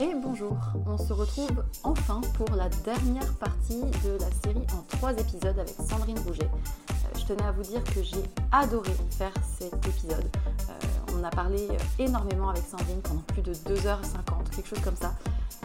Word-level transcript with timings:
Et 0.00 0.14
bonjour, 0.14 0.56
on 0.86 0.96
se 0.96 1.12
retrouve 1.12 1.64
enfin 1.84 2.20
pour 2.34 2.54
la 2.56 2.68
dernière 2.68 3.32
partie 3.34 3.80
de 3.80 4.18
la 4.20 4.30
série 4.42 4.66
en 4.72 4.82
trois 4.96 5.12
épisodes 5.12 5.58
avec 5.58 5.74
Sandrine 5.88 6.18
Rouget. 6.20 6.44
Euh, 6.44 7.18
je 7.18 7.24
tenais 7.26 7.42
à 7.42 7.52
vous 7.52 7.62
dire 7.62 7.82
que 7.84 8.02
j'ai 8.02 8.22
adoré 8.50 8.92
faire 9.10 9.32
cet 9.58 9.74
épisode. 9.86 10.24
Euh, 10.70 11.14
on 11.18 11.24
a 11.24 11.30
parlé 11.30 11.68
énormément 11.98 12.48
avec 12.48 12.62
Sandrine 12.62 13.00
pendant 13.02 13.22
plus 13.22 13.42
de 13.42 13.52
2h50, 13.52 14.54
quelque 14.54 14.68
chose 14.68 14.80
comme 14.80 14.96
ça. 14.96 15.14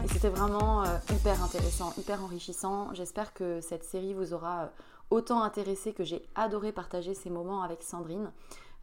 Et 0.04 0.08
c'était 0.08 0.28
vraiment 0.28 0.82
euh, 0.82 0.86
hyper 1.12 1.42
intéressant, 1.42 1.92
hyper 1.96 2.22
enrichissant. 2.22 2.92
J'espère 2.94 3.32
que 3.32 3.60
cette 3.60 3.84
série 3.84 4.14
vous 4.14 4.34
aura 4.34 4.70
autant 5.10 5.42
intéressé 5.42 5.92
que 5.92 6.04
j'ai 6.04 6.22
adoré 6.34 6.72
partager 6.72 7.14
ces 7.14 7.30
moments 7.30 7.62
avec 7.62 7.82
Sandrine. 7.82 8.30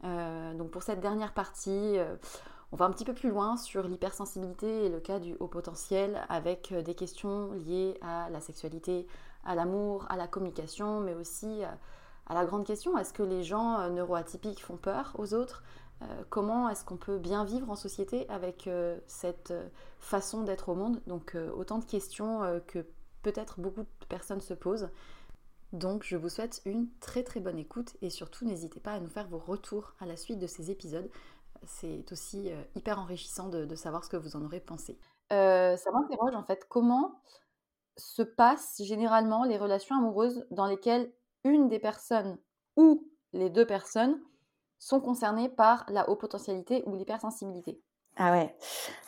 donc 0.02 0.70
pour 0.70 0.82
cette 0.82 1.00
dernière 1.00 1.32
partie, 1.32 1.98
on 2.72 2.76
va 2.76 2.84
un 2.86 2.90
petit 2.90 3.04
peu 3.04 3.14
plus 3.14 3.30
loin 3.30 3.56
sur 3.56 3.86
l'hypersensibilité 3.86 4.86
et 4.86 4.88
le 4.88 5.00
cas 5.00 5.20
du 5.20 5.36
haut 5.38 5.46
potentiel 5.46 6.20
avec 6.28 6.72
euh, 6.72 6.82
des 6.82 6.94
questions 6.94 7.52
liées 7.52 7.96
à 8.00 8.28
la 8.30 8.40
sexualité, 8.40 9.06
à 9.44 9.54
l'amour, 9.54 10.06
à 10.08 10.16
la 10.16 10.26
communication, 10.26 11.00
mais 11.00 11.14
aussi 11.14 11.62
euh, 11.62 11.68
à 12.26 12.34
la 12.34 12.44
grande 12.44 12.66
question, 12.66 12.98
est-ce 12.98 13.12
que 13.12 13.22
les 13.22 13.44
gens 13.44 13.78
euh, 13.78 13.90
neuroatypiques 13.90 14.64
font 14.64 14.76
peur 14.76 15.14
aux 15.18 15.34
autres? 15.34 15.62
Comment 16.28 16.68
est-ce 16.68 16.84
qu'on 16.84 16.98
peut 16.98 17.16
bien 17.16 17.46
vivre 17.46 17.70
en 17.70 17.74
société 17.74 18.28
avec 18.28 18.68
cette 19.06 19.54
façon 19.98 20.42
d'être 20.42 20.68
au 20.68 20.74
monde? 20.74 21.00
Donc 21.06 21.34
autant 21.54 21.78
de 21.78 21.86
questions 21.86 22.60
que 22.66 22.84
peut-être 23.22 23.60
beaucoup 23.60 23.80
de 23.80 24.06
personnes 24.06 24.42
se 24.42 24.52
posent. 24.52 24.90
Donc 25.72 26.04
je 26.04 26.16
vous 26.16 26.28
souhaite 26.28 26.60
une 26.66 26.88
très 27.00 27.22
très 27.22 27.40
bonne 27.40 27.58
écoute 27.58 27.96
et 28.02 28.10
surtout 28.10 28.44
n'hésitez 28.44 28.78
pas 28.78 28.92
à 28.92 29.00
nous 29.00 29.08
faire 29.08 29.26
vos 29.28 29.38
retours 29.38 29.94
à 29.98 30.04
la 30.04 30.18
suite 30.18 30.38
de 30.38 30.46
ces 30.46 30.70
épisodes 30.70 31.08
c'est 31.64 32.10
aussi 32.12 32.50
euh, 32.50 32.62
hyper 32.74 32.98
enrichissant 32.98 33.48
de, 33.48 33.74
savoir 33.74 34.04
ce 34.04 34.10
que 34.10 34.16
vous 34.16 34.36
en 34.36 34.44
aurez 34.44 34.60
pensé. 34.60 34.98
Euh, 35.32 35.76
ça 35.76 35.90
m'interroge 35.90 36.34
en 36.34 36.44
fait 36.44 36.66
comment 36.68 37.20
se 37.96 38.22
passent 38.22 38.80
généralement 38.82 39.44
les 39.44 39.58
relations 39.58 39.96
amoureuses 39.96 40.46
dans 40.50 40.66
lesquelles 40.66 41.12
une 41.44 41.68
des 41.68 41.78
personnes 41.78 42.38
ou 42.76 43.08
les 43.32 43.50
deux 43.50 43.66
personnes 43.66 44.20
sont 44.78 45.00
concernées 45.00 45.48
par 45.48 45.86
la 45.88 46.08
haute 46.08 46.20
potentialité 46.20 46.82
ou 46.86 46.94
l'hypersensibilité? 46.94 47.80
Ah 48.16 48.32
ouais. 48.32 48.54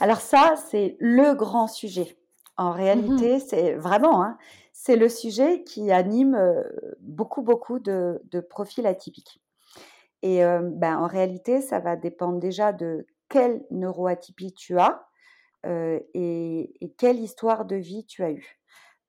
Alors 0.01 0.21
ça, 0.21 0.55
c'est 0.57 0.97
le 1.01 1.35
grand 1.35 1.67
sujet. 1.67 2.19
En 2.57 2.73
réalité, 2.73 3.37
mmh 3.37 3.41
c'est 3.41 3.75
vraiment, 3.75 4.23
hein, 4.23 4.37
c'est 4.73 4.97
le 4.97 5.09
sujet 5.09 5.63
qui 5.63 5.93
anime 5.93 6.35
euh, 6.35 6.63
beaucoup, 7.01 7.43
beaucoup 7.43 7.79
de 7.79 8.41
profils 8.49 8.87
atypiques. 8.87 9.41
Et 10.23 10.41
ben, 10.41 10.99
en 10.99 11.07
réalité, 11.07 11.61
ça 11.61 11.79
va 11.79 11.97
dépendre 11.97 12.41
déjà 12.41 12.73
de 12.73 13.07
quelle 13.29 13.65
neuroatypie 13.71 14.53
tu 14.53 14.79
as 14.79 15.07
et, 15.65 16.73
et, 16.81 16.93
quelle 16.99 17.21
histoire 17.21 17.65
de 17.65 17.77
vie 17.77 18.05
tu 18.05 18.25
as 18.25 18.33
eue. 18.33 18.58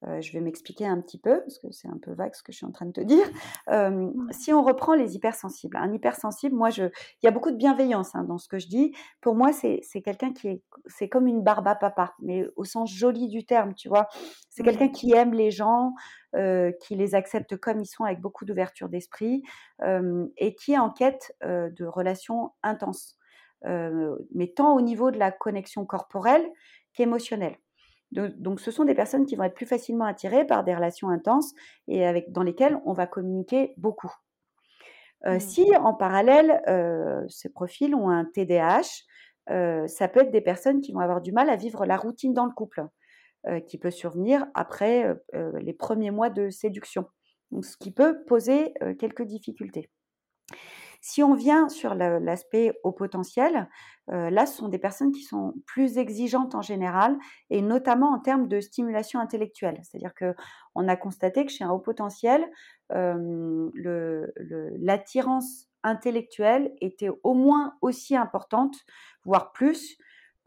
Euh, 0.07 0.21
je 0.21 0.31
vais 0.31 0.39
m'expliquer 0.39 0.87
un 0.87 1.01
petit 1.01 1.17
peu, 1.17 1.41
parce 1.41 1.59
que 1.59 1.71
c'est 1.71 1.89
un 1.89 1.97
peu 2.01 2.13
vague 2.13 2.33
ce 2.33 2.41
que 2.41 2.53
je 2.53 2.57
suis 2.57 2.65
en 2.65 2.71
train 2.71 2.85
de 2.85 2.91
te 2.91 3.01
dire. 3.01 3.25
Euh, 3.69 4.09
si 4.31 4.53
on 4.53 4.63
reprend 4.63 4.93
les 4.93 5.15
hypersensibles, 5.15 5.75
un 5.75 5.91
hypersensible, 5.91 6.55
moi, 6.55 6.69
je, 6.69 6.85
il 6.85 7.25
y 7.25 7.27
a 7.27 7.31
beaucoup 7.31 7.51
de 7.51 7.57
bienveillance 7.57 8.15
hein, 8.15 8.23
dans 8.23 8.37
ce 8.37 8.47
que 8.47 8.59
je 8.59 8.67
dis. 8.67 8.95
Pour 9.19 9.35
moi, 9.35 9.51
c'est, 9.51 9.81
quelqu'un 10.01 10.31
qui 10.31 10.47
est, 10.47 10.63
c'est 10.85 11.09
comme 11.09 11.27
une 11.27 11.43
barbe 11.43 11.67
à 11.67 11.75
papa, 11.75 12.13
mais 12.19 12.47
au 12.55 12.63
sens 12.63 12.91
joli 12.93 13.27
du 13.27 13.45
terme, 13.45 13.73
tu 13.73 13.89
vois. 13.89 14.07
C'est 14.49 14.63
quelqu'un 14.63 14.89
qui 14.89 15.13
aime 15.13 15.33
les 15.33 15.51
gens, 15.51 15.93
euh, 16.35 16.71
qui 16.81 16.95
les 16.95 17.13
accepte 17.13 17.57
comme 17.57 17.81
ils 17.81 17.85
sont, 17.85 18.05
avec 18.05 18.21
beaucoup 18.21 18.45
d'ouverture 18.45 18.87
d'esprit, 18.87 19.43
et 20.37 20.55
qui 20.55 20.73
est 20.73 20.77
en 20.77 20.91
quête 20.91 21.35
de 21.41 21.85
relations 21.85 22.51
intenses, 22.63 23.17
mais 23.63 24.47
tant 24.55 24.75
au 24.75 24.81
niveau 24.81 25.11
de 25.11 25.17
la 25.17 25.31
connexion 25.31 25.85
corporelle 25.85 26.45
qu'émotionnelle. 26.93 27.57
Donc, 28.11 28.59
ce 28.59 28.71
sont 28.71 28.85
des 28.85 28.95
personnes 28.95 29.25
qui 29.25 29.35
vont 29.35 29.43
être 29.43 29.53
plus 29.53 29.67
facilement 29.67 30.05
attirées 30.05 30.45
par 30.45 30.63
des 30.63 30.73
relations 30.73 31.09
intenses 31.09 31.53
et 31.87 32.05
avec, 32.05 32.31
dans 32.31 32.41
lesquelles 32.41 32.79
on 32.85 32.93
va 32.93 33.05
communiquer 33.05 33.73
beaucoup. 33.77 34.11
Euh, 35.25 35.35
mmh. 35.35 35.39
Si 35.39 35.75
en 35.75 35.93
parallèle, 35.93 36.61
euh, 36.67 37.23
ces 37.27 37.49
profils 37.49 37.93
ont 37.93 38.09
un 38.09 38.25
TDAH, 38.25 39.03
euh, 39.51 39.87
ça 39.87 40.07
peut 40.07 40.21
être 40.21 40.31
des 40.31 40.41
personnes 40.41 40.81
qui 40.81 40.91
vont 40.91 41.01
avoir 41.01 41.21
du 41.21 41.31
mal 41.31 41.49
à 41.49 41.55
vivre 41.55 41.85
la 41.85 41.97
routine 41.97 42.33
dans 42.33 42.45
le 42.45 42.51
couple, 42.51 42.85
qui 43.67 43.77
peut 43.77 43.89
survenir 43.89 44.45
après 44.53 45.15
les 45.61 45.71
premiers 45.71 46.11
mois 46.11 46.29
de 46.29 46.49
séduction. 46.49 47.05
Donc, 47.51 47.63
ce 47.63 47.77
qui 47.77 47.89
peut 47.89 48.25
poser 48.25 48.73
quelques 48.99 49.21
difficultés. 49.21 49.89
Si 51.09 51.23
on 51.23 51.33
vient 51.33 51.69
sur 51.69 51.95
l'aspect 51.95 52.79
au 52.83 52.91
potentiel, 52.91 53.67
euh, 54.11 54.29
là, 54.29 54.45
ce 54.45 54.57
sont 54.57 54.67
des 54.67 54.77
personnes 54.77 55.11
qui 55.11 55.23
sont 55.23 55.55
plus 55.65 55.97
exigeantes 55.97 56.53
en 56.53 56.61
général, 56.61 57.17
et 57.49 57.63
notamment 57.63 58.11
en 58.11 58.19
termes 58.19 58.47
de 58.47 58.61
stimulation 58.61 59.19
intellectuelle. 59.19 59.79
C'est-à-dire 59.81 60.13
que 60.13 60.35
on 60.75 60.87
a 60.87 60.95
constaté 60.95 61.47
que 61.47 61.51
chez 61.51 61.63
un 61.63 61.71
haut 61.71 61.79
potentiel, 61.79 62.45
euh, 62.93 63.71
l'attirance 64.77 65.65
intellectuelle 65.81 66.75
était 66.79 67.09
au 67.23 67.33
moins 67.33 67.73
aussi 67.81 68.15
importante, 68.15 68.75
voire 69.25 69.51
plus, 69.51 69.97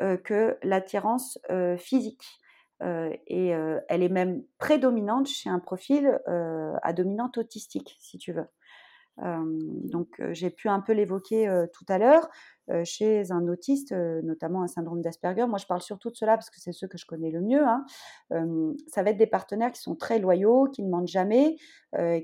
euh, 0.00 0.16
que 0.16 0.58
l'attirance 0.62 1.40
physique. 1.76 2.24
et 3.26 3.48
elle 3.88 4.02
est 4.02 4.08
même 4.08 4.42
prédominante 4.58 5.28
chez 5.28 5.48
un 5.50 5.60
profil 5.60 6.20
à 6.82 6.92
dominante 6.92 7.38
autistique, 7.38 7.96
si 8.00 8.18
tu 8.18 8.32
veux 8.32 8.46
donc 9.18 10.20
j'ai 10.30 10.50
pu 10.50 10.68
un 10.68 10.80
peu 10.80 10.92
l'évoquer 10.92 11.66
tout 11.72 11.84
à 11.88 11.98
l'heure 11.98 12.28
chez 12.84 13.30
un 13.30 13.46
autiste, 13.48 13.92
notamment 13.92 14.62
un 14.62 14.68
syndrome 14.68 15.02
d'Asperger. 15.02 15.46
Moi, 15.46 15.58
je 15.58 15.66
parle 15.66 15.82
surtout 15.82 16.10
de 16.10 16.16
cela 16.16 16.36
parce 16.36 16.48
que 16.48 16.60
c'est 16.60 16.72
ceux 16.72 16.88
que 16.88 16.96
je 16.96 17.04
connais 17.04 17.30
le 17.30 17.40
mieux. 17.42 17.62
Hein. 17.62 17.84
ça 18.88 19.02
va 19.02 19.10
être 19.10 19.18
des 19.18 19.26
partenaires 19.26 19.72
qui 19.72 19.82
sont 19.82 19.96
très 19.96 20.18
loyaux, 20.18 20.68
qui 20.72 20.82
ne 20.82 20.88
mentent 20.90 21.08
jamais, 21.08 21.56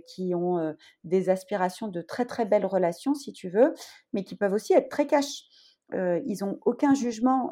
qui 0.06 0.34
ont 0.34 0.74
des 1.04 1.28
aspirations 1.28 1.88
de 1.88 2.00
très 2.00 2.24
très 2.24 2.46
belles 2.46 2.66
relations, 2.66 3.14
si 3.14 3.32
tu 3.32 3.48
veux, 3.50 3.74
mais 4.12 4.24
qui 4.24 4.36
peuvent 4.36 4.54
aussi 4.54 4.72
être 4.72 4.88
très 4.88 5.06
cash. 5.06 5.44
ils 5.92 6.38
n'ont 6.40 6.58
aucun 6.64 6.94
jugement 6.94 7.50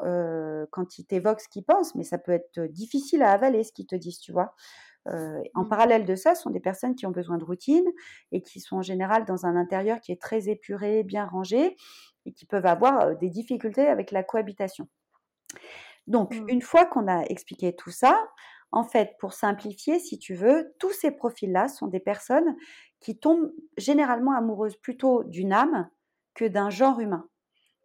quand 0.71 0.97
ils 0.97 1.05
t'évoquent 1.05 1.41
ce 1.41 1.49
qu'ils 1.49 1.65
pensent, 1.65 1.93
mais 1.93 2.03
ça 2.03 2.17
peut 2.17 2.31
être 2.31 2.61
difficile 2.71 3.21
à 3.21 3.31
avaler 3.31 3.63
ce 3.63 3.71
qu'ils 3.71 3.87
te 3.87 3.95
disent, 3.95 4.19
tu 4.19 4.31
vois. 4.31 4.55
Euh, 5.07 5.41
en 5.55 5.63
mmh. 5.63 5.69
parallèle 5.69 6.05
de 6.05 6.15
ça, 6.15 6.35
ce 6.35 6.43
sont 6.43 6.49
des 6.49 6.59
personnes 6.59 6.95
qui 6.95 7.05
ont 7.05 7.11
besoin 7.11 7.37
de 7.37 7.43
routine 7.43 7.85
et 8.31 8.41
qui 8.41 8.59
sont 8.59 8.77
en 8.77 8.81
général 8.81 9.25
dans 9.25 9.45
un 9.45 9.55
intérieur 9.55 9.99
qui 10.01 10.11
est 10.11 10.21
très 10.21 10.49
épuré, 10.49 11.03
bien 11.03 11.25
rangé 11.25 11.75
et 12.25 12.33
qui 12.33 12.45
peuvent 12.45 12.65
avoir 12.65 13.15
des 13.17 13.29
difficultés 13.29 13.87
avec 13.87 14.11
la 14.11 14.23
cohabitation. 14.23 14.87
Donc, 16.07 16.35
mmh. 16.35 16.45
une 16.49 16.61
fois 16.61 16.85
qu'on 16.85 17.07
a 17.07 17.23
expliqué 17.23 17.75
tout 17.75 17.91
ça, 17.91 18.27
en 18.71 18.83
fait, 18.83 19.15
pour 19.19 19.33
simplifier, 19.33 19.99
si 19.99 20.19
tu 20.19 20.35
veux, 20.35 20.73
tous 20.79 20.91
ces 20.91 21.11
profils-là 21.11 21.67
sont 21.67 21.87
des 21.87 21.99
personnes 21.99 22.55
qui 22.99 23.17
tombent 23.17 23.51
généralement 23.77 24.33
amoureuses 24.33 24.75
plutôt 24.77 25.23
d'une 25.23 25.53
âme 25.53 25.89
que 26.33 26.45
d'un 26.45 26.69
genre 26.69 26.99
humain. 26.99 27.27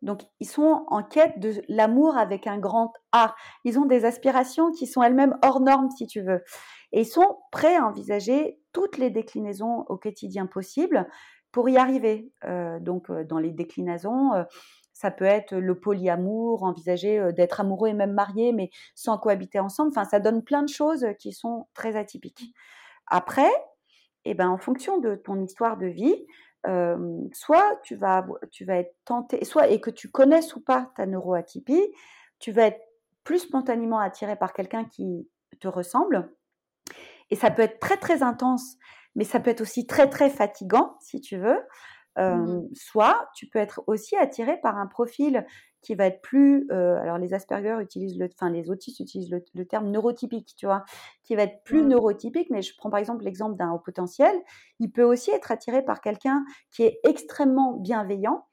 Donc, 0.02 0.22
ils 0.40 0.48
sont 0.48 0.84
en 0.88 1.02
quête 1.02 1.38
de 1.38 1.62
l'amour 1.68 2.16
avec 2.16 2.46
un 2.46 2.58
grand 2.58 2.92
A. 3.12 3.34
Ils 3.64 3.78
ont 3.78 3.86
des 3.86 4.04
aspirations 4.04 4.72
qui 4.72 4.86
sont 4.86 5.02
elles-mêmes 5.02 5.38
hors 5.42 5.60
normes, 5.60 5.90
si 5.90 6.06
tu 6.06 6.20
veux. 6.20 6.42
Et 6.92 7.02
ils 7.02 7.06
sont 7.06 7.38
prêts 7.52 7.76
à 7.76 7.86
envisager 7.86 8.58
toutes 8.72 8.98
les 8.98 9.10
déclinaisons 9.10 9.84
au 9.88 9.96
quotidien 9.96 10.46
possibles 10.46 11.08
pour 11.52 11.68
y 11.68 11.76
arriver. 11.76 12.32
Euh, 12.44 12.80
donc, 12.80 13.10
euh, 13.10 13.24
dans 13.24 13.38
les 13.38 13.52
déclinaisons, 13.52 14.32
euh, 14.34 14.44
ça 14.92 15.10
peut 15.10 15.24
être 15.24 15.54
le 15.54 15.78
polyamour, 15.78 16.64
envisager 16.64 17.32
d'être 17.32 17.60
amoureux 17.60 17.88
et 17.88 17.94
même 17.94 18.12
marié, 18.12 18.52
mais 18.52 18.70
sans 18.94 19.18
cohabiter 19.18 19.58
ensemble. 19.58 19.90
Enfin, 19.90 20.04
ça 20.04 20.20
donne 20.20 20.42
plein 20.42 20.62
de 20.62 20.68
choses 20.68 21.06
qui 21.18 21.32
sont 21.32 21.66
très 21.74 21.96
atypiques. 21.96 22.52
Après, 23.06 23.50
eh 24.24 24.34
ben, 24.34 24.48
en 24.48 24.58
fonction 24.58 24.98
de 24.98 25.14
ton 25.16 25.40
histoire 25.40 25.76
de 25.76 25.86
vie, 25.86 26.26
soit 27.32 27.80
tu 27.82 27.96
vas, 27.96 28.26
tu 28.50 28.64
vas 28.64 28.76
être 28.76 28.94
tenté, 29.04 29.44
soit 29.44 29.68
et 29.68 29.80
que 29.80 29.90
tu 29.90 30.10
connaisses 30.10 30.54
ou 30.54 30.60
pas 30.60 30.92
ta 30.96 31.06
neuroatypie, 31.06 31.92
tu 32.38 32.52
vas 32.52 32.66
être 32.66 32.80
plus 33.24 33.40
spontanément 33.40 33.98
attiré 33.98 34.36
par 34.36 34.52
quelqu'un 34.52 34.84
qui 34.84 35.28
te 35.60 35.68
ressemble. 35.68 36.32
Et 37.30 37.36
ça 37.36 37.50
peut 37.50 37.62
être 37.62 37.78
très 37.78 37.96
très 37.96 38.22
intense, 38.22 38.76
mais 39.14 39.24
ça 39.24 39.40
peut 39.40 39.50
être 39.50 39.60
aussi 39.60 39.86
très 39.86 40.08
très 40.08 40.30
fatigant 40.30 40.96
si 41.00 41.20
tu 41.20 41.36
veux. 41.36 41.58
Mmh 42.18 42.68
soit 42.74 43.26
tu 43.34 43.46
peux 43.46 43.58
être 43.58 43.82
aussi 43.86 44.16
attiré 44.16 44.60
par 44.60 44.76
un 44.76 44.86
profil 44.86 45.46
qui 45.82 45.94
va 45.94 46.06
être 46.06 46.22
plus, 46.22 46.66
euh, 46.70 46.96
alors 46.96 47.18
les 47.18 47.34
Asperger 47.34 47.76
utilisent 47.80 48.18
le, 48.18 48.28
enfin 48.32 48.50
les 48.50 48.70
autistes 48.70 49.00
utilisent 49.00 49.30
le, 49.30 49.66
terme 49.66 49.90
neurotypique, 49.90 50.54
tu 50.56 50.66
vois, 50.66 50.84
qui 51.24 51.34
va 51.34 51.42
être 51.42 51.62
plus 51.64 51.82
mmh. 51.82 51.88
neurotypique. 51.88 52.50
Mais 52.50 52.62
je 52.62 52.74
prends 52.76 52.90
par 52.90 53.00
exemple 53.00 53.24
l'exemple 53.24 53.56
d'un 53.56 53.72
haut 53.72 53.80
potentiel, 53.80 54.34
il 54.78 54.90
peut 54.90 55.02
aussi 55.02 55.30
être 55.32 55.50
attiré 55.52 55.84
par 55.84 56.00
quelqu'un 56.00 56.44
qui 56.70 56.84
est 56.84 57.00
extrêmement 57.04 57.74
bienveillant, 57.74 58.46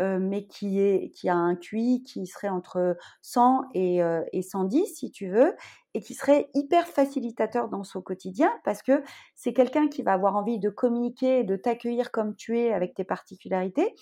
euh, 0.00 0.18
mais 0.18 0.46
qui, 0.46 0.80
est, 0.80 1.10
qui 1.14 1.28
a 1.28 1.36
un 1.36 1.54
QI 1.54 2.02
qui 2.02 2.26
serait 2.26 2.48
entre 2.48 2.96
100 3.22 3.62
et, 3.74 4.02
euh, 4.02 4.22
et 4.32 4.42
110, 4.42 4.86
si 4.86 5.12
tu 5.12 5.28
veux, 5.28 5.54
et 5.94 6.00
qui 6.00 6.14
serait 6.14 6.50
hyper 6.52 6.88
facilitateur 6.88 7.68
dans 7.68 7.84
son 7.84 8.02
quotidien, 8.02 8.50
parce 8.64 8.82
que 8.82 9.04
c'est 9.36 9.52
quelqu'un 9.52 9.86
qui 9.86 10.02
va 10.02 10.12
avoir 10.12 10.34
envie 10.34 10.58
de 10.58 10.68
communiquer, 10.68 11.44
de 11.44 11.54
t'accueillir 11.54 12.10
comme 12.10 12.34
tu 12.34 12.58
es 12.58 12.72
avec 12.72 12.94
tes 12.94 13.04
particularités, 13.04 13.94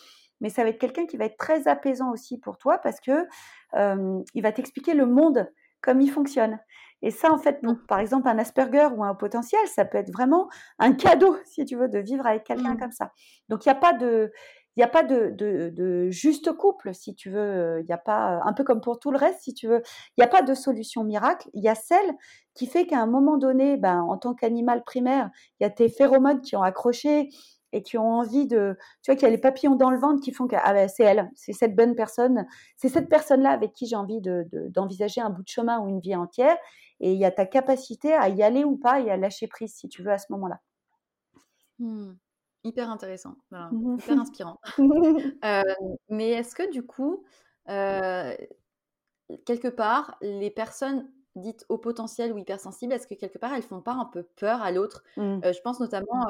mais 0.42 0.50
ça 0.50 0.62
va 0.62 0.68
être 0.68 0.78
quelqu'un 0.78 1.06
qui 1.06 1.16
va 1.16 1.24
être 1.24 1.38
très 1.38 1.66
apaisant 1.68 2.12
aussi 2.12 2.38
pour 2.38 2.58
toi 2.58 2.76
parce 2.76 3.00
que 3.00 3.26
il 3.74 4.42
va 4.42 4.52
t'expliquer 4.52 4.92
le 4.92 5.06
monde 5.06 5.50
comme 5.80 6.00
il 6.00 6.10
fonctionne. 6.10 6.58
Et 7.02 7.10
ça, 7.10 7.32
en 7.32 7.38
fait, 7.38 7.62
mmh. 7.62 7.84
par 7.88 7.98
exemple, 7.98 8.28
un 8.28 8.38
Asperger 8.38 8.88
ou 8.96 9.02
un 9.02 9.14
potentiel, 9.14 9.60
ça 9.66 9.84
peut 9.84 9.98
être 9.98 10.12
vraiment 10.12 10.48
un 10.78 10.92
cadeau, 10.92 11.36
si 11.44 11.64
tu 11.64 11.76
veux, 11.76 11.88
de 11.88 11.98
vivre 11.98 12.26
avec 12.26 12.44
quelqu'un 12.44 12.74
mmh. 12.74 12.78
comme 12.78 12.92
ça. 12.92 13.10
Donc, 13.48 13.66
il 13.66 13.68
n'y 13.68 13.72
a 13.72 13.80
pas 13.80 13.92
de, 13.92 14.32
il 14.76 14.80
n'y 14.80 14.84
a 14.84 14.88
pas 14.88 15.02
de, 15.02 15.34
de, 15.36 16.10
juste 16.10 16.52
couple, 16.52 16.94
si 16.94 17.14
tu 17.14 17.28
veux. 17.28 17.80
Il 17.80 17.86
n'y 17.86 17.92
a 17.92 17.98
pas, 17.98 18.40
un 18.44 18.52
peu 18.52 18.64
comme 18.64 18.80
pour 18.80 19.00
tout 19.00 19.10
le 19.10 19.18
reste, 19.18 19.42
si 19.42 19.52
tu 19.52 19.66
veux, 19.66 19.82
il 20.16 20.20
n'y 20.20 20.24
a 20.24 20.28
pas 20.28 20.42
de 20.42 20.54
solution 20.54 21.04
miracle. 21.04 21.50
Il 21.54 21.62
y 21.62 21.68
a 21.68 21.74
celle 21.74 22.14
qui 22.54 22.66
fait 22.66 22.86
qu'à 22.86 23.00
un 23.00 23.06
moment 23.06 23.36
donné, 23.36 23.76
ben, 23.76 24.00
en 24.02 24.16
tant 24.16 24.34
qu'animal 24.34 24.84
primaire, 24.84 25.30
il 25.60 25.64
y 25.64 25.66
a 25.66 25.70
tes 25.70 25.88
phéromones 25.88 26.40
qui 26.40 26.56
ont 26.56 26.62
accroché 26.62 27.28
et 27.72 27.82
qui 27.82 27.98
ont 27.98 28.08
envie 28.08 28.46
de, 28.46 28.76
tu 29.02 29.10
vois, 29.10 29.16
qu'il 29.16 29.24
y 29.24 29.28
a 29.28 29.30
les 29.30 29.38
papillons 29.40 29.74
dans 29.76 29.90
le 29.90 29.98
ventre 29.98 30.20
qui 30.22 30.32
font 30.32 30.46
que 30.46 30.56
ah 30.62 30.72
ben, 30.72 30.88
c'est 30.88 31.04
elle, 31.04 31.30
c'est 31.34 31.52
cette 31.52 31.74
bonne 31.74 31.94
personne, 31.94 32.46
c'est 32.76 32.88
cette 32.88 33.08
personne-là 33.08 33.50
avec 33.50 33.72
qui 33.72 33.86
j'ai 33.86 33.96
envie 33.96 34.20
d'envisager 34.20 35.20
un 35.20 35.30
bout 35.30 35.42
de 35.42 35.48
chemin 35.48 35.80
ou 35.80 35.88
une 35.88 36.00
vie 36.00 36.16
entière. 36.16 36.56
Et 37.00 37.12
il 37.12 37.18
y 37.18 37.24
a 37.24 37.32
ta 37.32 37.46
capacité 37.46 38.12
à 38.12 38.28
y 38.28 38.42
aller 38.42 38.64
ou 38.64 38.76
pas 38.76 39.00
et 39.00 39.10
à 39.10 39.16
lâcher 39.16 39.48
prise, 39.48 39.74
si 39.74 39.88
tu 39.88 40.02
veux, 40.02 40.12
à 40.12 40.18
ce 40.18 40.26
moment-là. 40.30 40.60
Mmh. 41.78 42.12
Hyper 42.64 42.90
intéressant, 42.90 43.34
hyper 43.50 44.18
inspirant. 44.18 44.60
Euh, 45.44 45.62
mais 46.08 46.30
est-ce 46.30 46.54
que 46.54 46.70
du 46.70 46.84
coup, 46.86 47.24
euh, 47.68 48.36
quelque 49.44 49.68
part, 49.68 50.16
les 50.20 50.50
personnes 50.50 51.10
dites 51.34 51.66
au 51.68 51.78
potentiel 51.78 52.32
ou 52.32 52.38
hypersensibles, 52.38 52.92
est-ce 52.92 53.08
que 53.08 53.14
quelque 53.14 53.38
part 53.38 53.52
elles 53.54 53.62
font 53.62 53.80
pas 53.80 53.94
un 53.94 54.04
peu 54.04 54.22
peur 54.36 54.62
à 54.62 54.70
l'autre? 54.70 55.02
Mmh. 55.16 55.40
euh, 55.44 55.52
Je 55.52 55.60
pense 55.62 55.80
notamment, 55.80 56.28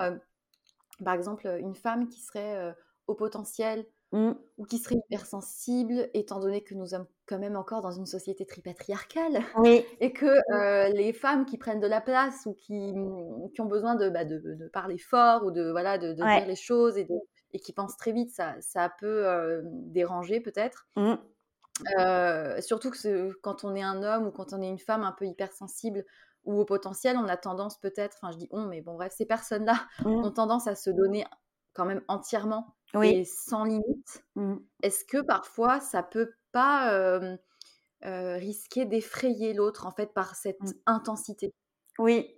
par 1.02 1.14
exemple, 1.14 1.46
une 1.60 1.74
femme 1.74 2.08
qui 2.08 2.20
serait 2.20 2.74
au 3.06 3.14
potentiel 3.14 3.86
Mmh. 4.12 4.32
ou 4.58 4.66
qui 4.66 4.76
serait 4.76 4.96
hypersensible, 4.96 6.10
étant 6.12 6.38
donné 6.38 6.62
que 6.62 6.74
nous 6.74 6.88
sommes 6.88 7.06
quand 7.24 7.38
même 7.38 7.56
encore 7.56 7.80
dans 7.80 7.92
une 7.92 8.04
société 8.04 8.44
très 8.44 8.60
patriarcale, 8.60 9.40
oui. 9.56 9.86
et 10.00 10.12
que 10.12 10.26
euh, 10.26 10.90
les 10.90 11.14
femmes 11.14 11.46
qui 11.46 11.56
prennent 11.56 11.80
de 11.80 11.86
la 11.86 12.02
place 12.02 12.44
ou 12.44 12.52
qui, 12.52 12.92
qui 13.54 13.60
ont 13.62 13.66
besoin 13.66 13.94
de, 13.94 14.10
bah, 14.10 14.26
de, 14.26 14.38
de, 14.38 14.68
parler 14.68 14.98
fort 14.98 15.46
ou 15.46 15.50
de, 15.50 15.70
voilà, 15.70 15.96
de, 15.96 16.08
de 16.08 16.22
dire 16.22 16.46
les 16.46 16.56
choses 16.56 16.98
et, 16.98 17.08
et 17.54 17.58
qui 17.58 17.72
pensent 17.72 17.96
très 17.96 18.12
vite, 18.12 18.30
ça, 18.30 18.54
ça 18.60 18.92
peut 19.00 19.26
euh, 19.26 19.62
déranger 19.64 20.40
peut-être. 20.40 20.88
Mmh. 20.96 21.14
Euh, 21.98 22.60
surtout 22.60 22.90
que 22.90 23.32
quand 23.40 23.64
on 23.64 23.74
est 23.74 23.82
un 23.82 24.02
homme 24.02 24.26
ou 24.26 24.30
quand 24.30 24.52
on 24.52 24.60
est 24.60 24.68
une 24.68 24.78
femme 24.78 25.04
un 25.04 25.12
peu 25.12 25.24
hypersensible 25.24 26.04
ou 26.44 26.60
au 26.60 26.64
potentiel, 26.64 27.16
on 27.16 27.28
a 27.28 27.36
tendance 27.36 27.78
peut-être, 27.78 28.16
enfin 28.20 28.32
je 28.32 28.38
dis 28.38 28.48
on, 28.50 28.66
mais 28.66 28.80
bon 28.80 28.94
bref, 28.94 29.12
ces 29.16 29.26
personnes-là 29.26 29.74
mmh. 30.04 30.08
ont 30.08 30.30
tendance 30.30 30.66
à 30.66 30.74
se 30.74 30.90
donner 30.90 31.24
quand 31.74 31.84
même 31.86 32.02
entièrement 32.08 32.74
et 33.02 33.24
sans 33.24 33.64
limite, 33.64 34.24
mmh. 34.36 34.56
est-ce 34.82 35.04
que 35.06 35.22
parfois 35.22 35.80
ça 35.80 36.02
peut 36.02 36.32
pas 36.52 37.18
risquer 38.02 38.84
d'effrayer 38.84 39.54
l'autre 39.54 39.86
en 39.86 39.92
fait 39.92 40.12
par 40.12 40.34
cette 40.34 40.60
mmh. 40.60 40.72
intensité? 40.86 41.54
Oui. 41.98 42.34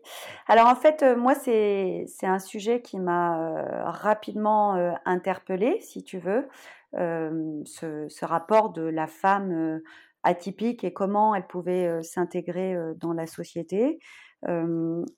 Alors 0.46 0.66
en 0.66 0.74
fait, 0.74 1.02
moi, 1.16 1.34
c'est 1.34 2.06
un 2.22 2.38
sujet 2.38 2.82
qui 2.82 2.98
m'a 2.98 3.90
rapidement 3.90 4.74
interpellée, 5.04 5.80
si 5.80 6.04
tu 6.04 6.18
veux, 6.18 6.48
ce, 6.92 8.06
ce, 8.08 8.24
rapport 8.24 8.70
de 8.70 8.82
la 8.82 9.06
femme 9.06 9.80
atypique 10.24 10.84
et 10.84 10.92
comment 10.92 11.34
elle 11.34 11.46
pouvait 11.46 12.02
s'intégrer 12.02 12.76
dans 12.96 13.12
la 13.12 13.26
société 13.26 13.98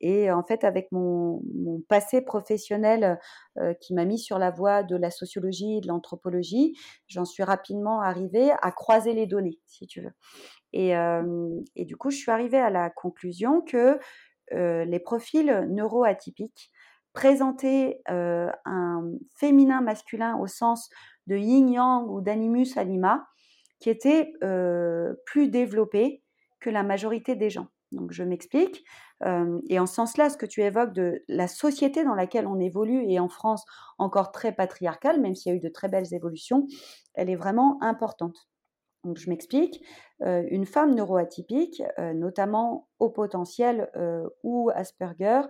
et 0.00 0.30
en 0.30 0.42
fait, 0.44 0.62
avec 0.64 0.92
mon, 0.92 1.42
passé 1.88 2.20
professionnel 2.20 3.18
qui 3.80 3.94
m'a 3.94 4.04
mis 4.04 4.18
sur 4.18 4.38
la 4.38 4.50
voie 4.50 4.82
de 4.82 4.96
la 4.96 5.10
sociologie 5.10 5.78
et 5.78 5.80
de 5.80 5.88
l'anthropologie, 5.88 6.76
j'en 7.08 7.24
suis 7.24 7.42
rapidement 7.42 8.00
arrivée 8.00 8.52
à 8.62 8.70
croiser 8.70 9.14
les 9.14 9.26
données, 9.26 9.58
si 9.66 9.86
tu 9.86 10.00
veux. 10.00 10.12
Et, 10.72 10.92
et, 11.74 11.84
du 11.84 11.96
coup, 11.96 12.10
je 12.10 12.18
suis 12.18 12.30
arrivée 12.30 12.58
à 12.58 12.70
la 12.70 12.90
conclusion 12.90 13.62
que 13.62 13.98
les 14.52 15.00
profils 15.00 15.66
neuroatypiques 15.70 16.70
présentaient 17.12 18.00
un 18.06 19.10
féminin 19.34 19.80
masculin 19.80 20.36
au 20.38 20.46
sens 20.46 20.88
de 21.26 21.36
yin-yang 21.36 22.08
ou 22.08 22.20
d'animus 22.20 22.76
anima 22.76 23.26
qui 23.78 23.90
était 23.90 24.32
plus 25.26 25.48
développé 25.48 26.22
que 26.60 26.70
la 26.70 26.82
majorité 26.82 27.36
des 27.36 27.50
gens. 27.50 27.68
Donc 27.92 28.12
je 28.12 28.24
m'explique. 28.24 28.84
et 29.68 29.78
en 29.78 29.86
ce 29.86 29.94
sens-là, 29.94 30.28
ce 30.28 30.36
que 30.36 30.46
tu 30.46 30.62
évoques 30.62 30.92
de 30.92 31.22
la 31.28 31.46
société 31.48 32.04
dans 32.04 32.14
laquelle 32.14 32.46
on 32.46 32.58
évolue, 32.58 33.04
et 33.08 33.20
en 33.20 33.28
France 33.28 33.64
encore 33.98 34.32
très 34.32 34.52
patriarcale, 34.52 35.20
même 35.20 35.34
s'il 35.34 35.52
y 35.52 35.54
a 35.54 35.58
eu 35.58 35.60
de 35.60 35.68
très 35.68 35.88
belles 35.88 36.12
évolutions, 36.12 36.66
elle 37.14 37.30
est 37.30 37.36
vraiment 37.36 37.78
importante. 37.82 38.48
Donc 39.04 39.18
je 39.18 39.30
m'explique. 39.30 39.84
une 40.20 40.66
femme 40.66 40.94
neuroatypique, 40.94 41.82
notamment 42.14 42.88
au 42.98 43.08
potentiel 43.08 43.88
ou 44.42 44.70
Asperger, 44.74 45.42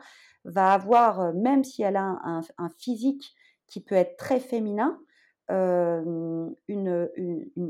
va 0.45 0.73
avoir, 0.75 1.33
même 1.33 1.65
si 1.65 1.83
elle 1.83 1.97
a 1.97 2.19
un 2.23 2.69
physique 2.79 3.35
qui 3.67 3.81
peut 3.81 3.95
être 3.95 4.17
très 4.17 4.41
féminin, 4.41 5.01
une, 5.49 7.09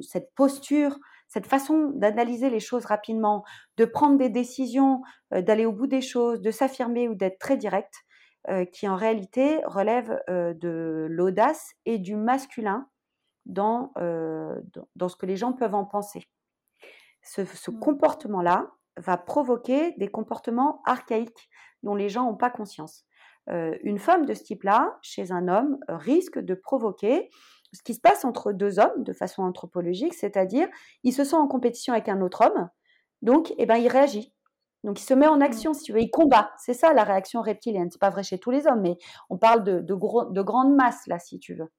cette 0.03 0.35
posture, 0.35 0.99
cette 1.29 1.47
façon 1.47 1.91
d'analyser 1.95 2.51
les 2.51 2.61
choses 2.61 2.85
rapidement, 2.87 3.45
de 3.77 3.85
prendre 3.85 4.19
des 4.19 4.31
décisions, 4.31 5.03
d'aller 5.31 5.67
au 5.67 5.73
bout 5.73 5.87
des 5.87 6.01
choses, 6.01 6.41
de 6.41 6.51
s'affirmer 6.51 7.09
ou 7.09 7.15
d'être 7.15 7.39
très 7.39 7.57
direct, 7.57 7.95
qui 8.73 8.89
en 8.89 8.97
réalité 8.97 9.61
relève 9.65 10.21
de 10.29 11.07
l'audace 11.11 11.73
et 11.85 11.99
du 11.99 12.17
masculin 12.17 12.89
dans, 13.45 13.93
dans, 14.95 15.09
ce 15.09 15.17
que 15.17 15.27
les 15.27 15.37
gens 15.37 15.53
peuvent 15.53 15.75
en 15.75 15.85
penser. 15.85 16.29
Ce, 17.23 17.43
mmh. 17.43 17.79
comportement-là 17.81 18.71
va 18.97 19.17
provoquer 19.17 19.93
des 19.99 20.09
comportements 20.09 20.81
archaïques 20.87 21.49
dont 21.83 21.95
les 21.95 22.09
gens 22.09 22.25
n'ont 22.25 22.37
pas 22.37 22.51
conscience. 22.51 23.05
une 23.49 23.99
femme 23.99 24.27
de 24.27 24.35
ce 24.35 24.45
type-là, 24.45 24.97
chez 25.03 25.33
un 25.33 25.49
homme, 25.49 25.79
risque 25.89 26.39
de 26.39 26.55
provoquer 26.55 27.31
ce 27.77 27.83
qui 27.83 27.95
se 27.95 28.01
passe 28.01 28.25
entre 28.25 28.53
deux 28.53 28.79
hommes 28.79 29.05
de 29.05 29.13
façon 29.13 29.43
anthropologique, 29.43 30.15
c'est-à-dire 30.15 30.69
il 31.05 31.13
se 31.13 31.25
sent 31.25 31.37
en 31.37 31.47
compétition 31.47 31.93
avec 31.93 32.09
un 32.09 32.21
autre 32.21 32.45
homme, 32.45 32.69
donc 33.23 33.53
eh 33.59 33.67
ben, 33.67 33.77
il 33.77 33.89
réagit. 33.89 34.33
Donc 34.85 35.01
il 35.01 35.05
se 35.05 35.15
met 35.15 35.27
en 35.27 35.39
mmh. 35.39 35.43
action, 35.43 35.75
si 35.75 35.83
tu 35.83 35.93
veux, 35.93 36.01
il 36.01 36.11
combat. 36.11 36.53
C'est 36.59 36.75
ça 36.75 36.93
la 36.93 37.03
réaction 37.03 37.43
reptilienne. 37.43 37.91
C'est 37.91 38.01
pas 38.01 38.11
vrai 38.11 38.23
chez 38.23 38.39
tous 38.39 38.51
les 38.53 38.67
hommes, 38.67 38.83
mais 38.83 38.97
on 39.31 39.37
parle 39.37 39.65
de, 39.65 39.81
de, 39.81 40.33
de 40.33 40.43
grandes 40.43 40.75
masses 40.75 41.07
là, 41.07 41.19
si 41.19 41.39
tu 41.39 41.55
veux. 41.55 41.73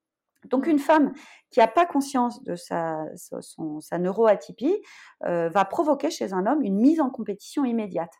Donc 0.45 0.67
mmh. 0.67 0.71
une 0.71 0.79
femme 0.79 1.13
qui 1.49 1.59
n'a 1.59 1.67
pas 1.67 1.85
conscience 1.85 2.43
de 2.43 2.55
sa, 2.55 3.05
son, 3.15 3.79
sa 3.79 3.97
neuroatypie 3.97 4.75
euh, 5.25 5.49
va 5.49 5.65
provoquer 5.65 6.09
chez 6.09 6.33
un 6.33 6.45
homme 6.45 6.61
une 6.61 6.77
mise 6.79 6.99
en 6.99 7.09
compétition 7.09 7.65
immédiate. 7.65 8.13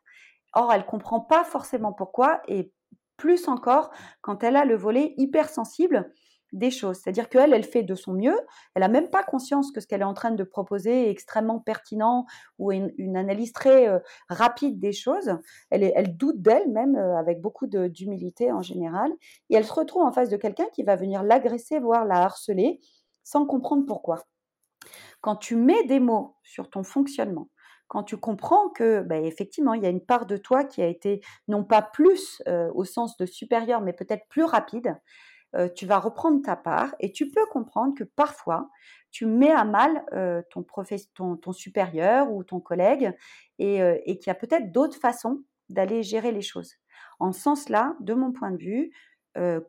Or, 0.54 0.72
elle 0.74 0.86
comprend 0.86 1.20
pas 1.20 1.44
forcément 1.44 1.92
pourquoi, 1.92 2.42
et 2.48 2.72
plus 3.18 3.48
encore 3.48 3.92
quand 4.22 4.44
elle 4.44 4.56
a 4.56 4.64
le 4.64 4.76
volet 4.76 5.14
hypersensible 5.18 6.14
des 6.54 6.72
choses. 6.72 6.98
C'est-à-dire 6.98 7.30
qu'elle, 7.30 7.54
elle 7.54 7.64
fait 7.64 7.84
de 7.84 7.96
son 7.96 8.14
mieux, 8.14 8.38
elle 8.76 8.82
n'a 8.82 8.88
même 8.88 9.10
pas 9.10 9.24
conscience 9.24 9.72
que 9.72 9.82
ce 9.82 9.88
qu'elle 9.88 10.02
est 10.02 10.06
en 10.06 10.14
train 10.14 10.32
de 10.32 10.44
proposer 10.44 11.08
est 11.08 11.12
extrêmement 11.12 11.60
pertinent 11.60 12.26
ou 12.58 12.72
une, 12.72 13.18
analyse 13.18 13.52
très 13.52 13.88
euh, 13.88 14.00
rapide 14.30 14.80
des 14.80 14.94
choses. 14.94 15.38
Elle, 15.70 16.16
doute 16.18 16.42
d'elle 16.42 16.70
même 16.72 16.96
euh, 16.96 17.18
avec 17.18 17.42
beaucoup 17.42 17.68
d'humilité 17.68 18.52
en 18.52 18.62
général. 18.62 19.12
Et 19.50 19.56
elle 19.56 19.66
se 19.66 19.74
retrouve 19.74 20.04
en 20.04 20.12
face 20.12 20.30
de 20.30 20.38
quelqu'un 20.38 20.68
qui 20.74 20.84
va 20.84 20.96
venir 20.96 21.24
l'agresser, 21.24 21.80
voire 21.80 22.06
la 22.06 22.24
harceler, 22.24 22.80
sans 23.24 23.46
comprendre 23.46 23.86
pourquoi. 23.86 24.24
Quand 25.22 25.36
tu 25.36 25.56
mets 25.56 25.84
des 25.86 26.00
mots 26.00 26.36
sur 26.44 26.70
ton 26.70 26.84
fonctionnement, 26.84 27.50
quand 27.88 28.04
tu 28.04 28.18
comprends 28.18 28.70
que, 28.70 29.02
bah, 29.02 29.18
effectivement, 29.18 29.74
il 29.74 29.84
y 29.84 29.86
a 29.86 29.90
une 29.90 30.06
part 30.06 30.26
de 30.26 30.38
toi 30.38 30.64
qui 30.64 30.82
a 30.82 30.88
été 30.88 31.22
non 31.48 31.64
pas 31.64 31.82
plus 31.82 32.42
euh, 32.48 32.70
au 32.74 32.84
sens 32.84 33.18
de 33.18 33.26
supérieur, 33.26 33.82
mais 33.82 33.94
peut-être 33.94 34.28
plus 34.28 34.44
rapide, 34.44 34.96
euh, 35.58 35.70
tu 35.74 35.86
vas 35.86 36.00
reprendre 36.00 36.42
ta 36.44 36.56
part 36.56 36.96
et 37.00 37.12
tu 37.12 37.32
peux 37.32 37.46
comprendre 37.48 37.96
que 37.96 38.04
parfois, 38.04 38.70
tu 39.12 39.26
mets 39.26 39.52
à 39.52 39.64
mal 39.64 40.06
euh, 40.14 40.42
ton, 40.52 40.64
ton, 41.36 41.52
supérieur 41.52 42.32
ou 42.32 42.44
ton 42.44 42.60
collègue 42.60 43.16
euh, 43.62 43.98
et, 44.06 44.20
qu'il 44.20 44.28
y 44.28 44.30
a 44.30 44.36
peut-être 44.36 44.72
d'autres 44.72 45.00
façons 45.00 45.44
d'aller 45.70 46.04
gérer 46.04 46.32
les 46.32 46.42
choses. 46.42 46.76
En 47.20 47.32
ce 47.32 47.42
sens-là, 47.42 47.96
de 48.00 48.14
mon 48.14 48.32
point 48.32 48.52
de 48.52 48.58
vue, 48.58 48.92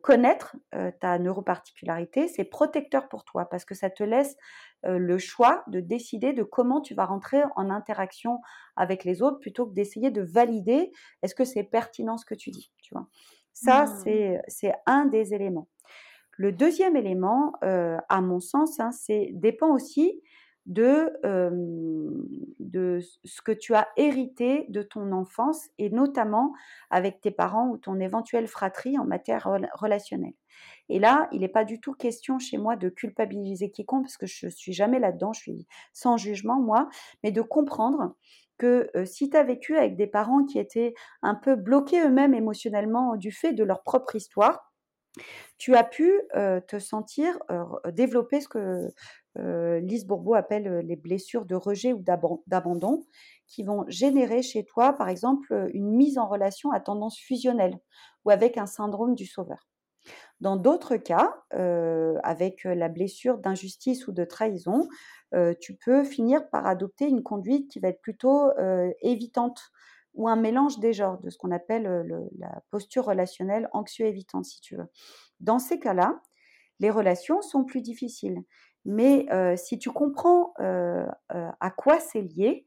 connaître 0.01 0.55
ta 0.99 1.19
neuroparticularité, 1.19 2.27
c'est 2.27 2.43
protecteur 2.43 3.07
pour 3.07 3.23
toi 3.23 3.45
parce 3.45 3.65
que 3.65 3.75
ça 3.75 3.91
te 3.91 4.01
laisse 4.01 4.35
le 4.81 5.19
choix 5.19 5.63
de 5.67 5.79
décider 5.79 6.33
de 6.33 6.41
comment 6.41 6.81
tu 6.81 6.95
vas 6.95 7.05
rentrer 7.05 7.43
en 7.55 7.69
interaction 7.69 8.39
avec 8.75 9.03
les 9.03 9.21
autres 9.21 9.37
plutôt 9.37 9.67
que 9.67 9.75
d'essayer 9.75 10.09
de 10.09 10.23
valider 10.23 10.91
est-ce 11.21 11.35
que 11.35 11.45
c'est 11.45 11.63
pertinent 11.63 12.17
ce 12.17 12.25
que 12.25 12.33
tu 12.33 12.49
dis, 12.49 12.71
tu 12.81 12.95
vois. 12.95 13.09
Ça, 13.53 13.85
mmh. 13.85 14.41
c'est 14.47 14.73
un 14.87 15.05
des 15.05 15.35
éléments. 15.35 15.67
Le 16.39 16.53
deuxième 16.53 16.95
élément, 16.95 17.51
euh, 17.65 17.97
à 18.07 18.21
mon 18.21 18.39
sens, 18.39 18.79
hein, 18.79 18.91
c'est 18.93 19.31
dépend 19.33 19.73
aussi 19.73 20.21
de, 20.67 21.11
de 22.59 22.99
ce 23.25 23.41
que 23.41 23.51
tu 23.51 23.75
as 23.75 23.89
hérité 23.97 24.65
de 24.69 24.81
ton 24.81 25.11
enfance 25.11 25.67
et 25.79 25.89
notamment 25.89 26.53
avec 26.91 27.19
tes 27.19 27.31
parents 27.31 27.67
ou 27.67 27.77
ton 27.77 27.99
éventuelle 27.99 28.47
fratrie 28.47 28.97
en 28.97 29.03
matière 29.03 29.49
relationnelle. 29.73 30.35
Et 30.87 30.99
là, 30.99 31.27
il 31.33 31.41
n'est 31.41 31.49
pas 31.49 31.65
du 31.65 31.81
tout 31.81 31.93
question 31.93 32.39
chez 32.39 32.57
moi 32.57 32.77
de 32.77 32.87
culpabiliser 32.87 33.69
quiconque 33.69 34.03
parce 34.03 34.15
que 34.17 34.27
je 34.27 34.47
suis 34.47 34.71
jamais 34.71 34.99
là-dedans, 34.99 35.33
je 35.33 35.41
suis 35.41 35.67
sans 35.91 36.15
jugement 36.15 36.61
moi, 36.61 36.87
mais 37.21 37.31
de 37.33 37.41
comprendre 37.41 38.15
que 38.57 38.89
si 39.05 39.29
tu 39.29 39.35
as 39.35 39.43
vécu 39.43 39.75
avec 39.75 39.97
des 39.97 40.07
parents 40.07 40.45
qui 40.45 40.57
étaient 40.57 40.93
un 41.21 41.35
peu 41.35 41.55
bloqués 41.55 42.01
eux-mêmes 42.01 42.33
émotionnellement 42.33 43.17
du 43.17 43.31
fait 43.33 43.51
de 43.51 43.63
leur 43.65 43.83
propre 43.83 44.15
histoire, 44.15 44.68
tu 45.57 45.75
as 45.75 45.83
pu 45.83 46.11
te 46.67 46.79
sentir 46.79 47.37
développer 47.91 48.41
ce 48.41 48.47
que 48.47 48.93
Lise 49.79 50.05
Bourbeau 50.05 50.33
appelle 50.33 50.79
les 50.79 50.95
blessures 50.95 51.45
de 51.45 51.55
rejet 51.55 51.93
ou 51.93 52.03
d'abandon, 52.47 53.03
qui 53.47 53.63
vont 53.63 53.85
générer 53.87 54.41
chez 54.41 54.65
toi, 54.65 54.93
par 54.93 55.09
exemple, 55.09 55.69
une 55.73 55.91
mise 55.95 56.17
en 56.17 56.27
relation 56.27 56.71
à 56.71 56.79
tendance 56.79 57.17
fusionnelle 57.17 57.79
ou 58.25 58.31
avec 58.31 58.57
un 58.57 58.65
syndrome 58.65 59.15
du 59.15 59.25
sauveur. 59.25 59.67
Dans 60.39 60.55
d'autres 60.55 60.95
cas, 60.97 61.43
avec 62.23 62.63
la 62.63 62.89
blessure 62.89 63.37
d'injustice 63.37 64.07
ou 64.07 64.11
de 64.11 64.23
trahison, 64.23 64.87
tu 65.59 65.75
peux 65.75 66.03
finir 66.03 66.49
par 66.49 66.65
adopter 66.65 67.07
une 67.07 67.23
conduite 67.23 67.69
qui 67.69 67.79
va 67.79 67.89
être 67.89 68.01
plutôt 68.01 68.49
évitante 69.01 69.61
ou 70.13 70.27
un 70.27 70.35
mélange 70.35 70.79
des 70.79 70.93
genres, 70.93 71.19
de 71.19 71.29
ce 71.29 71.37
qu'on 71.37 71.51
appelle 71.51 72.05
la 72.37 72.61
posture 72.71 73.05
relationnelle 73.05 73.69
anxio-évitante, 73.73 74.45
si 74.45 74.61
tu 74.61 74.75
veux. 74.75 74.87
Dans 75.39 75.59
ces 75.59 75.79
cas-là, 75.79 76.21
les 76.79 76.89
relations 76.89 77.41
sont 77.41 77.63
plus 77.63 77.81
difficiles. 77.81 78.43
Mais 78.85 79.27
si 79.57 79.77
tu 79.77 79.91
comprends 79.91 80.53
à 80.57 81.71
quoi 81.71 81.99
c'est 81.99 82.21
lié, 82.21 82.65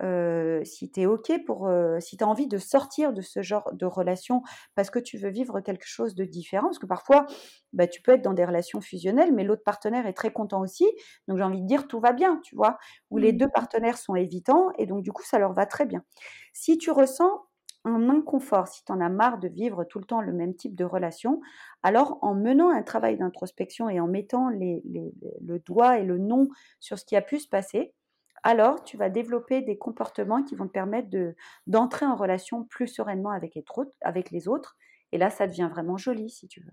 si 0.00 0.90
tu 0.90 1.00
es 1.00 1.06
OK 1.06 1.32
pour, 1.46 1.70
si 2.00 2.16
tu 2.16 2.24
as 2.24 2.28
envie 2.28 2.46
de 2.46 2.58
sortir 2.58 3.12
de 3.12 3.20
ce 3.20 3.42
genre 3.42 3.70
de 3.72 3.86
relation 3.86 4.42
parce 4.74 4.90
que 4.90 4.98
tu 4.98 5.18
veux 5.18 5.30
vivre 5.30 5.60
quelque 5.60 5.86
chose 5.86 6.14
de 6.14 6.24
différent, 6.24 6.68
parce 6.68 6.78
que 6.78 6.86
parfois, 6.86 7.26
bah, 7.72 7.86
tu 7.86 8.02
peux 8.02 8.12
être 8.12 8.22
dans 8.22 8.34
des 8.34 8.44
relations 8.44 8.80
fusionnelles, 8.80 9.32
mais 9.32 9.44
l'autre 9.44 9.62
partenaire 9.64 10.06
est 10.06 10.12
très 10.12 10.32
content 10.32 10.60
aussi, 10.60 10.86
donc 11.28 11.38
j'ai 11.38 11.44
envie 11.44 11.62
de 11.62 11.66
dire 11.66 11.86
tout 11.86 12.00
va 12.00 12.12
bien, 12.12 12.40
tu 12.42 12.56
vois, 12.56 12.78
où 13.10 13.18
les 13.18 13.32
mmh. 13.32 13.36
deux 13.36 13.48
partenaires 13.48 13.98
sont 13.98 14.14
évitants 14.14 14.70
et 14.78 14.86
donc 14.86 15.02
du 15.02 15.12
coup, 15.12 15.22
ça 15.24 15.38
leur 15.38 15.52
va 15.52 15.66
très 15.66 15.86
bien. 15.86 16.02
Si 16.52 16.78
tu 16.78 16.90
ressens 16.90 17.42
un 17.84 18.08
inconfort, 18.08 18.68
si 18.68 18.82
tu 18.84 18.92
en 18.92 19.00
as 19.00 19.10
marre 19.10 19.38
de 19.38 19.48
vivre 19.48 19.84
tout 19.84 19.98
le 19.98 20.06
temps 20.06 20.22
le 20.22 20.32
même 20.32 20.54
type 20.54 20.74
de 20.74 20.84
relation, 20.84 21.40
alors 21.82 22.18
en 22.22 22.34
menant 22.34 22.70
un 22.70 22.82
travail 22.82 23.18
d'introspection 23.18 23.90
et 23.90 24.00
en 24.00 24.06
mettant 24.06 24.48
le 24.48 25.58
doigt 25.66 25.98
et 25.98 26.04
le 26.04 26.18
nom 26.18 26.48
sur 26.80 26.98
ce 26.98 27.04
qui 27.04 27.14
a 27.14 27.20
pu 27.20 27.38
se 27.38 27.48
passer, 27.48 27.92
alors 28.44 28.84
tu 28.84 28.96
vas 28.96 29.08
développer 29.08 29.62
des 29.62 29.78
comportements 29.78 30.42
qui 30.42 30.54
vont 30.54 30.66
te 30.66 30.72
permettre 30.72 31.08
de, 31.08 31.34
d'entrer 31.66 32.06
en 32.06 32.14
relation 32.14 32.64
plus 32.64 32.86
sereinement 32.86 33.30
avec 33.30 33.54
les, 33.54 33.64
avec 34.02 34.30
les 34.30 34.46
autres. 34.46 34.76
Et 35.12 35.18
là, 35.18 35.30
ça 35.30 35.46
devient 35.46 35.68
vraiment 35.70 35.96
joli, 35.96 36.28
si 36.28 36.46
tu 36.46 36.60
veux. 36.60 36.72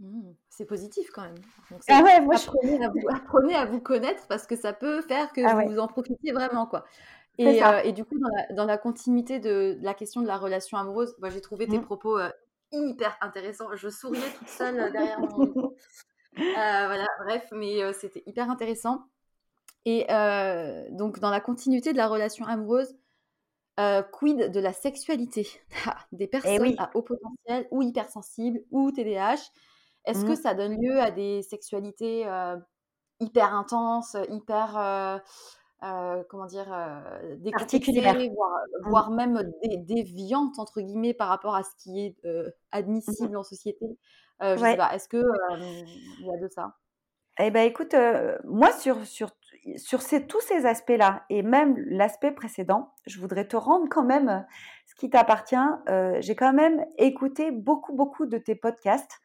Mmh, 0.00 0.32
c'est 0.50 0.66
positif 0.66 1.08
quand 1.10 1.22
même. 1.22 1.38
ah 1.88 2.02
ouais, 2.02 2.20
moi 2.20 2.36
apprenez, 2.36 2.84
à 2.84 2.90
vous, 2.90 3.08
apprenez, 3.08 3.54
à 3.54 3.64
vous, 3.64 3.80
connaître 3.80 4.26
parce 4.28 4.46
que 4.46 4.54
ça 4.54 4.74
peut 4.74 5.00
faire 5.00 5.32
que 5.32 5.40
ah 5.42 5.64
vous 5.64 5.78
en 5.78 5.86
profitiez 5.86 6.32
vraiment. 6.32 6.66
quoi. 6.66 6.84
Et, 7.38 7.62
euh, 7.62 7.80
et, 7.82 7.92
du 7.92 8.04
coup, 8.04 8.18
dans 8.50 8.64
la, 8.64 8.78
continuité 8.78 9.40
de, 9.40 9.78
la 9.80 9.94
question 9.94 10.20
de 10.20 10.26
la 10.26 10.36
relation 10.36 10.76
amoureuse, 10.76 11.14
moi 11.18 11.30
j'ai 11.30 11.40
trouvé 11.40 11.66
tes 11.66 11.78
mmh. 11.78 11.84
propos 11.84 12.18
euh, 12.18 12.30
hyper 12.72 13.16
intéressants. 13.22 13.74
Je 13.74 13.88
souriais 13.88 14.30
toute 14.38 14.48
seule 14.48 14.78
euh, 14.78 14.90
derrière 14.90 15.20
mon 15.20 15.38
micro. 15.38 15.76
voilà, 16.36 17.06
bref, 17.24 17.46
mais 17.52 17.92
c'était 17.94 18.22
hyper 18.26 18.50
intéressant. 18.50 19.06
Et 19.86 20.04
euh, 20.10 20.84
donc, 20.90 21.20
dans 21.20 21.30
la 21.30 21.40
continuité 21.40 21.92
de 21.92 21.96
la 21.96 22.08
relation 22.08 22.44
amoureuse, 22.44 22.92
euh, 23.78 24.02
quid 24.02 24.50
de 24.50 24.60
la 24.60 24.72
sexualité? 24.72 25.48
Ah, 25.86 25.96
Des 26.10 26.24
eh 26.24 26.28
personnes 26.28 26.74
à 26.78 26.90
haut 26.94 27.02
potentiel 27.02 27.68
ou 27.70 27.82
hypersensibles 27.82 28.60
ou 28.72 28.90
TDAH, 28.90 29.52
est-ce 30.04 30.24
que 30.24 30.32
mmh. 30.32 30.36
ça 30.36 30.54
donne 30.54 30.82
lieu 30.82 31.00
à 31.00 31.12
des 31.12 31.42
sexualités 31.42 32.26
euh, 32.26 32.56
hyper 33.20 33.54
intenses, 33.54 34.16
hyper, 34.28 35.22
comment 36.28 36.46
dire, 36.46 36.66
voire, 36.66 38.60
mmh. 38.82 38.88
voire, 38.88 39.10
même 39.12 39.40
déviantes, 39.84 40.58
entre 40.58 40.80
guillemets, 40.80 41.14
par 41.14 41.28
rapport 41.28 41.54
à 41.54 41.62
ce 41.62 41.70
qui 41.78 42.06
est 42.06 42.16
mmh. 42.24 42.50
admissible 42.72 43.36
en 43.36 43.44
société? 43.44 43.86
Je 44.40 44.56
sais 44.56 44.76
pas, 44.76 44.92
est-ce 44.96 45.08
qu'il 45.08 45.20
y 45.20 46.30
a 46.30 46.38
de 46.40 46.48
ça? 46.48 46.74
Eh 47.38 47.50
ben 47.50 47.66
écoute, 47.66 47.94
moi 48.44 48.72
sur, 48.72 49.04
sur 49.04 49.30
sur 49.76 50.00
tous 50.26 50.40
ces 50.40 50.66
aspects-là, 50.66 51.24
et 51.28 51.42
même 51.42 51.76
l'aspect 51.88 52.32
précédent, 52.32 52.92
je 53.06 53.18
voudrais 53.20 53.46
te 53.46 53.56
rendre 53.56 53.88
quand 53.90 54.04
même 54.04 54.46
ce 54.86 54.94
qui 54.94 55.10
t'appartient. 55.10 55.56
Euh, 55.88 56.16
j'ai 56.20 56.36
quand 56.36 56.52
même 56.52 56.84
écouté 56.98 57.50
beaucoup, 57.50 57.94
beaucoup 57.94 58.26
de 58.26 58.38
tes 58.38 58.54
podcasts. 58.54 59.18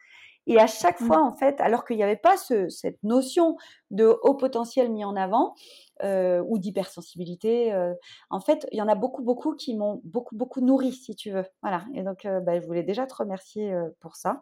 Et 0.47 0.59
à 0.59 0.65
chaque 0.65 0.99
mmh. 0.99 1.05
fois, 1.05 1.21
en 1.21 1.33
fait, 1.33 1.61
alors 1.61 1.85
qu'il 1.85 1.97
n'y 1.97 2.03
avait 2.03 2.15
pas 2.15 2.35
cette 2.35 3.03
notion 3.03 3.57
de 3.91 4.17
haut 4.23 4.33
potentiel 4.33 4.91
mis 4.91 5.05
en 5.05 5.15
avant 5.15 5.53
euh, 6.01 6.43
ou 6.47 6.57
d'hypersensibilité, 6.57 7.71
euh, 7.71 7.93
en 8.31 8.39
fait, 8.39 8.65
il 8.71 8.79
y 8.79 8.81
en 8.81 8.87
a 8.87 8.95
beaucoup, 8.95 9.21
beaucoup 9.21 9.55
qui 9.55 9.75
m'ont 9.75 10.01
beaucoup, 10.03 10.35
beaucoup 10.35 10.59
nourri, 10.59 10.93
si 10.93 11.15
tu 11.15 11.29
veux. 11.29 11.45
Voilà. 11.61 11.85
Et 11.93 12.01
donc, 12.01 12.27
bah, 12.43 12.59
je 12.59 12.65
voulais 12.65 12.81
déjà 12.81 13.05
te 13.05 13.13
remercier 13.13 13.71
pour 13.99 14.15
ça. 14.15 14.41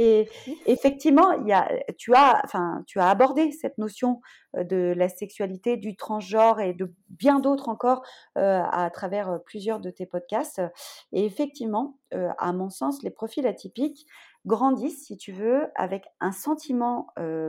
Et 0.00 0.28
effectivement, 0.66 1.32
il 1.32 1.48
y 1.48 1.52
a, 1.52 1.68
tu, 1.96 2.14
as, 2.14 2.40
enfin, 2.44 2.84
tu 2.86 3.00
as 3.00 3.10
abordé 3.10 3.50
cette 3.50 3.78
notion 3.78 4.20
de 4.56 4.94
la 4.96 5.08
sexualité, 5.08 5.76
du 5.76 5.96
transgenre 5.96 6.60
et 6.60 6.72
de 6.72 6.94
bien 7.08 7.40
d'autres 7.40 7.68
encore 7.68 8.02
à 8.36 8.88
travers 8.94 9.40
plusieurs 9.44 9.80
de 9.80 9.90
tes 9.90 10.06
podcasts. 10.06 10.62
Et 11.10 11.24
effectivement, 11.24 11.98
à 12.38 12.52
mon 12.52 12.70
sens, 12.70 13.02
les 13.02 13.10
profils 13.10 13.44
atypiques 13.44 14.06
grandissent, 14.46 15.04
si 15.04 15.16
tu 15.16 15.32
veux, 15.32 15.66
avec 15.74 16.04
un 16.20 16.30
sentiment 16.30 17.08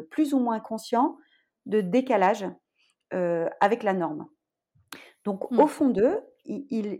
plus 0.10 0.34
ou 0.34 0.40
moins 0.40 0.60
conscient 0.60 1.18
de 1.68 1.82
décalage 1.82 2.48
avec 3.12 3.84
la 3.84 3.94
norme. 3.94 4.28
Donc, 5.24 5.52
au 5.52 5.66
mmh. 5.66 5.68
fond 5.68 5.90
d'eux, 5.90 6.20
ils, 6.46 7.00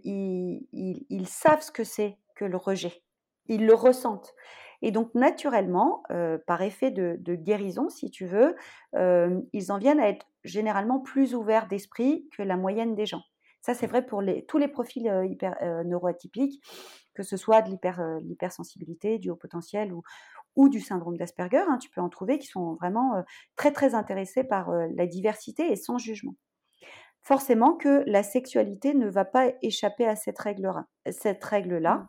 ils, 1.10 1.28
savent 1.28 1.62
ce 1.62 1.72
que 1.72 1.84
c'est 1.84 2.20
que 2.36 2.46
le 2.46 2.58
rejet. 2.58 3.04
Ils 3.48 3.66
le 3.66 3.74
ressentent. 3.74 4.36
Et 4.82 4.92
donc, 4.92 5.14
naturellement, 5.14 6.04
euh, 6.12 6.38
par 6.48 6.62
effet 6.62 6.92
de, 6.92 7.36
guérison, 7.36 7.90
si 7.90 8.10
tu 8.10 8.26
veux, 8.26 8.56
euh, 8.96 9.40
ils 9.54 9.72
en 9.72 9.78
viennent 9.78 10.00
à 10.00 10.10
être 10.10 10.26
généralement 10.44 11.00
plus 11.00 11.36
ouverts 11.36 11.68
d'esprit 11.68 12.28
que 12.36 12.44
la 12.44 12.58
moyenne 12.58 12.96
des 12.96 13.06
gens. 13.06 13.24
Ça, 13.62 13.74
c'est 13.74 13.88
vrai 13.88 14.06
pour 14.06 14.22
les, 14.22 14.46
tous 14.46 14.58
les 14.58 14.70
profils 14.70 15.08
euh, 15.10 15.26
hyper, 15.26 15.58
neuroatypiques, 15.86 16.64
que 17.14 17.24
ce 17.24 17.36
soit 17.36 17.62
de 17.62 17.72
l'hypersensibilité, 18.22 19.20
du 19.20 19.30
haut 19.30 19.36
potentiel 19.36 19.92
ou, 19.92 20.02
ou 20.56 20.70
du 20.70 20.80
syndrome 20.80 21.18
d'Asperger. 21.18 21.66
Hein, 21.68 21.78
tu 21.78 21.90
peux 21.90 22.02
en 22.02 22.10
trouver 22.10 22.40
qui 22.40 22.48
sont 22.48 22.76
vraiment 22.76 23.24
très, 23.58 23.72
très 23.72 23.96
intéressés 23.96 24.46
par 24.46 24.72
la 24.72 25.06
diversité 25.06 25.72
et 25.72 25.76
sans 25.76 25.98
jugement 25.98 26.36
forcément 27.22 27.76
que 27.76 28.04
la 28.08 28.24
sexualité 28.24 28.94
ne 28.94 29.08
va 29.08 29.26
pas 29.26 29.52
échapper 29.62 30.06
à 30.06 30.16
cette 30.16 30.40
règle-là. 30.40 30.86
Cette 31.12 31.44
règle-là. 31.44 31.96
Mmh. 31.96 32.08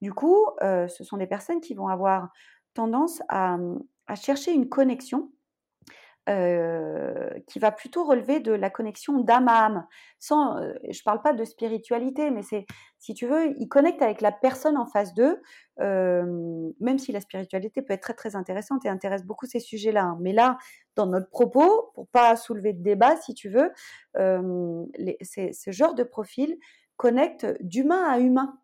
Du 0.00 0.12
coup, 0.12 0.46
ce 0.60 1.04
sont 1.04 1.16
des 1.16 1.26
personnes 1.26 1.60
qui 1.60 1.74
vont 1.74 1.88
avoir 1.88 2.30
tendance 2.74 3.22
à, 3.28 3.56
mmh, 3.56 3.82
chercher 4.14 4.52
une 4.52 4.68
connexion 4.68 5.30
qui 7.46 7.58
va 7.58 7.72
plutôt 7.72 8.04
relever 8.04 8.38
de 8.38 8.52
la 8.52 8.70
connexion 8.70 9.18
d'âme 9.18 9.48
à 9.48 9.64
âme. 9.64 9.86
Sans, 10.20 10.60
je 10.88 11.00
ne 11.00 11.04
parle 11.04 11.22
pas 11.22 11.32
de 11.32 11.44
spiritualité, 11.44 12.30
mais 12.30 12.42
c'est, 12.42 12.66
si 13.00 13.14
tu 13.14 13.26
veux, 13.26 13.52
ils 13.58 13.68
connectent 13.68 14.02
avec 14.02 14.20
la 14.20 14.30
personne 14.30 14.76
en 14.76 14.86
face 14.86 15.12
d'eux, 15.12 15.42
même 15.78 16.98
si 16.98 17.10
la 17.10 17.20
spiritualité 17.20 17.82
peut 17.82 17.94
être 17.94 18.02
très 18.02 18.14
très 18.14 18.36
intéressante 18.36 18.84
et 18.84 18.88
intéresse 18.88 19.24
beaucoup 19.24 19.46
ces 19.46 19.58
sujets-là. 19.58 20.04
Hein. 20.04 20.18
Mais 20.20 20.32
là, 20.32 20.56
dans 20.94 21.06
notre 21.06 21.30
propos, 21.30 21.90
pour 21.94 22.06
pas 22.08 22.36
soulever 22.36 22.74
de 22.74 22.82
débat, 22.82 23.16
si 23.16 23.34
tu 23.34 23.48
veux, 23.48 23.72
ce 24.14 25.70
genre 25.72 25.94
de 25.94 26.04
profil 26.04 26.58
connecte 26.96 27.46
d'humain 27.60 28.04
à 28.08 28.20
humain. 28.20 28.56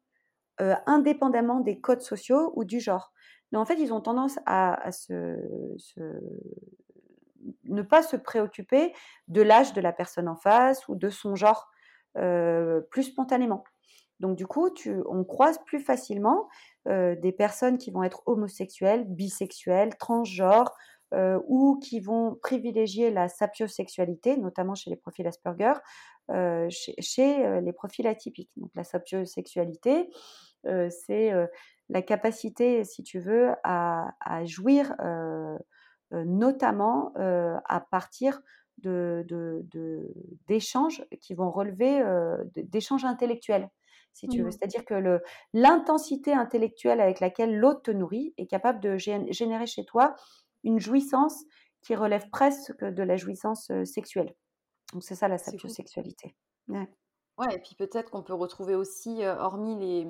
Euh, 0.63 0.75
indépendamment 0.87 1.61
des 1.61 1.79
codes 1.81 2.01
sociaux 2.01 2.51
ou 2.57 2.65
du 2.65 2.81
genre. 2.81 3.13
Mais 3.53 3.59
en 3.59 3.67
fait, 3.67 3.75
ils 3.79 3.93
ont 3.93 4.01
tendance 4.01 4.39
à, 4.47 4.89
ne 7.65 7.83
pas 7.83 8.03
se 8.03 8.17
préoccuper 8.17 8.95
de 9.29 9.43
l'âge 9.43 9.75
de 9.75 9.83
la 9.83 9.93
personne 9.93 10.29
en 10.29 10.37
face 10.37 10.89
ou 10.89 10.95
de 10.95 11.11
son 11.11 11.35
genre 11.35 11.69
euh, 12.17 12.81
plus 12.91 13.03
spontanément. 13.03 13.65
Donc 14.19 14.39
du 14.39 14.47
coup, 14.47 14.71
on 15.07 15.25
croise 15.25 15.59
plus 15.67 15.81
facilement 15.81 16.49
euh, 16.89 17.15
des 17.17 17.33
personnes 17.33 17.77
qui 17.77 17.91
vont 17.91 18.03
être 18.03 18.23
homosexuelles, 18.25 19.05
bisexuelles, 19.07 19.97
transgenres, 19.99 20.75
ou 21.49 21.79
qui 21.79 22.01
vont 22.01 22.35
privilégier 22.43 23.11
la 23.11 23.29
sapiosexualité, 23.29 24.37
notamment 24.37 24.75
chez 24.75 24.91
les 24.91 24.97
profils 24.97 25.27
Asperger, 25.27 25.73
chez, 26.69 27.61
les 27.61 27.73
profils 27.73 28.07
atypiques. 28.07 28.51
Donc 28.57 28.71
la 28.75 28.85
sapiosexualité, 28.85 30.09
c'est 30.65 31.33
la 31.89 32.03
capacité, 32.03 32.85
si 32.85 33.03
tu 33.03 33.21
veux, 33.21 33.53
à, 33.65 34.15
jouir 34.45 34.95
notamment 36.13 37.13
à 37.17 37.81
partir 37.91 38.41
d'échanges 38.79 39.27
de, 41.11 41.17
qui 41.17 41.35
vont 41.35 41.51
relever 41.51 42.05
d'échanges 42.55 43.05
intellectuels 43.05 43.69
si 44.17 44.29
tu 44.29 44.39
veux. 44.39 44.49
Mmh. 44.49 44.53
C'est-à-dire 44.53 44.85
que 44.85 45.21
l'intensité 45.53 46.33
intellectuelle 46.33 47.01
avec 47.01 47.21
laquelle 47.21 47.57
l'autre 47.57 47.83
te 47.83 47.91
nourrit 47.91 48.35
est 48.39 48.47
capable 48.47 48.81
de 48.81 48.97
générer 48.97 49.67
chez 49.67 49.85
toi 49.85 50.15
une 50.65 50.81
jouissance 50.81 51.45
qui 51.83 51.95
relève 51.95 52.29
presque 52.31 52.83
de 52.83 53.03
la 53.03 53.17
jouissance 53.17 53.71
sexuelle. 53.85 54.35
Donc 54.93 55.03
c'est 55.03 55.15
ça 55.15 55.29
la 55.29 55.39
sapiosexualité. 55.39 56.35
Ouais. 56.69 56.89
Ouais, 57.39 57.55
et 57.55 57.59
puis 57.59 57.75
peut-être 57.75 58.11
qu'on 58.11 58.23
peut 58.23 58.35
retrouver 58.35 58.75
aussi, 58.75 59.25
hormis 59.27 59.77
les 59.79 60.09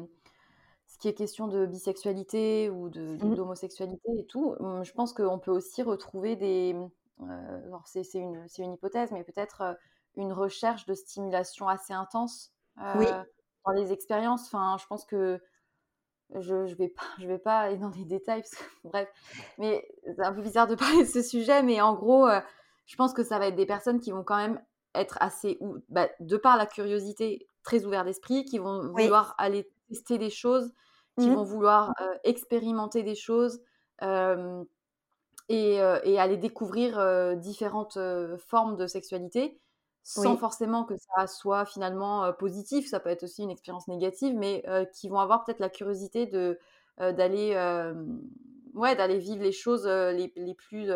ce 0.88 0.98
qui 0.98 1.08
est 1.08 1.14
question 1.14 1.48
de 1.48 1.66
bisexualité 1.66 2.70
ou 2.70 2.88
de 2.88 3.16
Mmh. 3.22 3.34
d'homosexualité 3.34 4.08
et 4.18 4.26
tout, 4.26 4.54
mmh, 4.60 4.84
je 4.84 4.92
pense 4.92 5.12
qu'on 5.12 5.38
peut 5.40 5.50
aussi 5.50 5.82
retrouver 5.82 6.36
des, 6.36 6.74
mmh, 7.18 7.30
alors 7.66 7.86
c'est 7.88 8.02
une 8.14 8.46
une 8.58 8.74
hypothèse, 8.74 9.10
mais 9.12 9.24
peut-être, 9.24 9.76
une 10.16 10.32
recherche 10.32 10.86
de 10.86 10.94
stimulation 10.94 11.68
assez 11.68 11.92
intense, 11.92 12.52
Oui. 12.94 13.06
dans 13.66 13.72
les 13.72 13.92
expériences. 13.92 14.46
Enfin, 14.46 14.76
je 14.80 14.86
pense 14.86 15.04
que 15.04 15.40
je 16.34 16.66
je 16.66 16.74
vais 16.76 16.88
pas 16.88 17.02
je 17.20 17.26
vais 17.26 17.38
pas 17.38 17.58
aller 17.60 17.76
dans 17.78 17.90
les 17.90 18.04
détails 18.04 18.42
parce 18.42 18.54
que 18.54 18.64
bref, 18.84 19.08
mais 19.58 19.88
c'est 20.04 20.24
un 20.24 20.32
peu 20.32 20.42
bizarre 20.42 20.66
de 20.68 20.74
parler 20.98 21.02
de 21.04 21.08
ce 21.08 21.22
sujet, 21.22 21.62
mais 21.62 21.80
en 21.80 21.94
gros, 21.94 22.26
je 22.86 22.96
pense 22.96 23.14
que 23.14 23.22
ça 23.24 23.38
va 23.38 23.48
être 23.48 23.56
des 23.56 23.66
personnes 23.66 24.00
qui 24.00 24.12
vont 24.12 24.24
quand 24.24 24.36
même 24.36 24.62
être 24.94 25.18
assez 25.20 25.58
ou 25.60 25.78
bah, 25.90 26.08
de 26.20 26.36
par 26.38 26.56
la 26.56 26.66
curiosité, 26.66 27.48
très 27.64 27.84
ouverts 27.86 28.04
d'esprit, 28.04 28.44
qui 28.44 28.58
vont 28.58 28.88
Oui. 28.94 29.10
vouloir 29.10 29.34
aller 29.38 29.70
tester 29.88 30.18
des 30.18 30.30
choses, 30.30 30.72
qui 31.18 31.30
Mmh. 31.30 31.36
vont 31.36 31.44
vouloir, 31.44 31.94
heu, 32.00 32.18
expérimenter 32.24 33.02
des 33.02 33.14
choses, 33.16 33.60
hem 34.02 34.66
et 35.50 35.80
aller 36.18 36.36
découvrir, 36.38 36.98
heu, 37.00 37.36
différentes, 37.36 37.98
formes 38.38 38.76
de 38.76 38.86
sexualité, 38.88 39.60
sans 40.02 40.36
Oui. 40.36 40.38
forcément 40.38 40.84
que 40.84 40.94
ça 40.96 41.26
soit 41.28 41.66
finalement, 41.66 42.32
positif. 42.34 42.88
Ça 42.88 43.00
peut 43.00 43.10
être 43.10 43.24
aussi 43.24 43.42
une 43.44 43.50
expérience 43.50 43.88
négative, 43.88 44.34
mais 44.36 44.64
qui 44.94 45.08
vont 45.10 45.20
avoir 45.20 45.44
peut-être 45.44 45.60
la 45.60 45.70
curiosité 45.70 46.26
de, 46.26 46.58
d'aller, 46.98 47.54
ouais, 48.74 48.96
d'aller 48.96 49.18
vivre 49.18 49.42
les 49.44 49.52
choses, 49.52 49.86
les 49.86 50.32
les 50.36 50.54
plus, 50.54 50.90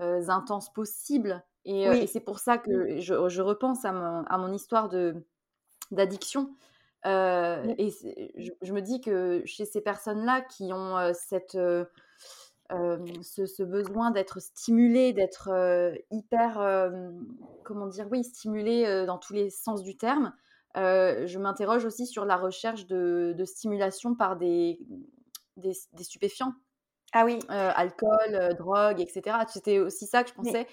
heu, 0.00 0.30
intenses 0.30 0.72
possibles 0.72 1.44
et 1.64 1.84
Oui. 1.84 2.06
c'est 2.06 2.20
pour 2.20 2.38
ça 2.38 2.58
que 2.58 3.00
je 3.00 3.28
je 3.28 3.42
repense 3.42 3.84
à 3.84 3.92
mon 3.92 4.24
à 4.24 4.38
mon 4.38 4.52
histoire 4.52 4.88
d'addiction, 5.90 6.54
heu 7.06 7.10
Mmh. 7.62 7.76
et 7.78 7.90
je 8.36 8.52
je 8.62 8.72
me 8.72 8.82
dis 8.82 9.00
que 9.00 9.42
chez 9.46 9.64
ces 9.66 9.80
personnes-là 9.82 10.42
qui 10.42 10.72
ont, 10.72 10.98
heu, 10.98 11.12
cette, 11.14 11.56
ce 13.22 13.46
ce 13.46 13.62
besoin 13.62 14.10
d'être 14.10 14.40
stimulées, 14.40 15.12
d'être, 15.12 15.50
hyper, 16.10 16.90
comment 17.62 17.86
dire? 17.86 18.08
Oui, 18.10 18.24
stimulées, 18.24 19.04
dans 19.06 19.18
tous 19.18 19.32
les 19.34 19.50
sens 19.50 19.82
du 19.82 19.96
terme, 19.96 20.32
je 20.74 21.38
m'interroge 21.38 21.84
aussi 21.84 22.06
sur 22.06 22.24
la 22.24 22.36
recherche 22.36 22.86
de 22.86 23.34
de 23.36 23.44
stimulation 23.44 24.14
par 24.14 24.36
des 24.36 24.80
des 25.56 25.72
des 25.92 26.04
stupéfiants, 26.04 26.54
Ah 27.18 27.24
oui. 27.24 27.38
heu, 27.50 27.54
alcool, 27.76 28.34
heu, 28.34 28.54
drogue 28.54 29.00
et 29.00 29.06
cetera. 29.08 29.46
C'était 29.48 29.78
aussi 29.80 30.06
ça 30.06 30.22
que 30.24 30.30
je 30.30 30.34
Mais 30.42 30.56
pensais 30.56 30.66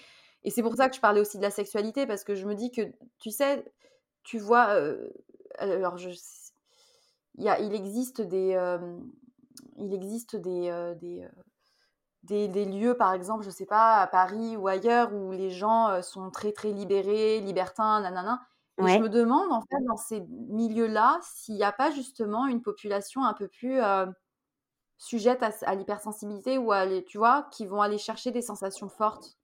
et 0.43 0.51
c'est 0.51 0.62
pour 0.63 0.75
ça 0.75 0.89
que 0.89 0.95
je 0.95 1.01
parlais 1.01 1.21
aussi 1.21 1.38
de 1.38 1.43
la 1.43 1.51
sexualité 1.51 2.05
parce 2.07 2.23
que 2.25 2.35
je 2.35 2.45
me 2.47 2.55
dis 2.55 2.71
que, 2.71 2.81
tu 3.19 3.31
sais, 3.31 3.65
tu 4.23 4.39
vois, 4.39 4.75
heu, 4.79 5.13
alors 5.59 5.97
je 5.97 6.09
il 7.35 7.43
y 7.43 7.50
a 7.50 7.59
il 7.59 7.73
existe 7.73 8.21
des, 8.21 8.55
il 9.77 9.93
existe 9.93 10.35
des, 10.35 10.93
des, 11.00 11.27
des 12.23 12.47
des 12.47 12.65
lieux, 12.65 12.95
par 12.97 13.13
exemple, 13.13 13.43
je 13.43 13.50
sais 13.50 13.65
pas, 13.65 13.97
à 14.01 14.07
Paris 14.07 14.57
ou 14.57 14.67
ailleurs, 14.67 15.13
où 15.13 15.31
les 15.31 15.50
gens, 15.51 16.01
sont 16.01 16.31
très, 16.31 16.51
très 16.53 16.71
libérés, 16.71 17.39
libertins, 17.41 18.01
na 18.01 18.12
na 18.12 18.23
na 18.23 18.41
et 18.79 18.88
je 18.88 19.00
me 19.00 19.07
demande, 19.09 19.51
en 19.51 19.62
fait, 19.62 19.83
dans 19.88 19.97
ces 19.97 20.21
milieux-là, 20.50 21.19
s'il 21.23 21.55
y 21.55 21.63
a 21.63 21.71
pas 21.71 21.91
justement 21.91 22.47
une 22.47 22.62
population 22.63 23.23
un 23.23 23.33
peu 23.33 23.47
plus, 23.47 23.79
heu, 24.93 24.97
sujette 24.97 25.43
à 25.43 25.75
l'hypersensibilité 25.75 26.58
ou 26.58 26.71
à 26.71 26.86
les 26.86 27.03
tu 27.06 27.17
vois? 27.17 27.47
Qui 27.51 27.65
vont 27.67 27.82
aller 27.82 27.97
chercher 27.97 28.32
des 28.32 28.41
sensations 28.41 28.89
fortes, 28.89 29.38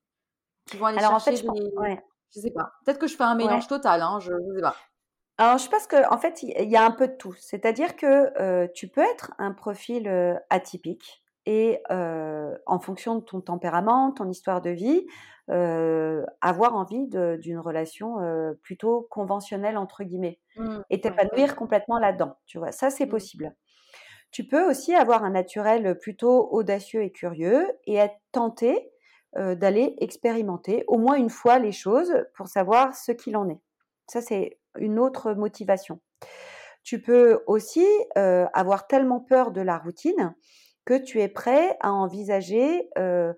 qui 0.67 0.77
vont 0.77 0.85
aller 0.87 0.99
Alors 0.99 1.13
en 1.15 1.21
fait, 1.21 1.31
chercher 1.31 1.37
je 1.37 1.43
des 1.43 1.51
pen 1.51 1.55
ouais, 1.77 1.99
je 2.35 2.41
sais 2.41 2.51
pas. 2.51 2.73
Peut-être 2.85 2.99
que 2.99 3.07
je 3.07 3.15
fais 3.17 3.23
un 3.25 3.35
ouais. 3.39 3.59
mélange 3.59 3.67
total, 3.67 4.01
hein, 4.03 4.19
je 4.21 4.31
je 4.33 4.55
sais 4.57 4.61
pas. 4.61 4.89
Alors 5.37 5.57
je 5.57 5.69
pense 5.69 5.87
qu'en 5.87 6.17
fait, 6.17 6.43
il 6.43 6.69
y 6.69 6.75
a 6.75 6.85
un 6.85 6.91
peu 6.91 7.07
de 7.07 7.13
tout. 7.15 7.33
C'est-à-dire 7.39 7.95
que, 7.95 8.63
heu, 8.65 8.69
tu 8.73 8.89
peux 8.89 9.01
être 9.01 9.33
un 9.37 9.53
profil, 9.53 10.07
heu, 10.07 10.35
atypique 10.49 11.23
et 11.45 11.81
heu, 11.91 12.57
en 12.65 12.79
fonction 12.79 13.15
de 13.15 13.21
ton 13.23 13.39
tempérament, 13.41 14.11
ton 14.11 14.29
histoire 14.29 14.61
de 14.61 14.69
vie, 14.71 15.07
avoir 16.41 16.75
envie 16.75 17.07
d'une 17.07 17.59
relation, 17.59 18.17
plutôt 18.61 19.07
«conventionnelle» 19.09 19.77
entre 19.77 20.03
guillemets 20.03 20.39
Mmh, 20.55 20.83
et 20.91 21.01
t'épanouir 21.01 21.55
complètement 21.55 21.99
là-dedans, 21.99 22.35
tu 22.47 22.57
vois? 22.59 22.71
Ça, 22.71 22.89
c'est 22.89 23.05
Mmh. 23.05 23.07
possible. 23.07 23.55
Tu 24.31 24.45
peux 24.47 24.69
aussi 24.69 24.93
avoir 24.95 25.23
un 25.23 25.31
naturel, 25.31 25.97
plutôt 25.99 26.49
audacieux 26.51 27.01
et 27.03 27.11
curieux 27.11 27.67
et 27.85 27.95
être 27.95 28.15
tenté, 28.31 28.91
heu, 29.37 29.55
d'aller 29.55 29.95
expérimenter 29.99 30.83
au 30.87 30.97
moins 30.97 31.15
une 31.15 31.29
fois 31.29 31.59
les 31.59 31.71
choses 31.71 32.13
pour 32.35 32.47
savoir 32.47 32.95
ce 32.95 33.11
qu'il 33.11 33.35
en 33.37 33.49
est. 33.49 33.59
Ça, 34.07 34.21
c'est 34.21 34.59
une 34.77 34.99
autre 34.99 35.33
motivation. 35.33 35.99
Tu 36.83 37.01
peux 37.01 37.43
aussi, 37.47 37.85
heu, 38.17 38.47
avoir 38.53 38.87
tellement 38.87 39.19
peur 39.19 39.51
de 39.51 39.61
la 39.61 39.77
routine 39.77 40.35
que 40.85 40.95
tu 40.97 41.21
es 41.21 41.29
prêt 41.29 41.77
à 41.81 41.91
envisager, 41.93 42.89
heu, 42.97 43.35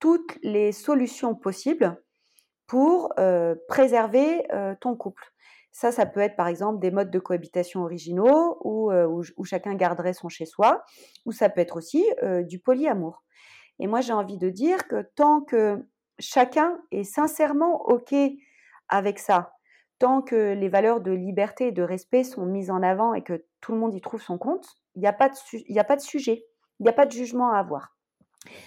toutes 0.00 0.38
les 0.42 0.72
solutions 0.72 1.34
possibles 1.34 2.00
pour, 2.66 3.14
préserver, 3.68 4.46
ton 4.80 4.96
couple. 4.96 5.24
Ça, 5.80 5.92
ça 5.92 6.06
peut 6.06 6.20
être 6.20 6.36
par 6.36 6.48
exemple 6.48 6.80
des 6.80 6.90
modes 6.90 7.10
de 7.10 7.18
cohabitation 7.20 7.82
originaux 7.84 8.58
où, 8.64 8.90
heu, 8.92 9.06
où 9.06 9.22
ch 9.22 9.32
où 9.36 9.44
chacun 9.44 9.74
garderait 9.74 10.12
son 10.14 10.28
chez 10.28 10.46
soi 10.46 10.82
ou 11.26 11.32
ça 11.32 11.48
peut 11.50 11.60
être 11.60 11.76
aussi, 11.76 12.04
heu, 12.22 12.42
du 12.44 12.58
polyamour 12.60 13.22
et 13.80 13.86
moi 13.88 14.00
j'ai 14.02 14.12
envie 14.14 14.38
de 14.38 14.50
dire 14.50 14.88
que 14.88 15.02
tant 15.16 15.42
que 15.42 15.86
chacun 16.20 16.80
est 16.92 17.04
sincèrement 17.04 17.82
OK 17.88 18.14
avec 18.88 19.18
ça, 19.18 19.52
tant 19.98 20.22
que 20.22 20.52
les 20.54 20.68
valeurs 20.68 21.00
de 21.00 21.12
liberté 21.12 21.68
et 21.68 21.72
de 21.72 21.82
respect 21.82 22.24
sont 22.24 22.46
mises 22.46 22.70
en 22.70 22.82
avant 22.82 23.14
et 23.14 23.22
que 23.22 23.46
tout 23.60 23.72
le 23.72 23.78
monde 23.78 23.94
y 23.94 24.00
trouve 24.00 24.22
son 24.22 24.38
compte, 24.38 24.66
il 24.96 25.02
y 25.02 25.06
a 25.06 25.12
pas 25.12 25.28
de 25.30 25.34
su 25.36 25.58
il 25.68 25.74
y 25.74 25.80
a 25.80 25.84
pas 25.84 25.96
de 25.96 26.00
sujet, 26.02 26.44
il 26.80 26.86
y 26.86 26.88
a 26.88 26.92
pas 26.92 27.06
de 27.06 27.12
jugement 27.12 27.50
à 27.52 27.58
avoir. 27.58 27.96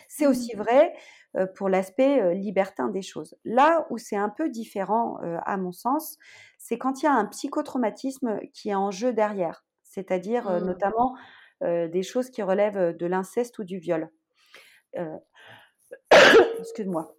C'est 0.07 0.27
Mmh. 0.27 0.27
aussi 0.27 0.55
vrai, 0.55 0.93
heu, 1.37 1.47
pour 1.55 1.69
l'aspect, 1.69 2.21
heu, 2.21 2.31
libertin 2.33 2.89
des 2.89 3.01
choses. 3.01 3.35
Là 3.45 3.87
où 3.89 3.97
c'est 3.97 4.15
un 4.17 4.29
peu 4.29 4.49
différent, 4.49 5.17
à 5.45 5.57
mon 5.57 5.71
sens, 5.71 6.17
c'est 6.71 6.77
quand 6.77 7.01
il 7.01 7.05
y 7.05 7.07
a 7.09 7.13
un 7.13 7.25
psychotraumatisme 7.25 8.39
qui 8.53 8.69
est 8.69 8.75
en 8.75 8.91
jeu 8.91 9.13
derrière. 9.13 9.65
C'est-à-dire, 9.83 10.49
heu, 10.49 10.59
Mmh. 10.59 10.61
notamment, 10.61 11.15
heu, 11.63 11.89
des 11.89 12.03
choses 12.03 12.29
qui 12.31 12.41
relèvent, 12.43 12.95
de 12.97 13.05
l'inceste 13.05 13.59
ou 13.59 13.65
du 13.65 13.77
viol. 13.79 14.09
Excuse-moi. 16.59 17.15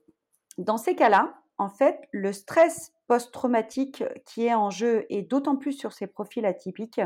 Dans 0.58 0.78
ces 0.78 0.96
cas-là, 0.96 1.34
en 1.58 1.68
fait, 1.70 2.00
le 2.12 2.32
stress 2.32 2.92
post-traumatique 3.08 4.04
qui 4.26 4.46
est 4.46 4.54
en 4.54 4.70
jeu 4.70 5.06
et 5.10 5.22
d'autant 5.22 5.56
plus 5.56 5.72
sur 5.74 5.92
ces 5.92 6.06
profils 6.06 6.46
atypiques, 6.46 7.00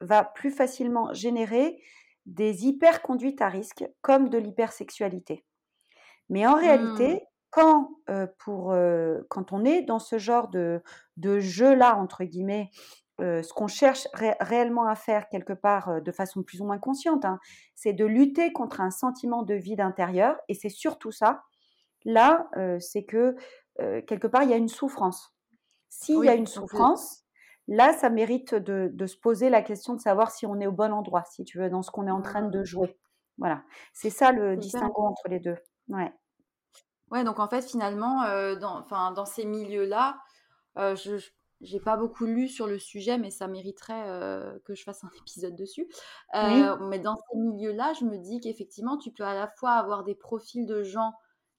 va 0.00 0.24
plus 0.24 0.50
facilement 0.50 1.12
générer 1.14 1.82
des 2.26 2.66
hyperconduites 2.66 3.42
à 3.42 3.48
risque 3.48 3.84
comme 4.02 4.28
de 4.30 4.38
l'hypersexualité. 4.38 5.44
Mais 6.30 6.46
en 6.46 6.56
Mmh. 6.60 6.60
réalité, 6.60 7.24
quand, 7.50 7.90
heu, 8.10 8.28
pour, 8.38 8.72
heu, 8.72 9.26
quand 9.30 9.52
on 9.52 9.64
est 9.64 9.82
dans 9.82 9.98
ce 9.98 10.18
genre 10.18 10.48
de 10.48 10.82
de 11.16 11.40
«jeu-là» 11.40 11.96
entre 11.96 12.24
guillemets, 12.24 12.70
heu, 13.20 13.42
ce 13.42 13.52
qu'on 13.52 13.66
cherche 13.68 14.06
ré 14.14 14.34
réellement 14.40 14.86
à 14.86 14.94
faire 14.96 15.28
quelque 15.28 15.52
part, 15.54 16.02
de 16.02 16.12
façon 16.12 16.42
plus 16.44 16.60
ou 16.60 16.66
moins 16.66 16.78
consciente, 16.78 17.24
hein, 17.24 17.38
c'est 17.74 17.92
de 17.94 18.04
lutter 18.06 18.52
contre 18.52 18.80
un 18.80 18.90
sentiment 18.90 19.42
de 19.42 19.54
vide 19.54 19.80
intérieur 19.80 20.36
et 20.48 20.54
c'est 20.54 20.68
surtout 20.70 21.10
ça. 21.12 21.42
Là, 22.04 22.48
c'est 22.80 23.04
que, 23.04 23.36
quelque 24.06 24.26
part, 24.28 24.42
il 24.44 24.50
y 24.50 24.54
a 24.54 24.56
une 24.56 24.68
souffrance. 24.68 25.36
S'il 25.90 26.22
y 26.24 26.28
a 26.28 26.34
une 26.34 26.46
souffrance, 26.46 27.24
là, 27.68 27.92
ça 27.94 28.10
mérite 28.10 28.54
de 28.54 28.90
de 28.92 29.06
se 29.06 29.16
poser 29.18 29.50
la 29.50 29.62
question 29.62 29.94
de 29.94 30.00
savoir 30.00 30.30
si 30.32 30.46
on 30.46 30.60
est 30.60 30.66
au 30.68 30.72
bon 30.72 30.92
endroit, 30.92 31.24
si 31.24 31.44
tu 31.44 31.58
veux, 31.58 31.70
dans 31.70 31.82
ce 31.82 31.90
qu'on 31.90 32.06
est 32.08 32.10
en 32.12 32.22
train 32.22 32.42
mmh, 32.42 32.50
de 32.50 32.64
jouer. 32.64 32.98
Voilà. 33.38 33.64
C'est 33.94 34.10
ça 34.10 34.32
le 34.32 34.56
distinguo 34.56 35.02
entre 35.04 35.28
les 35.28 35.40
2. 35.40 35.56
Ouais. 35.88 36.12
Ouais, 37.10 37.24
donc 37.24 37.38
en 37.38 37.48
fait, 37.48 37.62
finalement, 37.62 38.24
heu, 38.26 38.56
dans 38.56 38.78
enfin, 38.80 39.12
dans 39.12 39.24
ces 39.24 39.44
milieux-là, 39.46 40.20
heu, 40.78 40.94
je 40.96 41.18
j 41.18 41.30
j'ai 41.62 41.80
pas 41.80 41.96
beaucoup 41.96 42.24
lu 42.26 42.48
sur 42.48 42.66
le 42.68 42.78
sujet, 42.78 43.18
mais 43.18 43.30
ça 43.30 43.48
mériterait, 43.48 44.08
heu, 44.08 44.62
que 44.64 44.74
je 44.74 44.82
fasse 44.84 45.02
un 45.04 45.10
épisode 45.18 45.56
dessus. 45.56 45.88
Oui. 46.40 46.78
mais 46.88 46.98
dans 47.00 47.16
ces 47.16 47.38
milieux-là, 47.38 47.94
je 47.94 48.04
me 48.04 48.18
dis 48.18 48.40
qu'effectivement, 48.40 48.98
tu 48.98 49.12
peux 49.12 49.24
à 49.24 49.34
la 49.34 49.48
fois 49.48 49.72
avoir 49.72 50.04
des 50.04 50.14
profils 50.14 50.66
de 50.66 50.82
gens 50.84 51.14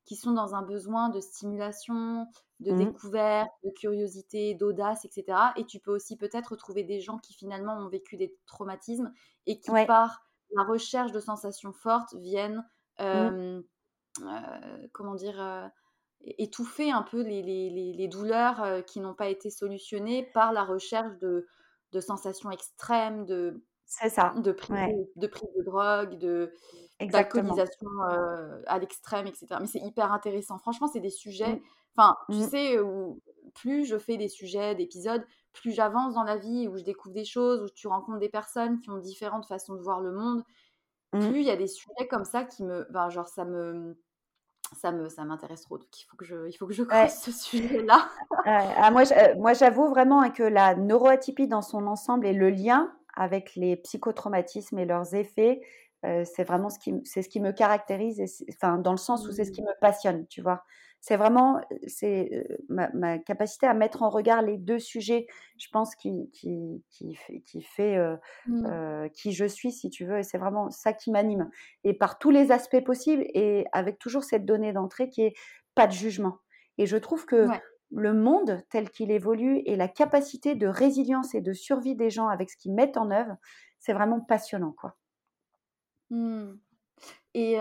qui 0.05 0.15
sont 0.15 0.31
dans 0.33 0.55
un 0.55 0.63
besoin 0.63 1.09
de 1.09 1.19
stimulation, 1.21 2.27
de 2.61 2.71
Mmh. 2.71 2.99
découverte, 3.11 3.49
de 3.63 3.71
curiosité, 3.71 4.55
d'audace 4.55 5.05
et 5.05 5.09
cetera 5.11 5.53
et 5.57 5.65
tu 5.65 5.79
peux 5.79 5.91
aussi 5.93 6.17
peut-être 6.17 6.55
trouver 6.57 6.83
des 6.83 6.99
gens 7.01 7.17
qui 7.19 7.33
finalement 7.35 7.75
ont 7.77 7.89
vécu 7.89 8.17
des 8.17 8.37
traumatismes 8.47 9.13
et 9.47 9.59
qui, 9.61 9.69
Ouais. 9.69 9.87
par 9.87 10.21
la 10.55 10.63
recherche 10.65 11.11
de 11.13 11.19
sensations 11.19 11.73
fortes, 11.73 12.15
viennent, 12.15 12.65
Mmh. 13.11 13.39
Heu, 14.23 14.89
comment 14.93 15.15
dire? 15.15 15.39
Heu, 15.41 15.69
é 16.25 16.35
étouffer 16.43 16.91
un 16.91 17.03
peu 17.03 17.21
les 17.23 17.41
les 17.43 17.93
les 17.93 18.07
douleurs, 18.09 18.63
heu, 18.63 18.81
qui 18.83 18.99
n'ont 19.01 19.15
pas 19.15 19.29
été 19.29 19.49
solutionnées 19.51 20.23
par 20.33 20.53
la 20.53 20.63
recherche 20.65 21.17
de 21.19 21.47
de 21.93 21.99
sensations 22.01 22.51
extrêmes, 22.51 23.25
de 23.25 23.63
C'est 23.85 24.09
ça. 24.09 24.35
de 24.35 24.51
prise 24.53 24.69
Ouais, 24.69 24.87
de 24.87 25.05
de 25.17 25.27
prise 25.27 25.49
de 25.57 25.63
drogue, 25.63 26.17
de 26.19 26.53
d'alcoolisation, 27.11 27.87
à 28.67 28.79
l'extrême 28.79 29.27
et 29.27 29.33
cetera. 29.33 29.59
Mais 29.59 29.67
c'est 29.67 29.79
hyper 29.79 30.11
intéressant. 30.13 30.59
Franchement, 30.59 30.87
c'est 30.87 30.99
des 30.99 31.09
sujets 31.09 31.57
Mmh. 31.57 31.59
Enfin, 31.97 32.15
tu 32.31 32.43
mmh. 32.43 32.43
sais, 32.43 32.79
où 32.79 33.21
plus 33.55 33.83
je 33.85 33.97
fais 33.97 34.15
des 34.17 34.29
sujets, 34.29 34.75
d'épisodes, 34.75 35.25
plus 35.53 35.71
j'avance 35.71 36.13
dans 36.13 36.23
la 36.23 36.37
vie, 36.37 36.67
où 36.67 36.77
je 36.77 36.83
découvre 36.83 37.13
des 37.15 37.25
choses, 37.25 37.61
où 37.63 37.69
tu 37.69 37.87
rencontres 37.87 38.19
des 38.19 38.29
personnes 38.29 38.79
qui 38.79 38.89
ont 38.91 38.97
différentes 38.99 39.47
façons 39.47 39.73
de 39.75 39.81
voir 39.81 39.99
le 40.01 40.11
monde, 40.13 40.43
mmh. 41.13 41.33
plus 41.33 41.39
il 41.41 41.45
y 41.47 41.51
a 41.51 41.57
des 41.57 41.67
sujets 41.67 42.07
comme 42.09 42.25
ça 42.25 42.45
qui 42.45 42.63
me, 42.65 42.87
ben, 42.91 43.09
genre 43.09 43.27
ça 43.27 43.45
me, 43.45 43.99
ça 44.75 44.91
me, 44.91 45.09
ça 45.09 45.23
m'intéresse 45.25 45.61
trop. 45.61 45.77
Donc 45.77 45.99
il 45.99 46.05
faut 46.05 46.17
que 46.17 46.25
je, 46.25 46.47
il 46.47 46.53
faut 46.53 46.67
que 46.67 46.73
je 46.73 46.83
creuse 46.83 47.11
ce 47.11 47.31
sujet-là. 47.31 48.09
ah, 48.45 48.91
moi, 48.91 49.03
euh, 49.11 49.35
moi, 49.37 49.53
j'avoue 49.53 49.87
vraiment 49.89 50.21
hein, 50.21 50.29
que 50.29 50.43
la 50.43 50.75
neuroatypie 50.75 51.47
dans 51.47 51.61
son 51.61 51.87
ensemble 51.87 52.25
et 52.25 52.33
le 52.33 52.49
lien 52.49 52.91
avec 53.15 53.55
les 53.55 53.75
psychotraumatismes 53.77 54.79
et 54.79 54.85
leurs 54.85 55.13
effets, 55.15 55.61
euh, 56.05 56.23
c'est 56.23 56.43
vraiment 56.43 56.69
ce 56.69 56.79
qui, 56.79 56.93
c'est 57.03 57.21
ce 57.21 57.29
qui 57.29 57.41
me 57.41 57.51
caractérise, 57.51 58.19
et 58.21 58.27
enfin 58.53 58.77
dans 58.77 58.91
le 58.91 58.97
sens 58.97 59.27
où 59.27 59.31
c'est 59.31 59.43
ce 59.43 59.51
qui 59.51 59.61
mmh. 59.61 59.65
me 59.65 59.79
passionne, 59.81 60.27
tu 60.27 60.41
vois 60.41 60.63
c'est 61.01 61.15
vraiment 61.15 61.61
c'est 61.87 62.45
ma, 62.67 63.19
capacité 63.19 63.67
à 63.67 63.73
mettre 63.73 64.03
en 64.03 64.09
regard 64.09 64.41
les 64.41 64.57
deux 64.57 64.79
sujets, 64.79 65.27
je 65.57 65.67
pense, 65.71 65.95
qui, 65.95 66.29
qui, 66.31 66.83
qui 66.89 67.15
fait, 67.15 67.41
qui, 67.41 67.61
fait 67.61 67.97
mmh. 68.47 69.09
qui 69.13 69.31
je 69.31 69.45
suis, 69.45 69.71
si 69.71 69.89
tu 69.89 70.05
veux, 70.05 70.19
et 70.19 70.23
c'est 70.23 70.37
vraiment 70.37 70.69
ça 70.69 70.93
qui 70.93 71.11
m'anime. 71.11 71.49
Et 71.83 71.93
par 71.93 72.19
tous 72.19 72.31
les 72.31 72.51
aspects 72.51 72.83
possibles, 72.83 73.23
et 73.33 73.65
avec 73.71 73.97
toujours 73.99 74.23
cette 74.23 74.45
donnée 74.45 74.73
d'entrée 74.73 75.09
qui 75.09 75.21
est 75.21 75.33
pas 75.75 75.87
de 75.87 75.93
jugement. 75.93 76.39
Et 76.77 76.85
je 76.85 76.97
trouve 76.97 77.25
que 77.25 77.47
le 77.91 78.13
monde 78.13 78.61
tel 78.69 78.89
qu'il 78.89 79.11
évolue 79.11 79.61
et 79.65 79.75
la 79.75 79.87
capacité 79.87 80.55
de 80.55 80.67
résilience 80.67 81.33
et 81.33 81.41
de 81.41 81.53
survie 81.53 81.95
des 81.95 82.09
gens 82.09 82.27
avec 82.27 82.49
ce 82.49 82.57
qu'ils 82.57 82.73
mettent 82.73 82.97
en 82.97 83.09
œuvre, 83.11 83.35
c'est 83.79 83.93
vraiment 83.93 84.19
passionnant, 84.19 84.73
quoi. 84.73 84.95
Mmh. 86.09 86.53
Et 87.35 87.57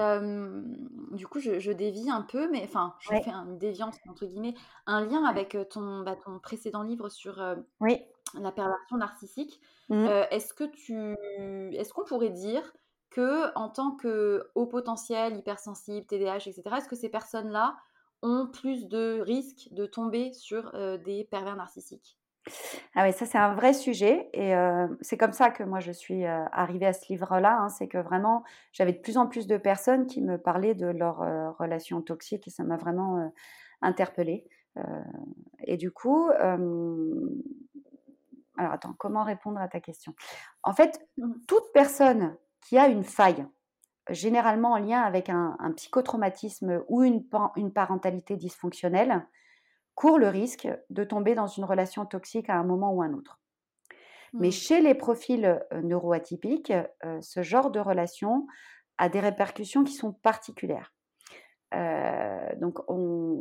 du 1.12 1.26
coup, 1.26 1.40
je, 1.40 1.72
dévie 1.72 2.10
un 2.10 2.22
peu, 2.22 2.50
mais 2.50 2.62
enfin, 2.64 2.94
je 3.00 3.08
fais 3.08 3.30
une 3.30 3.58
déviance, 3.58 3.96
entre 4.08 4.26
guillemets, 4.26 4.54
un 4.86 5.04
lien 5.04 5.24
avec 5.24 5.56
ton, 5.70 6.02
bah, 6.02 6.16
ton 6.16 6.38
précédent 6.38 6.82
livre 6.82 7.08
sur 7.08 7.42
oui. 7.80 8.00
la 8.34 8.52
perversion 8.52 8.96
narcissique. 8.96 9.60
Mmh. 9.90 10.06
est-ce 10.30 10.52
que 10.52 10.64
tu, 10.64 11.16
est-ce 11.74 11.92
qu'on 11.92 12.04
pourrait 12.04 12.30
dire 12.30 12.62
que 13.10 13.54
en 13.56 13.68
tant 13.68 13.92
que 13.92 14.50
haut 14.54 14.66
potentiel, 14.66 15.36
hypersensible, 15.36 16.06
TDAH, 16.06 16.48
etc., 16.48 16.62
est-ce 16.78 16.88
que 16.88 16.96
ces 16.96 17.08
personnes-là 17.08 17.76
ont 18.22 18.46
plus 18.46 18.86
de 18.88 19.20
risques 19.20 19.68
de 19.72 19.86
tomber 19.86 20.32
sur 20.32 20.72
des 21.04 21.24
pervers 21.24 21.56
narcissiques? 21.56 22.17
Ah 22.94 23.04
oui, 23.04 23.12
ça 23.12 23.26
c'est 23.26 23.38
un 23.38 23.54
vrai 23.54 23.72
sujet 23.72 24.28
et 24.32 24.54
c'est 25.00 25.16
comme 25.16 25.32
ça 25.32 25.50
que 25.50 25.62
moi 25.62 25.80
je 25.80 25.92
suis 25.92 26.24
arrivée 26.24 26.86
à 26.86 26.92
ce 26.92 27.06
livre-là. 27.08 27.58
Hein. 27.60 27.68
c'est 27.68 27.88
que 27.88 27.98
vraiment 27.98 28.44
j'avais 28.72 28.92
de 28.92 28.98
plus 28.98 29.18
en 29.18 29.26
plus 29.26 29.46
de 29.46 29.56
personnes 29.56 30.06
qui 30.06 30.22
me 30.22 30.38
parlaient 30.38 30.74
de 30.74 30.86
leurs 30.86 31.56
relations 31.58 32.02
toxiques 32.02 32.48
et 32.48 32.50
ça 32.50 32.64
m'a 32.64 32.76
vraiment 32.76 33.32
interpellée. 33.82 34.44
et 35.64 35.76
du 35.76 35.90
coup, 35.90 36.30
alors 38.58 38.72
attends, 38.72 38.94
comment 38.98 39.24
répondre 39.24 39.60
à 39.60 39.68
ta 39.68 39.80
question? 39.80 40.14
En 40.62 40.72
fait, 40.72 41.00
mmh. 41.16 41.32
toute 41.46 41.72
personne 41.72 42.36
qui 42.60 42.76
a 42.76 42.88
une 42.88 43.04
faille, 43.04 43.46
généralement 44.10 44.72
en 44.72 44.78
lien 44.78 45.00
avec 45.00 45.28
un, 45.28 45.56
psychotraumatisme 45.76 46.82
ou 46.88 47.02
une, 47.02 47.24
une 47.56 47.72
parentalité 47.72 48.36
dysfonctionnelle, 48.36 49.26
court 49.98 50.20
le 50.20 50.28
risque 50.28 50.68
de 50.90 51.02
tomber 51.02 51.34
dans 51.34 51.48
une 51.48 51.64
relation 51.64 52.06
toxique 52.06 52.48
à 52.48 52.54
un 52.54 52.62
moment 52.62 52.92
ou 52.92 53.02
un 53.02 53.12
autre. 53.14 53.40
Mais 54.32 54.48
mmh. 54.48 54.52
chez 54.52 54.80
les 54.80 54.94
profils 54.94 55.44
euh, 55.44 55.82
neuroatypiques, 55.82 56.72
euh, 57.04 57.20
ce 57.20 57.42
genre 57.42 57.72
de 57.72 57.80
relation 57.80 58.46
a 58.98 59.08
des 59.08 59.18
répercussions 59.18 59.82
qui 59.82 59.94
sont 59.94 60.12
particulières. 60.12 60.94
Euh, 61.74 62.48
donc, 62.60 62.78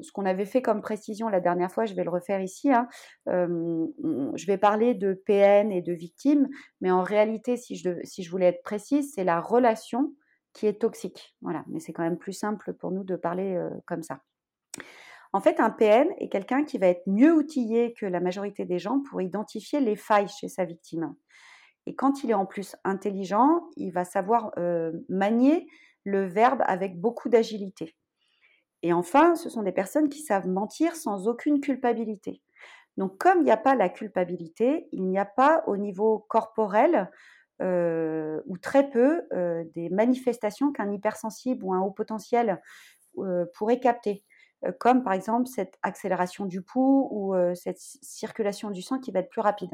ce 0.04 0.12
qu'on 0.12 0.26
avait 0.26 0.46
fait 0.46 0.63
comme 0.63 0.82
précision 0.82 1.30
la 1.30 1.41
dernière 1.41 1.72
fois, 1.72 1.86
je 1.86 1.93
vais 1.93 2.04
le 2.04 2.10
refaire 2.10 2.41
ici. 2.41 2.72
Hein, 2.74 2.88
je 3.28 4.46
vais 4.48 4.58
parler 4.58 4.96
de 4.96 5.13
PN 5.13 5.72
et 5.72 5.84
de 5.84 5.93
victime, 5.93 6.50
mais 6.82 6.89
en 6.89 7.04
réalité, 7.04 7.56
si 7.58 7.76
je, 7.76 8.00
si 8.04 8.24
je 8.24 8.32
voulais 8.32 8.48
être 8.48 8.63
précise, 8.63 9.13
c'est 9.13 9.24
la 9.24 9.39
relation 9.39 10.15
qui 10.54 10.65
est 10.65 10.82
toxique. 10.82 11.36
Voilà, 11.43 11.63
mais 11.67 11.80
c'est 11.80 11.93
quand 11.93 12.04
même 12.04 12.17
plus 12.17 12.34
simple 12.34 12.74
pour 12.74 12.89
nous 12.89 13.04
de 13.04 13.15
parler 13.15 13.62
comme 13.86 14.02
ça. 14.02 14.22
En 15.38 15.39
fait, 15.39 15.60
un 15.60 15.69
PN 15.69 16.08
est 16.17 16.30
quelqu'un 16.30 16.63
qui 16.63 16.80
va 16.80 16.88
être 16.88 17.06
mieux 17.06 17.32
outillé 17.32 17.93
que 17.93 18.08
la 18.08 18.19
majorité 18.19 18.65
des 18.65 18.80
gens 18.80 19.02
pour 19.02 19.21
identifier 19.21 19.80
les 19.80 19.95
failles 19.95 20.30
chez 20.30 20.47
sa 20.47 20.65
victime. 20.65 21.13
Et 21.86 21.93
quand 21.93 22.23
il 22.23 22.32
est 22.32 22.34
en 22.34 22.47
plus 22.47 22.76
intelligent, 22.84 23.69
il 23.76 23.91
va 23.91 24.04
savoir 24.04 24.50
euh, 24.58 24.91
manier 25.10 25.67
le 26.06 26.26
verbe 26.26 26.63
avec 26.65 27.00
beaucoup 27.00 27.30
d'agilité. 27.30 27.95
Et 28.82 28.93
enfin, 28.93 29.36
ce 29.36 29.47
sont 29.47 29.62
des 29.62 29.71
personnes 29.71 30.10
qui 30.10 30.23
savent 30.23 30.47
mentir 30.47 30.95
sans 30.95 31.28
aucune 31.28 31.62
culpabilité. 31.62 32.41
Donc, 32.97 33.19
comme 33.19 33.41
il 33.41 33.43
n'y 33.43 33.52
a 33.52 33.58
pas 33.58 33.76
la 33.76 33.89
culpabilité, 33.89 34.88
il 34.91 35.04
n'y 35.04 35.19
a 35.19 35.26
pas 35.26 35.63
au 35.67 35.78
niveau 35.78 36.26
corporel 36.30 37.12
euh, 37.62 38.41
ou 38.47 38.58
très 38.58 38.89
peu 38.89 39.21
euh, 39.34 39.65
des 39.76 39.89
manifestations 39.89 40.71
qu'un 40.71 40.91
hypersensible 40.91 41.63
ou 41.63 41.76
un 41.76 41.80
haut 41.82 41.91
potentiel 41.91 42.60
pourrait 43.54 43.80
capter. 43.80 44.23
Euh, 44.65 44.72
comme 44.80 45.04
par 45.04 45.13
exemple 45.13 45.48
cette 45.48 45.78
accélération 45.84 46.46
du 46.46 46.62
pouls 46.62 47.08
ou 47.12 47.36
euh, 47.36 47.54
cette 47.56 47.80
circulation 47.80 48.72
du 48.72 48.82
sang 48.82 49.00
qui 49.00 49.12
va 49.12 49.20
être 49.20 49.30
plus 49.30 49.41
rapide. 49.41 49.72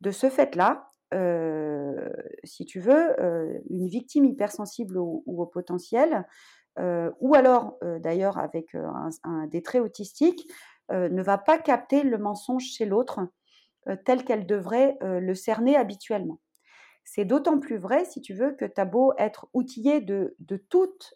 De 0.00 0.10
ce 0.10 0.28
fait-là, 0.28 0.88
euh, 1.14 2.10
si 2.44 2.64
tu 2.64 2.80
veux, 2.80 3.16
une 3.70 3.86
victime 3.86 4.24
hypersensible 4.24 4.98
ou, 4.98 5.22
au 5.26 5.46
potentiel, 5.46 6.26
ou 6.78 7.34
alors 7.34 7.78
d'ailleurs 8.00 8.36
avec 8.36 8.76
des 9.46 9.62
traits 9.62 9.80
autistiques, 9.80 10.52
ne 10.90 11.22
va 11.22 11.38
pas 11.38 11.58
capter 11.58 12.02
le 12.02 12.18
mensonge 12.18 12.64
chez 12.64 12.84
l'autre 12.84 13.20
tel 14.04 14.24
qu'elle 14.24 14.46
devrait 14.46 14.98
le 15.00 15.34
cerner 15.34 15.76
habituellement. 15.76 16.40
C'est 17.08 17.24
d'autant 17.24 17.60
plus 17.60 17.78
vrai, 17.78 18.04
si 18.04 18.20
tu 18.20 18.34
veux, 18.34 18.50
que 18.50 18.64
tu 18.64 18.80
as 18.80 18.84
beau 18.84 19.14
être 19.16 19.46
outillé 19.54 20.00
de, 20.00 20.36
toutes 20.68 21.14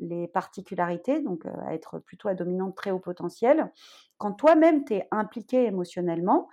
les 0.00 0.28
particularités, 0.28 1.20
donc 1.20 1.42
être 1.68 1.98
plutôt 1.98 2.28
à 2.28 2.34
dominante 2.34 2.76
très 2.76 2.92
haut 2.92 3.00
potentiel, 3.00 3.72
quand 4.16 4.32
toi-même 4.32 4.84
tu 4.84 4.94
es 4.94 5.08
impliqué 5.10 5.64
émotionnellement, 5.64 6.48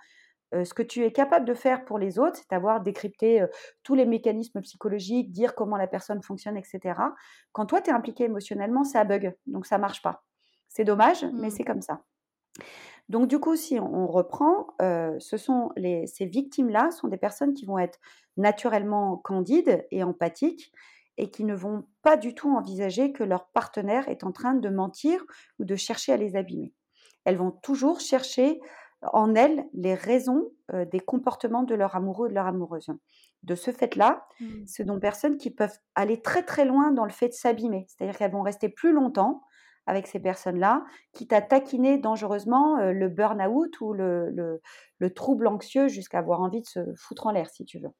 ce 0.52 0.74
que 0.74 0.82
tu 0.82 1.04
es 1.04 1.12
capable 1.12 1.46
de 1.46 1.54
faire 1.54 1.84
pour 1.84 1.96
les 1.96 2.18
autres, 2.18 2.36
c'est 2.36 2.52
avoir 2.52 2.80
décrypté 2.80 3.46
tous 3.84 3.94
les 3.94 4.04
mécanismes 4.04 4.60
psychologiques, 4.62 5.30
dire 5.30 5.54
comment 5.54 5.76
la 5.76 5.86
personne 5.86 6.20
fonctionne, 6.20 6.56
etc. 6.56 7.00
Quand 7.52 7.66
toi, 7.66 7.80
tu 7.80 7.90
es 7.90 7.92
impliqué 7.92 8.24
émotionnellement, 8.24 8.82
ça 8.82 9.04
bug, 9.04 9.32
donc 9.46 9.64
ça 9.66 9.78
marche 9.78 10.02
pas. 10.02 10.24
C'est 10.68 10.84
dommage, 10.84 11.24
mais 11.32 11.46
mmh. 11.46 11.50
c'est 11.50 11.64
comme 11.64 11.82
ça. 11.82 12.02
Donc 13.08 13.28
du 13.28 13.38
coup, 13.38 13.56
si 13.56 13.78
on 13.78 14.06
reprend, 14.06 14.68
ce 14.80 15.36
sont 15.36 15.70
les, 15.76 16.06
ces 16.06 16.26
victimes-là 16.26 16.90
sont 16.90 17.08
des 17.08 17.16
personnes 17.16 17.54
qui 17.54 17.64
vont 17.64 17.78
être 17.78 17.98
naturellement 18.36 19.16
candides 19.16 19.86
et 19.90 20.02
empathiques 20.02 20.72
et 21.16 21.30
qui 21.30 21.44
ne 21.44 21.54
vont 21.54 21.84
pas 22.02 22.16
du 22.16 22.34
tout 22.34 22.50
envisager 22.50 23.12
que 23.12 23.22
leur 23.22 23.46
partenaire 23.48 24.08
est 24.08 24.24
en 24.24 24.32
train 24.32 24.54
de 24.54 24.68
mentir 24.68 25.24
ou 25.58 25.64
de 25.64 25.76
chercher 25.76 26.12
à 26.12 26.16
les 26.16 26.36
abîmer. 26.36 26.74
Elles 27.24 27.36
vont 27.36 27.52
toujours 27.52 28.00
chercher 28.00 28.60
en 29.12 29.34
elles 29.34 29.66
les 29.72 29.94
raisons 29.94 30.50
des 30.72 31.00
comportements 31.00 31.62
de 31.62 31.74
leur 31.74 31.94
amoureux 31.94 32.26
ou 32.26 32.28
de 32.28 32.34
leur 32.34 32.46
amoureuse. 32.46 32.88
De 33.42 33.54
ce 33.54 33.70
fait-là, 33.70 34.26
mmh. 34.40 34.66
ce 34.66 34.84
sont 34.84 34.98
personnes 34.98 35.36
qui 35.36 35.50
peuvent 35.50 35.78
aller 35.94 36.20
très 36.20 36.42
très 36.42 36.64
loin 36.64 36.90
dans 36.90 37.04
le 37.04 37.12
fait 37.12 37.28
de 37.28 37.34
s'abîmer, 37.34 37.86
c'est-à-dire 37.88 38.18
qu'elles 38.18 38.32
vont 38.32 38.42
rester 38.42 38.68
plus 38.68 38.92
longtemps 38.92 39.42
avec 39.86 40.06
ces 40.06 40.18
personnes-là, 40.18 40.84
qui 41.12 41.26
t'a 41.26 41.40
taquiné 41.40 41.98
dangereusement 41.98 42.76
le 42.76 43.08
burn-out 43.08 43.80
ou 43.80 43.92
le, 43.92 44.60
trouble 45.14 45.46
anxieux 45.46 45.88
jusqu'à 45.88 46.18
avoir 46.18 46.40
envie 46.40 46.60
de 46.60 46.66
se 46.66 46.80
foutre 46.96 47.26
en 47.26 47.30
l'air, 47.30 47.48
si 47.50 47.64
tu 47.64 47.78
veux. 47.78 47.90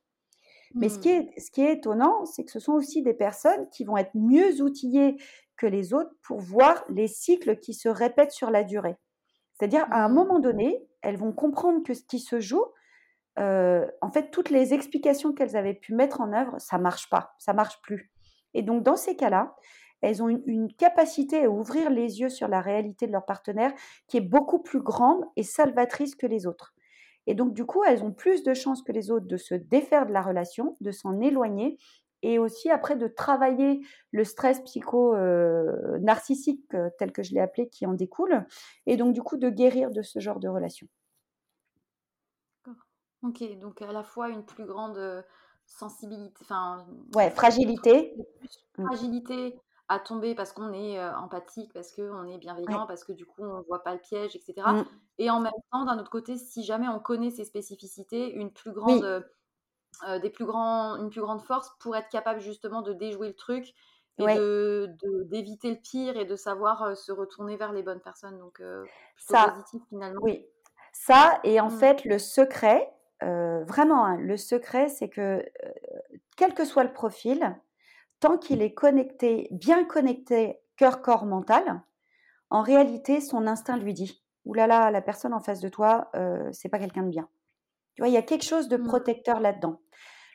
Mais 0.75 0.89
ce 0.89 0.99
qui, 0.99 1.09
mmh. 1.09 1.23
est, 1.37 1.41
ce 1.41 1.51
qui 1.51 1.63
est 1.63 1.75
étonnant, 1.75 2.25
c'est 2.25 2.45
que 2.45 2.51
ce 2.51 2.59
sont 2.59 2.73
aussi 2.73 3.03
des 3.03 3.15
personnes 3.15 3.69
qui 3.71 3.85
vont 3.85 3.97
être 3.97 4.15
mieux 4.15 4.61
outillées 4.61 5.17
que 5.57 5.67
les 5.67 5.95
autres 5.95 6.11
pour 6.23 6.41
voir 6.41 6.85
les 6.91 7.07
cycles 7.07 7.59
qui 7.59 7.73
se 7.73 7.89
répètent 7.89 8.33
sur 8.33 8.51
la 8.51 8.65
durée. 8.65 8.97
C'est-à-dire, 9.55 9.87
à 9.91 10.05
un 10.05 10.09
mmh. 10.09 10.15
moment 10.15 10.39
donné, 10.41 10.87
elles 11.03 11.17
vont 11.17 11.33
comprendre 11.33 11.83
que 11.83 11.95
ce 11.95 12.03
qui 12.03 12.19
se 12.19 12.41
joue, 12.41 12.65
en 13.39 14.11
fait, 14.13 14.31
toutes 14.31 14.51
les 14.51 14.75
explications 14.75 15.33
qu'elles 15.33 15.57
avaient 15.57 15.75
pu 15.75 15.95
mettre 15.95 16.21
en 16.21 16.33
œuvre, 16.33 16.57
ça 16.59 16.79
marche 16.79 17.09
pas, 17.11 17.35
ça 17.39 17.53
marche 17.53 17.81
plus. 17.83 18.11
Et 18.55 18.63
donc, 18.63 18.83
dans 18.83 18.97
ces 18.97 19.17
cas-là, 19.17 19.55
elles 20.07 20.23
ont 20.23 20.29
une, 20.29 20.73
capacité 20.73 21.47
à 21.47 21.51
ouvrir 21.51 21.91
les 21.91 22.21
yeux 22.21 22.29
sur 22.29 22.47
la 22.47 22.61
réalité 22.61 23.09
de 23.09 23.13
leur 23.13 23.25
partenaire 23.25 23.73
qui 24.07 24.19
est 24.19 24.21
beaucoup 24.21 24.61
plus 24.61 24.81
grande 24.81 25.25
et 25.35 25.43
salvatrice 25.43 26.15
que 26.15 26.29
les 26.29 26.47
autres. 26.47 26.77
Et 27.27 27.35
donc, 27.35 27.55
du 27.55 27.67
coup, 27.67 27.83
elles 27.83 28.05
ont 28.05 28.13
plus 28.13 28.45
de 28.45 28.55
chances 28.55 28.83
que 28.83 28.93
les 28.93 29.11
autres 29.11 29.27
de 29.27 29.37
se 29.37 29.57
défaire 29.57 30.07
de 30.07 30.13
la 30.13 30.23
relation, 30.23 30.77
de 30.81 30.93
s'en 30.93 31.21
éloigner 31.21 31.77
et 32.23 32.39
aussi 32.39 32.71
après 32.71 32.95
de 32.95 33.09
travailler 33.09 33.81
le 34.13 34.23
stress 34.23 34.61
psycho-narcissique 34.61 36.73
euh, 36.75 36.89
tel 36.99 37.11
que 37.11 37.25
je 37.25 37.35
l'ai 37.35 37.41
appelé 37.41 37.69
qui 37.69 37.85
en 37.85 37.93
découle 37.93 38.47
et 38.87 38.97
donc 38.97 39.13
du 39.13 39.23
coup 39.23 39.37
de 39.37 39.51
guérir 39.51 39.91
de 39.91 40.03
ce 40.03 40.21
genre 40.21 40.39
de 40.39 40.49
relation. 40.49 40.87
Ok, 43.23 43.43
donc 43.59 43.83
à 43.83 43.93
la 43.93 44.05
fois 44.05 44.29
une 44.29 44.45
plus 44.45 44.67
grande 44.67 44.99
euh, 44.99 45.21
sensibilité, 45.67 46.39
enfin 46.43 46.87
ouais, 47.17 47.31
fragilité, 47.31 48.15
mmh. 48.79 48.85
fragilité 48.85 49.59
à 49.89 49.99
tomber 50.01 50.35
parce 50.35 50.53
qu'on 50.53 50.73
est 50.73 51.03
empathique, 51.05 51.73
parce 51.73 51.93
qu'on 51.93 52.27
est 52.27 52.39
bienveillant, 52.39 52.87
parce 52.87 53.05
que 53.05 53.13
du 53.13 53.25
coup 53.25 53.43
on 53.43 53.59
ne 53.59 53.63
voit 53.63 53.83
pas 53.83 53.95
le 53.95 54.01
piège, 54.01 54.35
etc. 54.35 54.55
Mmh. 54.67 54.85
Et 55.19 55.31
en 55.31 55.41
même 55.41 55.53
temps, 55.73 55.85
d'un 55.85 55.99
autre 55.99 56.11
côté, 56.11 56.37
si 56.37 56.65
jamais 56.65 56.89
on 56.89 56.99
connaît 56.99 57.31
ses 57.31 57.45
spécificités, 57.45 58.33
une 58.33 58.53
plus 58.53 58.73
grande, 58.73 59.25
des 60.23 60.31
plus 60.31 60.45
grands, 60.45 60.97
une 60.97 61.11
plus 61.11 61.21
grande 61.21 61.41
force 61.41 61.71
pour 61.81 61.97
être 61.97 62.09
capable 62.09 62.41
justement 62.41 62.83
de 62.83 62.93
déjouer 62.93 63.29
le 63.29 63.35
truc 63.37 63.75
et 64.19 64.25
de, 64.25 64.97
d'éviter 65.27 65.71
le 65.71 65.77
pire 65.77 66.17
et 66.17 66.25
de 66.25 66.37
savoir 66.37 66.97
se 66.97 67.13
retourner 67.13 67.57
vers 67.57 67.73
les 67.73 67.83
bonnes 67.83 68.01
personnes. 68.01 68.39
Donc, 68.39 68.61
ça, 69.17 69.49
positif 69.49 69.83
finalement. 69.89 70.21
Oui, 70.23 70.47
ça, 70.93 71.39
et 71.45 71.61
en 71.61 71.69
Mmh. 71.69 71.79
fait, 71.79 72.05
le 72.05 72.19
secret, 72.19 72.93
vraiment, 73.21 74.05
hein, 74.05 74.17
le 74.19 74.37
secret, 74.37 74.89
c'est 74.89 75.09
que 75.09 75.45
quel 76.37 76.55
que 76.55 76.65
soit 76.65 76.85
le 76.85 76.93
profil, 76.93 77.57
tant 78.21 78.39
qu'il 78.39 78.63
est 78.63 78.75
connecté, 78.75 79.49
bien 79.51 79.85
connecté, 79.85 80.61
cœur, 80.77 81.03
corps, 81.03 81.27
mental, 81.27 81.83
en 82.51 82.63
réalité, 82.63 83.21
son 83.21 83.47
instinct 83.47 83.77
lui 83.77 83.95
dit 83.95 84.23
Ouh 84.45 84.55
là 84.55 84.67
là, 84.67 84.91
la 84.91 85.03
personne 85.03 85.35
en 85.35 85.41
face 85.41 85.61
de 85.61 85.69
toi, 85.69 86.11
euh, 86.15 86.49
c'est 86.53 86.69
pas 86.69 86.79
quelqu'un 86.79 87.03
de 87.03 87.11
bien. 87.11 87.29
Tu 87.95 88.03
vois, 88.03 88.09
il 88.09 88.15
y 88.15 88.19
a 88.19 88.23
quelque 88.23 88.45
chose 88.45 88.69
de 88.69 88.77
Mmh. 88.77 88.85
protecteur 88.85 89.41
là-dedans. 89.41 89.81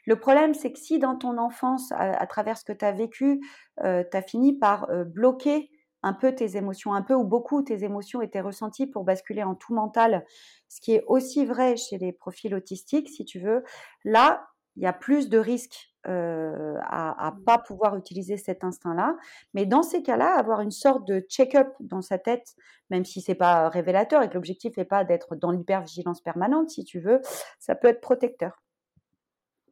Le 0.06 0.20
problème, 0.20 0.54
c'est 0.54 0.72
que 0.72 0.80
si 0.80 1.00
dans 1.00 1.15
ton 1.15 1.38
enfance, 1.38 1.91
à, 1.91 2.26
travers 2.28 2.58
ce 2.58 2.65
que 2.65 2.74
tu 2.74 2.84
as 2.84 2.91
vécu, 2.91 3.39
tu 3.80 3.86
as 4.17 4.22
fini 4.24 4.58
par 4.58 4.88
bloquer 5.06 5.70
un 6.04 6.13
peu 6.13 6.34
tes 6.34 6.58
émotions, 6.58 6.94
un 6.94 7.02
peu 7.02 7.13
ou 7.13 7.24
beaucoup 7.24 7.62
tes 7.62 7.84
émotions 7.84 8.22
étaient 8.22 8.41
ressenties 8.41 8.88
pour 8.88 9.04
basculer 9.04 9.44
en 9.44 9.56
tout 9.56 9.74
mental, 9.74 10.26
ce 10.67 10.82
qui 10.82 10.94
est 10.94 11.04
aussi 11.08 11.46
vrai 11.46 11.78
chez 11.78 11.98
les 11.98 12.12
profils 12.12 12.54
autistiques, 12.56 13.10
si 13.10 13.26
tu 13.26 13.39
veux, 13.39 13.63
là, 14.04 14.48
il 14.76 14.84
y 14.84 14.88
a 14.88 14.94
plus 14.94 15.30
de 15.30 15.38
risques 15.38 15.90
euh, 16.08 16.78
à, 16.84 17.34
ne 17.36 17.44
pas 17.44 17.58
pouvoir 17.58 17.96
utiliser 17.96 18.38
cet 18.38 18.64
instinct-là. 18.64 19.16
Mais 19.54 19.66
dans 19.66 19.84
ces 19.84 20.02
cas-là, 20.04 20.36
avoir 20.36 20.62
une 20.62 20.72
sorte 20.72 21.08
de 21.08 21.20
check-up 21.20 21.70
dans 21.80 22.02
sa 22.02 22.18
tête, 22.18 22.56
même 22.90 23.06
si 23.06 23.22
c'est 23.22 23.36
pas 23.36 23.70
révélateur 23.70 24.24
et 24.24 24.30
que 24.30 24.34
l'objectif 24.34 24.78
n'est 24.78 24.86
pas 24.86 25.04
d'être 25.04 25.36
dans 25.36 25.52
l'hypervigilance 25.52 26.22
permanente, 26.22 26.70
si 26.70 26.84
tu 26.84 27.00
veux, 27.00 27.22
ça 27.60 27.76
peut 27.76 27.88
être 27.88 28.02
protecteur. 28.02 28.62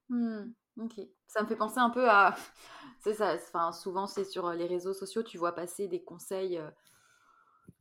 Mmh, 0.09 0.51
ok. 0.81 1.01
Ça 1.27 1.43
me 1.43 1.47
fait 1.47 1.55
penser 1.55 1.79
un 1.79 1.89
peu 1.89 2.09
à. 2.09 2.35
C'est 3.01 3.13
ça. 3.13 3.33
Enfin, 3.35 3.71
souvent, 3.71 4.07
c'est 4.07 4.25
sur 4.25 4.51
les 4.51 4.65
réseaux 4.65 4.91
sociaux, 4.91 5.23
tu 5.23 5.37
vois 5.37 5.55
passer 5.55 5.87
des 5.87 6.03
conseils. 6.03 6.57
Euh, 6.57 6.69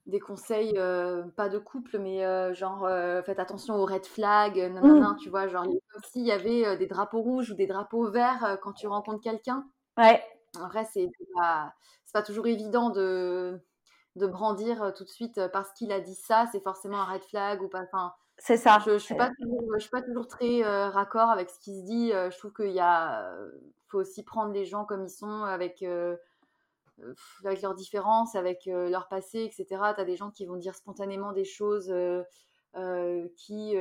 des 0.08 0.20
conseils, 0.20 0.72
euh, 0.76 1.22
pas 1.36 1.48
de 1.48 1.58
couple, 1.58 1.98
mais 1.98 2.24
euh, 2.24 2.54
genre 2.54 2.84
euh, 2.86 3.22
faites 3.22 3.38
attention 3.38 3.74
aux 3.74 3.84
red 3.84 4.06
flags, 4.06 4.56
nanana, 4.56 5.10
mmh. 5.10 5.16
tu 5.18 5.28
vois, 5.28 5.48
genre 5.48 5.66
comme 5.92 6.02
s'il 6.04 6.26
y 6.26 6.32
avait 6.32 6.76
des 6.76 6.86
drapeaux 6.86 7.20
rouges 7.20 7.50
ou 7.50 7.54
des 7.54 7.66
drapeaux 7.66 8.10
verts 8.10 8.58
quand 8.62 8.72
tu 8.72 8.86
rencontres 8.86 9.22
quelqu'un. 9.22 9.66
Ouais. 9.96 10.22
En 10.58 10.68
vrai, 10.68 10.86
c'est 10.92 11.08
pas, 11.34 11.74
pas 12.12 12.22
toujours 12.22 12.46
évident 12.46 12.90
de, 12.90 13.60
de 14.16 14.26
brandir 14.26 14.92
tout 14.96 15.04
de 15.04 15.08
suite 15.08 15.40
parce 15.52 15.72
qu'il 15.72 15.92
a 15.92 16.00
dit 16.00 16.14
ça, 16.14 16.46
c'est 16.52 16.62
forcément 16.62 17.00
un 17.00 17.04
red 17.04 17.22
flag 17.22 17.62
ou 17.62 17.68
pas. 17.68 17.82
Enfin, 17.82 18.12
c'est 18.38 18.56
ça. 18.56 18.78
Je, 18.84 18.92
je 18.92 18.98
suis 18.98 19.16
pas 19.16 19.30
toujours, 19.40 19.72
je 19.74 19.80
suis 19.80 19.90
pas 19.90 20.02
toujours 20.02 20.28
très 20.28 20.62
raccord 20.88 21.30
avec 21.30 21.50
ce 21.50 21.58
qui 21.58 21.78
se 21.80 21.84
dit. 21.84 22.10
je 22.10 22.38
trouve 22.38 22.52
qu'il 22.52 22.72
y 22.72 22.80
a, 22.80 23.34
faut 23.88 23.98
aussi 23.98 24.22
prendre 24.22 24.52
les 24.52 24.64
gens 24.64 24.84
comme 24.84 25.04
ils 25.04 25.10
sont 25.10 25.42
avec 25.42 25.84
avec 27.44 27.62
leurs 27.62 27.74
différences, 27.74 28.34
avec 28.34 28.66
leur 28.66 29.08
passé, 29.08 29.40
etc. 29.40 29.66
Tu 29.94 30.00
as 30.00 30.04
des 30.04 30.16
gens 30.16 30.30
qui 30.30 30.46
vont 30.46 30.56
dire 30.56 30.74
spontanément 30.74 31.32
des 31.32 31.44
choses 31.44 31.92
qui 33.36 33.76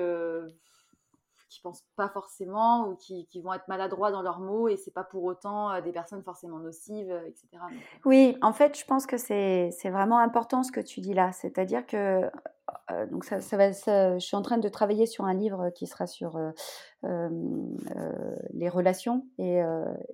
qui 1.50 1.62
pensent 1.62 1.86
pas 1.96 2.10
forcément 2.10 2.88
ou 2.88 2.96
qui, 2.96 3.28
qui, 3.28 3.42
vont 3.42 3.54
être 3.54 3.68
maladroits 3.68 4.12
dans 4.12 4.22
leurs 4.22 4.40
mots 4.40 4.68
et 4.68 4.78
c'est 4.78 4.94
pas 4.94 5.04
pour 5.04 5.24
autant 5.24 5.82
des 5.82 5.92
personnes 5.92 6.24
forcément 6.24 6.60
nocives, 6.60 7.12
etc. 7.26 7.48
Oui, 8.06 8.38
en 8.42 8.54
fait, 8.54 8.78
je 8.78 8.86
pense 8.86 9.06
que 9.06 9.18
c'est 9.18 9.72
vraiment 9.86 10.20
important 10.20 10.64
ce 10.64 10.72
que 10.72 10.82
tu 10.82 11.02
dis 11.02 11.14
là. 11.14 11.32
C'est-à-dire 11.32 11.86
que 11.86 12.30
euh, 12.92 13.06
donc 13.08 13.26
ça, 13.26 13.42
ça 13.42 13.58
va, 13.58 13.72
je 13.72 14.20
suis 14.20 14.36
en 14.36 14.42
train 14.42 14.58
de 14.58 14.70
travailler 14.70 15.06
sur 15.06 15.26
un 15.26 15.34
livre 15.34 15.70
qui 15.72 15.88
sera 15.88 16.08
sur 16.08 16.38
euh, 16.38 16.52
euh, 17.06 17.30
les 18.54 18.70
relations 18.70 19.26
et, 19.38 19.60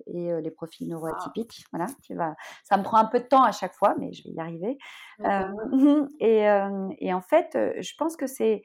et 0.06 0.40
les 0.40 0.50
profils 0.50 0.88
neuroatypiques. 0.88 1.64
Voilà, 1.72 1.86
qui 2.02 2.14
va, 2.14 2.34
ça 2.64 2.76
me 2.76 2.82
prend 2.82 2.98
un 2.98 3.06
peu 3.06 3.20
de 3.20 3.24
temps 3.24 3.42
à 3.42 3.52
chaque 3.52 3.74
fois, 3.74 3.94
mais 3.98 4.12
je 4.12 4.24
vais 4.24 4.34
y 4.34 4.40
arriver. 4.40 4.78
et, 6.20 7.06
et, 7.06 7.14
en 7.14 7.22
fait, 7.22 7.56
je 7.80 7.92
pense 7.96 8.16
que 8.16 8.26
c'est, 8.26 8.62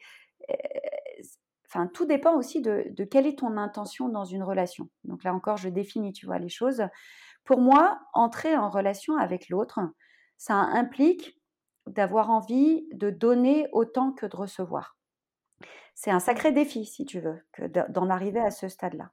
enfin, 1.70 1.88
tout 1.88 2.06
dépend 2.06 2.36
aussi 2.36 2.62
de, 2.62 2.94
quelle 3.10 3.28
est 3.28 3.40
ton 3.40 3.58
intention 3.58 4.10
dans 4.10 4.26
une 4.26 4.44
relation. 4.44 4.90
Donc 5.04 5.24
là 5.24 5.34
encore, 5.34 5.58
je 5.58 5.70
définis, 5.70 6.14
tu 6.14 6.26
vois, 6.26 6.40
les 6.40 6.50
choses. 6.50 6.84
Pour 7.44 7.62
moi, 7.62 8.00
entrer 8.14 8.58
en 8.58 8.70
relation 8.70 9.18
avec 9.18 9.50
l'autre, 9.50 9.80
ça 10.38 10.56
implique 10.56 11.40
d'avoir 11.88 12.30
envie 12.30 12.88
de 12.94 13.10
donner 13.10 13.68
autant 13.72 14.12
que 14.12 14.26
de 14.26 14.36
recevoir. 14.36 14.98
C'est 15.96 16.12
un 16.12 16.20
sacré 16.20 16.52
défi, 16.52 16.86
si 16.86 17.06
tu 17.06 17.20
veux, 17.20 17.42
d'en 17.90 18.10
arriver 18.10 18.40
à 18.40 18.52
ce 18.52 18.70
stade-là. 18.70 19.12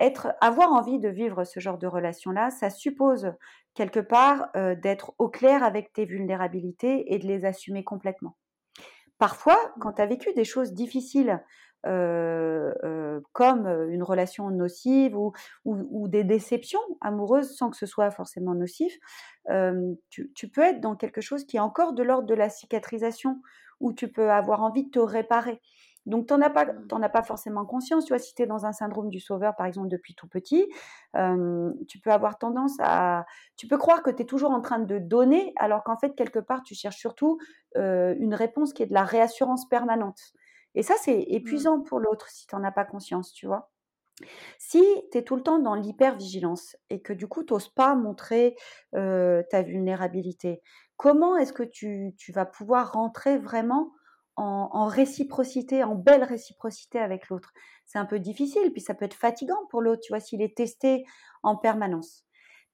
Être, 0.00 0.34
avoir 0.40 0.72
envie 0.72 0.98
de 0.98 1.08
vivre 1.08 1.44
ce 1.44 1.60
genre 1.60 1.78
de 1.78 1.86
relation-là, 1.86 2.50
ça 2.50 2.70
suppose 2.70 3.34
quelque 3.74 4.00
part 4.00 4.48
euh, 4.56 4.74
d'être 4.74 5.14
au 5.18 5.28
clair 5.28 5.62
avec 5.62 5.92
tes 5.92 6.06
vulnérabilités 6.06 7.12
et 7.12 7.18
de 7.18 7.26
les 7.26 7.44
assumer 7.44 7.84
complètement. 7.84 8.36
Parfois, 9.18 9.58
quand 9.80 9.92
tu 9.94 10.02
as 10.02 10.06
vécu 10.06 10.32
des 10.34 10.44
choses 10.44 10.72
difficiles 10.72 11.42
comme 11.82 13.66
une 13.90 14.02
relation 14.02 14.50
nocive 14.50 15.16
ou, 15.16 15.32
ou, 15.64 16.08
des 16.08 16.24
déceptions 16.24 16.80
amoureuses 17.00 17.56
sans 17.56 17.70
que 17.70 17.76
ce 17.76 17.86
soit 17.86 18.10
forcément 18.10 18.54
nocif, 18.54 18.98
euh, 19.50 19.94
tu, 20.10 20.32
tu, 20.34 20.48
peux 20.48 20.62
être 20.62 20.80
dans 20.80 20.96
quelque 20.96 21.20
chose 21.20 21.44
qui 21.44 21.56
est 21.56 21.60
encore 21.60 21.92
de 21.92 22.02
l'ordre 22.02 22.26
de 22.26 22.34
la 22.34 22.48
cicatrisation, 22.48 23.40
où 23.80 23.92
tu 23.92 24.08
peux 24.08 24.30
avoir 24.30 24.62
envie 24.62 24.84
de 24.84 24.90
te 24.90 24.98
réparer. 25.00 25.60
Donc, 26.06 26.26
tu 26.26 26.34
n'en 26.34 26.40
as, 26.40 26.50
pas, 26.50 26.64
mmh. 26.64 27.02
as 27.02 27.08
pas 27.08 27.22
forcément 27.22 27.64
conscience. 27.64 28.04
Tu 28.04 28.12
vois, 28.12 28.18
si 28.18 28.34
tu 28.34 28.42
es 28.42 28.46
dans 28.46 28.66
un 28.66 28.72
syndrome 28.72 29.08
du 29.08 29.20
sauveur, 29.20 29.54
par 29.54 29.66
exemple, 29.66 29.88
depuis 29.88 30.14
tout 30.14 30.26
petit, 30.26 30.68
euh, 31.16 31.72
tu 31.88 32.00
peux 32.00 32.10
avoir 32.10 32.38
tendance 32.38 32.74
à... 32.80 33.24
Tu 33.56 33.68
peux 33.68 33.78
croire 33.78 34.02
que 34.02 34.10
tu 34.10 34.22
es 34.22 34.24
toujours 34.24 34.50
en 34.50 34.60
train 34.60 34.80
de 34.80 34.98
donner, 34.98 35.52
alors 35.56 35.84
qu'en 35.84 35.96
fait, 35.96 36.14
quelque 36.16 36.40
part, 36.40 36.62
tu 36.64 36.74
cherches 36.74 36.96
surtout 36.96 37.38
euh, 37.76 38.16
une 38.18 38.34
réponse 38.34 38.72
qui 38.72 38.82
est 38.82 38.86
de 38.86 38.94
la 38.94 39.04
réassurance 39.04 39.68
permanente. 39.68 40.32
Et 40.74 40.82
ça, 40.82 40.94
c'est 41.00 41.16
mmh. 41.16 41.24
épuisant 41.28 41.80
pour 41.80 42.00
l'autre 42.00 42.28
si 42.28 42.46
tu 42.46 42.54
n'en 42.54 42.64
as 42.64 42.72
pas 42.72 42.84
conscience, 42.84 43.32
tu 43.32 43.46
vois. 43.46 43.70
Si 44.58 44.82
tu 45.10 45.18
es 45.18 45.22
tout 45.22 45.36
le 45.36 45.42
temps 45.42 45.58
dans 45.58 45.74
l'hypervigilance 45.74 46.76
et 46.90 47.00
que 47.00 47.12
du 47.12 47.26
coup, 47.26 47.44
tu 47.44 47.52
n'oses 47.52 47.68
pas 47.68 47.94
montrer 47.94 48.56
ta 48.92 49.62
vulnérabilité, 49.62 50.62
comment 50.96 51.36
est-ce 51.36 51.52
que 51.52 51.62
tu, 51.62 52.14
vas 52.32 52.46
pouvoir 52.46 52.92
rentrer 52.92 53.38
vraiment 53.38 53.92
en, 54.36 54.86
réciprocité, 54.86 55.82
en 55.82 55.94
belle 55.94 56.24
réciprocité 56.24 56.98
avec 56.98 57.28
l'autre? 57.28 57.52
C'est 57.84 57.98
un 57.98 58.06
peu 58.06 58.20
difficile, 58.20 58.70
puis 58.72 58.80
ça 58.80 58.94
peut 58.94 59.04
être 59.06 59.14
fatigant 59.14 59.66
pour 59.70 59.82
l'autre, 59.82 60.02
tu 60.02 60.12
vois, 60.12 60.20
s'il 60.20 60.42
est 60.42 60.56
testé 60.56 61.04
en 61.42 61.56
permanence. 61.56 62.24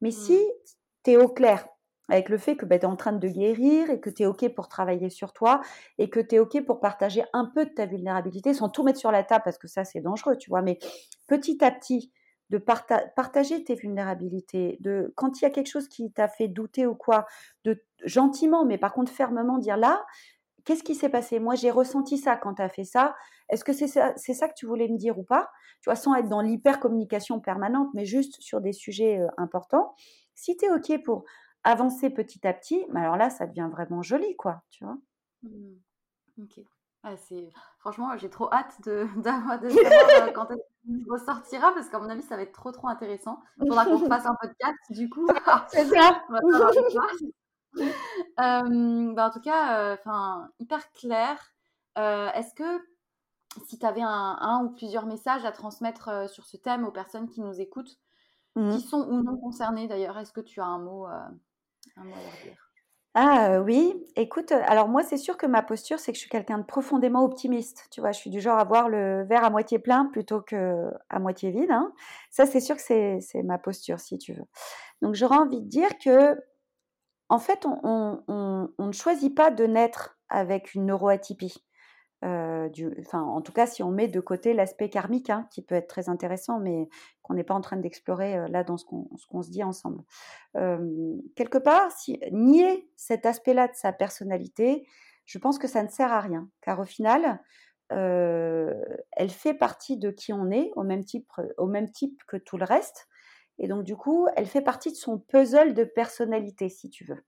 Mais 0.01 0.11
si 0.11 0.37
mmh. 0.37 0.73
tu 1.05 1.11
es 1.13 1.17
au 1.17 1.29
clair, 1.29 1.67
avec 2.09 2.29
le 2.29 2.39
fait 2.39 2.57
que 2.57 2.65
bah, 2.65 2.79
tu 2.79 2.85
es 2.85 2.89
en 2.89 2.97
train 2.97 3.13
de 3.13 3.29
guérir 3.29 3.91
et 3.91 4.01
que 4.01 4.11
tu 4.11 4.23
es 4.23 4.27
OK 4.27 4.49
pour 4.55 4.69
travailler 4.69 5.11
sur 5.11 5.33
toi 5.33 5.61
et 5.99 6.09
que 6.09 6.21
tu 6.21 6.37
es 6.37 6.39
OK 6.39 6.65
pour 6.65 6.81
partager 6.81 7.23
un 7.33 7.45
peu 7.45 7.65
de 7.67 7.71
ta 7.71 7.87
vulnérabilité 7.87 8.55
sans 8.55 8.69
tout 8.69 8.83
mettre 8.83 8.99
sur 8.99 9.13
la 9.13 9.23
table 9.23 9.43
parce 9.45 9.59
que 9.59 9.69
ça, 9.69 9.85
c'est 9.85 10.01
dangereux, 10.01 10.37
tu 10.37 10.51
vois. 10.51 10.63
Mais 10.63 10.79
petit 11.27 11.63
à 11.65 11.71
petit, 11.71 12.13
de 12.51 12.59
partager 12.59 13.63
tes 13.63 13.75
vulnérabilités, 13.75 14.79
de 14.81 15.13
quand 15.17 15.41
il 15.41 15.43
y 15.43 15.47
a 15.47 15.51
quelque 15.51 15.69
chose 15.69 15.89
qui 15.89 16.11
t'a 16.13 16.29
fait 16.29 16.49
douter 16.49 16.87
ou 16.87 16.95
quoi, 16.95 17.27
de 17.65 17.85
gentiment, 18.05 18.65
mais 18.65 18.79
par 18.79 18.95
contre 18.95 19.13
fermement 19.13 19.59
dire 19.59 19.77
là, 19.77 20.07
qu'est-ce 20.65 20.83
qui 20.83 20.95
s'est 20.95 21.09
passé? 21.09 21.41
Moi, 21.41 21.55
j'ai 21.55 21.71
ressenti 21.71 22.19
ça 22.19 22.37
quand 22.37 22.55
tu 22.55 22.63
as 22.63 22.69
fait 22.69 22.85
ça. 22.85 23.15
Est-ce 23.49 23.65
que 23.65 23.73
c'est 23.73 23.87
ça, 23.87 24.15
ça, 24.17 24.49
que 24.49 24.55
tu 24.55 24.67
voulais 24.67 24.89
me 24.89 24.97
dire 24.99 25.19
ou 25.19 25.23
pas? 25.23 25.49
Tu 25.81 25.89
vois, 25.89 25.97
sans 25.97 26.15
être 26.15 26.29
dans 26.29 26.43
l'hyper-communication 26.43 27.41
permanente, 27.41 27.89
mais 27.95 28.05
juste 28.05 28.41
sur 28.41 28.61
des 28.61 28.73
sujets 28.73 29.19
euh, 29.19 29.29
importants. 29.39 29.95
Si 30.35 30.57
tu 30.57 30.67
es 30.67 30.71
OK 30.71 31.03
pour 31.05 31.25
avancer 31.65 32.11
petit 32.11 32.47
à 32.47 32.53
petit, 32.53 32.87
mais 32.91 33.01
alors 33.01 33.17
là, 33.17 33.31
ça 33.31 33.47
devient 33.47 33.69
vraiment 33.71 34.03
joli, 34.03 34.37
quoi, 34.37 34.63
tu 34.71 34.85
vois. 34.85 34.99
Mmh. 35.43 35.75
Ok. 36.43 36.61
Ah. 37.05 37.15
Franchement, 37.79 38.17
j'ai 38.17 38.29
trop 38.29 38.53
hâte 38.53 38.75
de, 38.85 39.07
d'avoir, 39.23 39.61
de 39.61 39.69
savoir 39.69 40.29
euh, 40.29 40.33
quand 40.33 40.49
elle 40.51 40.59
ressortira, 41.09 41.73
parce 41.73 41.89
qu'à 41.89 41.99
mon 41.99 42.09
avis, 42.09 42.23
ça 42.23 42.37
va 42.37 42.43
être 42.43 42.53
trop, 42.53 42.73
trop 42.73 42.89
intéressant. 42.89 43.41
Il 43.59 43.69
faudra 43.69 43.85
qu'on 43.85 43.99
fasse 44.09 44.27
un 44.27 44.35
podcast, 44.41 44.79
du 44.91 45.09
coup. 45.09 45.27
c'est 45.69 45.87
ça. 45.87 46.23
euh, 47.79 49.13
bah, 49.15 49.27
en 49.27 49.31
tout 49.31 49.41
cas, 49.41 49.93
euh, 49.93 49.97
hyper 50.59 50.91
clair. 50.93 51.39
Euh, 51.99 52.31
est-ce 52.33 52.55
que 52.55 52.85
si 53.67 53.79
tu 53.79 53.87
avais 53.87 54.03
un, 54.03 54.37
un, 54.41 54.65
ou 54.65 54.71
plusieurs 54.71 55.07
messages 55.07 55.45
à 55.45 55.53
transmettre 55.53 56.29
sur 56.31 56.47
ce 56.47 56.57
thème 56.57 56.85
aux 56.85 56.93
personnes 56.93 57.29
qui 57.29 57.41
nous 57.41 57.61
écoutent, 57.61 57.99
mmh. 58.57 58.71
qui 58.73 58.81
sont 58.81 59.09
ou 59.09 59.23
non 59.23 59.37
concernées 59.37 59.89
d'ailleurs, 59.89 60.19
est-ce 60.19 60.33
que 60.33 60.41
tu 60.41 60.61
as 60.61 60.67
un 60.67 60.79
mot 60.79 61.07
ah 63.15 63.61
oui, 63.63 64.07
écoute, 64.17 64.53
alors 64.53 64.89
moi 64.89 65.03
c'est 65.03 65.17
sûr 65.17 65.37
que 65.37 65.47
ma 65.47 65.63
posture 65.63 65.99
c'est 65.99 66.13
que 66.13 66.17
je 66.17 66.21
suis 66.21 66.31
quelqu'un 66.31 66.59
de 66.59 66.65
profondément 66.65 67.25
optimiste, 67.25 67.89
tu 67.91 68.01
vois, 68.01 68.13
je 68.13 68.19
suis 68.19 68.31
du 68.31 68.41
genre 68.41 68.59
à 68.59 68.65
voir 68.65 68.89
le 68.89 69.25
verre 69.25 69.45
à 69.45 69.51
moitié 69.51 69.79
plein 69.79 70.07
plutôt 70.07 70.41
que 70.41 70.85
à 71.09 71.19
moitié 71.19 71.51
vide. 71.51 71.71
Hein. 71.71 71.93
Ça 72.31 72.47
c'est 72.47 72.61
sûr 72.61 72.77
que 72.77 72.83
c'est 72.83 73.43
ma 73.45 73.59
posture 73.59 73.99
si 73.99 74.19
tu 74.19 74.35
veux. 74.35 74.45
Donc 75.03 75.15
j'aurais 75.15 75.39
envie 75.39 75.61
de 75.61 75.69
dire 75.69 75.91
que 75.99 76.37
en 77.29 77.39
fait, 77.39 77.67
on, 77.67 78.23
ne 78.79 78.93
choisit 78.93 79.35
pas 79.35 79.51
de 79.51 79.65
naître 79.65 80.19
avec 80.29 80.75
une 80.75 80.87
neuroatypie. 80.87 81.55
Euh, 82.25 82.69
en 83.13 83.41
tout 83.43 83.53
cas, 83.53 83.67
si 83.67 83.83
on 83.83 83.91
met 83.91 84.09
de 84.09 84.21
côté 84.21 84.53
l'aspect 84.53 84.89
karmique, 84.89 85.31
hein, 85.31 85.47
qui 85.51 85.63
peut 85.63 85.75
être 85.75 85.89
très 85.89 86.09
intéressant, 86.09 86.59
mais 86.59 86.89
qu'on 87.23 87.35
n'est 87.35 87.45
pas 87.45 87.55
en 87.55 87.61
train 87.61 87.77
d'explorer 87.77 88.37
euh, 88.37 88.49
là 88.49 88.65
dans 88.65 88.77
ce 88.77 88.85
qu'on 88.85 89.43
se 89.43 89.51
dit 89.51 89.63
ensemble. 89.63 90.03
quelque 90.55 91.59
part, 91.59 91.93
si, 91.93 92.21
nier 92.33 92.89
cet 92.97 93.27
aspect-là 93.27 93.69
de 93.69 93.75
sa 93.75 93.93
personnalité, 93.93 94.87
je 95.27 95.39
pense 95.39 95.59
que 95.59 95.69
ça 95.69 95.83
ne 95.83 95.89
sert 95.89 96.13
à 96.13 96.21
rien, 96.21 96.49
car 96.63 96.81
au 96.81 96.85
final, 96.85 97.41
elle 97.91 99.31
fait 99.31 99.55
partie 99.55 99.97
de 99.97 100.11
qui 100.11 100.33
on 100.33 100.51
est, 100.51 100.71
au 100.77 100.83
même, 100.83 101.05
type, 101.05 101.31
au 101.57 101.67
même 101.67 101.91
type 101.91 102.23
que 102.27 102.37
tout 102.37 102.59
le 102.59 102.65
reste. 102.65 103.09
Et 103.59 103.69
donc, 103.69 103.85
du 103.85 103.97
coup, 103.97 104.27
elle 104.37 104.47
fait 104.47 104.63
partie 104.63 104.91
de 104.91 104.97
son 104.97 105.19
puzzle 105.19 105.75
de 105.75 105.85
personnalité, 105.85 106.69
si 106.69 106.91
tu 106.91 107.05
veux. 107.05 107.25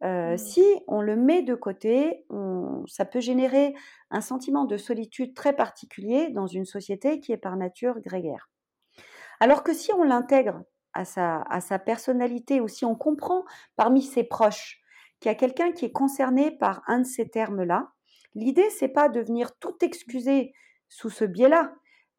Mmh. 0.00 0.36
Si 0.36 0.64
on 0.86 1.00
le 1.00 1.16
met 1.16 1.42
de 1.42 1.54
côté, 1.54 2.26
ça 2.86 3.04
peut 3.04 3.20
générer 3.20 3.74
un 4.10 4.20
sentiment 4.20 4.64
de 4.64 4.76
solitude 4.76 5.34
très 5.34 5.54
particulier 5.54 6.30
dans 6.30 6.46
une 6.46 6.66
société 6.66 7.20
qui 7.20 7.32
est 7.32 7.38
par 7.38 7.56
nature 7.56 8.00
grégaire. 8.00 8.50
Alors 9.40 9.62
que 9.62 9.72
si 9.72 9.92
on 9.92 10.02
l'intègre 10.02 10.62
à 10.92 11.04
sa, 11.04 11.42
à 11.48 11.60
sa 11.60 11.78
personnalité 11.78 12.60
ou 12.60 12.68
si 12.68 12.84
on 12.84 12.94
comprend 12.94 13.44
parmi 13.76 14.02
ses 14.02 14.24
proches 14.24 14.80
qu'il 15.20 15.30
y 15.30 15.32
a 15.32 15.36
quelqu'un 15.36 15.72
qui 15.72 15.86
est 15.86 15.92
concerné 15.92 16.50
par 16.50 16.82
un 16.86 16.98
de 16.98 17.06
ces 17.06 17.28
termes-là, 17.28 17.92
l'idée, 18.34 18.68
c'est 18.70 18.88
pas 18.88 19.08
de 19.08 19.20
venir 19.20 19.56
tout 19.58 19.76
excuser 19.82 20.52
sous 20.88 21.10
ce 21.10 21.24
biais-là, 21.24 21.72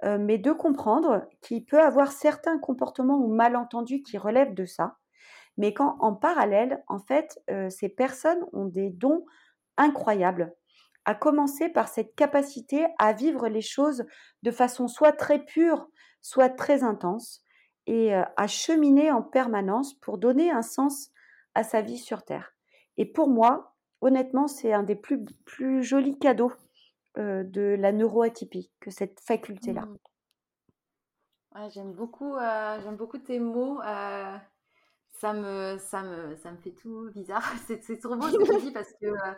mais 0.03 0.37
de 0.37 0.51
comprendre 0.51 1.27
qu'il 1.41 1.65
peut 1.65 1.81
avoir 1.81 2.11
certains 2.11 2.57
comportements 2.57 3.17
ou 3.17 3.33
malentendus 3.33 4.01
qui 4.01 4.17
relèvent 4.17 4.53
de 4.53 4.65
ça, 4.65 4.97
mais 5.57 5.73
quand 5.73 5.97
en 5.99 6.13
parallèle, 6.13 6.83
en 6.87 6.99
fait, 6.99 7.41
ces 7.69 7.89
personnes 7.89 8.45
ont 8.53 8.65
des 8.65 8.89
dons 8.89 9.25
incroyables, 9.77 10.53
à 11.05 11.15
commencer 11.15 11.69
par 11.69 11.87
cette 11.87 12.15
capacité 12.15 12.87
à 12.97 13.13
vivre 13.13 13.47
les 13.47 13.61
choses 13.61 14.05
de 14.43 14.51
façon 14.51 14.87
soit 14.87 15.13
très 15.13 15.39
pure, 15.39 15.87
soit 16.21 16.49
très 16.49 16.83
intense, 16.83 17.43
et 17.87 18.13
à 18.13 18.47
cheminer 18.47 19.11
en 19.11 19.21
permanence 19.21 19.93
pour 19.99 20.17
donner 20.17 20.49
un 20.49 20.63
sens 20.63 21.11
à 21.53 21.63
sa 21.63 21.81
vie 21.81 21.99
sur 21.99 22.23
Terre. 22.23 22.53
Et 22.97 23.05
pour 23.05 23.29
moi, 23.29 23.75
honnêtement, 24.01 24.47
c'est 24.47 24.73
un 24.73 24.83
des 24.83 24.95
plus, 24.95 25.83
jolis 25.83 26.17
cadeaux 26.17 26.53
de 27.15 27.75
la 27.79 27.91
neuroatypie 27.91 28.71
que 28.79 28.89
cette 28.89 29.19
faculté-là. 29.19 29.85
Mmh. 29.85 31.69
j'aime 31.69 31.93
beaucoup, 31.93 32.35
j'aime 32.37 32.95
beaucoup 32.97 33.19
tes 33.19 33.39
mots 33.39 33.79
ça 35.25 35.33
me, 35.33 35.77
ça 35.79 36.03
me, 36.03 36.35
ça 36.35 36.51
me 36.51 36.57
fait 36.57 36.73
tout 36.73 37.09
bizarre. 37.13 37.41
C'est, 37.67 37.83
c'est 37.83 37.97
trop 37.97 38.15
beau 38.15 38.29
ce 38.29 38.37
que 38.37 38.59
tu 38.59 38.61
dis 38.65 38.71
parce 38.71 38.91
que 39.01 39.07
euh, 39.07 39.33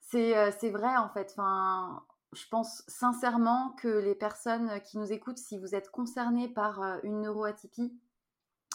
c'est, 0.00 0.36
euh, 0.36 0.50
c'est 0.58 0.70
vrai 0.70 0.96
en 0.96 1.10
fait. 1.10 1.34
Enfin, 1.36 2.02
je 2.32 2.46
pense 2.50 2.82
sincèrement 2.88 3.74
que 3.80 3.88
les 3.88 4.14
personnes 4.14 4.80
qui 4.82 4.98
nous 4.98 5.12
écoutent, 5.12 5.38
si 5.38 5.58
vous 5.58 5.74
êtes 5.74 5.90
concernés 5.90 6.48
par 6.48 6.82
euh, 6.82 6.96
une 7.02 7.20
neuroatypie, 7.20 7.92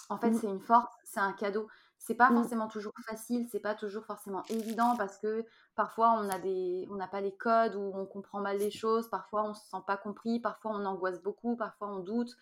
en 0.10 0.17
fait, 0.19 0.32
mmh. 0.32 0.38
c'est 0.39 0.47
une 0.47 0.62
force, 0.62 0.93
c'est 1.04 1.19
un 1.19 1.34
cadeau. 1.34 1.67
C'est 1.97 2.15
pas 2.15 2.30
mmh. 2.30 2.36
forcément 2.36 2.67
toujours 2.67 2.93
facile, 3.08 3.47
c'est 3.52 3.62
pas 3.62 3.73
toujours 3.73 4.06
forcément 4.06 4.43
évident 4.49 4.95
parce 4.97 5.17
que 5.17 5.45
parfois 5.73 6.12
on 6.19 6.30
a 6.30 6.38
des, 6.38 6.86
on 6.91 6.95
n'a 6.95 7.08
pas 7.08 7.21
les 7.21 7.36
codes 7.36 7.76
ou 7.76 7.91
on 7.95 8.06
comprend 8.06 8.41
mal 8.41 8.58
les 8.58 8.71
choses, 8.71 9.10
parfois 9.10 9.45
on 9.45 9.54
se 9.56 9.65
sent 9.65 9.84
pas 9.88 9.97
compris, 9.97 10.39
parfois 10.39 10.71
on 10.76 10.86
angoisse 10.86 11.23
beaucoup, 11.23 11.56
parfois 11.56 11.88
on 11.88 11.99
doute. 11.99 12.36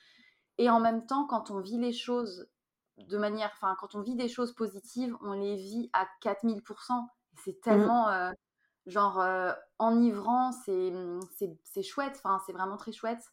Et 0.57 0.69
en 0.69 0.79
même 0.79 1.05
temps, 1.05 1.25
quand 1.25 1.51
on 1.51 1.59
vit 1.59 1.77
les 1.77 1.93
choses 1.93 2.47
de 3.07 3.17
manière, 3.17 3.51
enfin, 3.53 3.75
quand 3.79 3.95
on 3.95 4.01
vit 4.01 4.15
des 4.15 4.27
choses 4.27 4.53
positives, 4.53 5.15
on 5.21 5.33
les 5.33 5.55
vit 5.55 5.89
à 5.93 6.07
4000%. 6.21 7.07
C'est 7.43 7.51
mmh. 7.51 7.61
tellement, 7.63 8.09
euh, 8.09 8.31
genre, 8.85 9.19
euh, 9.19 9.51
enivrant, 9.79 10.51
mmh, 10.67 11.19
c'est 11.63 11.83
chouette, 11.83 12.13
enfin, 12.23 12.41
c'est 12.45 12.53
vraiment 12.53 12.77
très 12.77 12.91
chouette. 12.91 13.23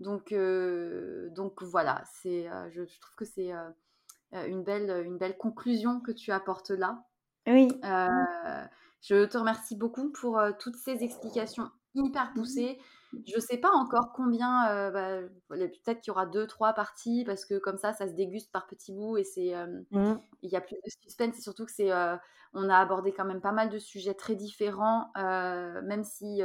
Donc, 0.00 0.32
euh, 0.32 1.28
donc 1.30 1.62
voilà, 1.62 2.02
c'est, 2.20 2.48
je, 2.70 2.82
trouve 3.00 3.16
que 3.16 3.24
c'est 3.24 3.52
une, 4.32 4.62
belle, 4.62 5.04
une 5.04 5.18
belle 5.18 5.36
conclusion 5.36 6.00
que 6.00 6.12
tu 6.12 6.30
apportes 6.30 6.70
là. 6.70 7.04
Oui. 7.46 7.68
je 9.00 9.24
te 9.24 9.38
remercie 9.38 9.74
beaucoup 9.74 10.10
pour 10.12 10.40
toutes 10.60 10.76
ces 10.76 11.02
explications 11.02 11.70
hyper 11.94 12.32
poussées. 12.34 12.78
Je 13.26 13.40
sais 13.40 13.56
pas 13.56 13.70
encore 13.70 14.12
combien, 14.12 14.70
euh, 14.70 14.90
bah, 14.90 15.28
peut-être 15.48 16.00
qu'il 16.00 16.10
y 16.10 16.10
aura 16.10 16.26
deux, 16.26 16.46
trois 16.46 16.74
parties 16.74 17.24
parce 17.24 17.46
que 17.46 17.58
comme 17.58 17.78
ça, 17.78 17.92
ça 17.92 18.06
se 18.06 18.12
déguste 18.12 18.52
par 18.52 18.66
petits 18.66 18.92
bouts 18.92 19.16
et 19.16 19.24
c'est, 19.24 19.54
euh, 19.54 19.66
mmh. 19.90 20.20
il 20.42 20.50
y 20.50 20.56
a 20.56 20.60
plus 20.60 20.76
de 20.76 20.90
suspense. 21.02 21.34
C'est 21.34 21.42
surtout 21.42 21.64
que 21.64 21.72
c'est, 21.72 21.90
euh, 21.90 22.16
on 22.52 22.68
a 22.68 22.76
abordé 22.76 23.12
quand 23.12 23.24
même 23.24 23.40
pas 23.40 23.52
mal 23.52 23.70
de 23.70 23.78
sujets 23.78 24.14
très 24.14 24.34
différents, 24.34 25.10
même 25.14 26.04
si 26.04 26.42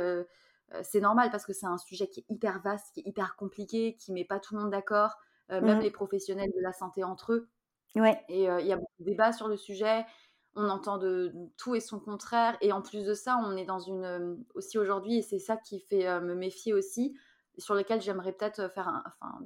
c'est 0.81 1.01
normal 1.01 1.31
parce 1.31 1.45
que 1.45 1.53
c'est 1.53 1.65
un 1.65 1.77
sujet 1.77 2.07
qui 2.07 2.21
est 2.21 2.25
hyper 2.29 2.61
vaste, 2.61 2.93
qui 2.93 3.01
est 3.01 3.07
hyper 3.07 3.35
compliqué, 3.35 3.95
qui 3.95 4.11
met 4.11 4.25
pas 4.25 4.39
tout 4.39 4.55
le 4.55 4.61
monde 4.61 4.71
d'accord, 4.71 5.15
même 5.49 5.79
mmh. 5.79 5.81
les 5.81 5.91
professionnels 5.91 6.51
de 6.55 6.61
la 6.61 6.73
santé 6.73 7.03
entre 7.03 7.33
eux. 7.33 7.49
Ouais. 7.95 8.19
Et 8.27 8.43
il 8.43 8.65
y 8.65 8.73
a 8.73 8.77
beaucoup 8.77 8.91
de 8.99 9.05
débats 9.05 9.33
sur 9.33 9.47
le 9.47 9.57
sujet 9.57 10.05
on 10.55 10.69
entend 10.69 10.97
de, 10.97 11.33
tout 11.57 11.75
et 11.75 11.79
son 11.79 11.99
contraire. 11.99 12.57
Et 12.61 12.71
en 12.71 12.81
plus 12.81 13.05
de 13.05 13.13
ça, 13.13 13.37
on 13.43 13.55
est 13.55 13.65
dans 13.65 13.79
une 13.79 14.05
euh, 14.05 14.35
aussi 14.55 14.77
aujourd'hui, 14.77 15.17
et 15.17 15.21
c'est 15.21 15.39
ça 15.39 15.57
qui 15.57 15.79
fait 15.79 16.07
euh, 16.07 16.21
me 16.21 16.35
méfier 16.35 16.73
aussi, 16.73 17.15
sur 17.57 17.75
lequel 17.75 18.01
j'aimerais 18.01 18.33
peut-être 18.33 18.59
euh, 18.59 18.69
faire 18.69 18.87
un, 18.87 19.03
enfin, 19.07 19.39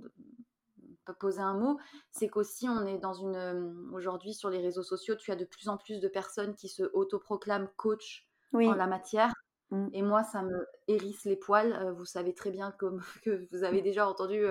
poser 1.19 1.39
un 1.39 1.53
mot, 1.53 1.79
c'est 2.11 2.27
qu'aussi 2.27 2.67
on 2.67 2.85
est 2.85 2.97
dans 2.97 3.13
une 3.13 3.89
aujourd'hui 3.93 4.33
sur 4.33 4.49
les 4.49 4.59
réseaux 4.59 4.83
sociaux, 4.83 5.15
tu 5.15 5.31
as 5.31 5.37
de 5.37 5.45
plus 5.45 5.69
en 5.69 5.77
plus 5.77 6.01
de 6.01 6.07
personnes 6.09 6.53
qui 6.53 6.67
se 6.67 6.83
autoproclament 6.93 7.69
coach 7.77 8.27
en 8.53 8.73
la 8.73 8.87
matière. 8.87 9.33
Mmh. 9.71 9.87
Et 9.93 10.01
moi, 10.01 10.23
ça 10.23 10.43
me 10.43 10.67
hérisse 10.87 11.25
les 11.25 11.35
poils. 11.35 11.93
vous 11.97 12.05
savez 12.05 12.33
très 12.33 12.51
bien 12.51 12.71
comme, 12.71 13.01
que 13.23 13.45
vous 13.51 13.63
avez 13.63 13.81
déjà 13.81 14.07
entendu 14.07 14.45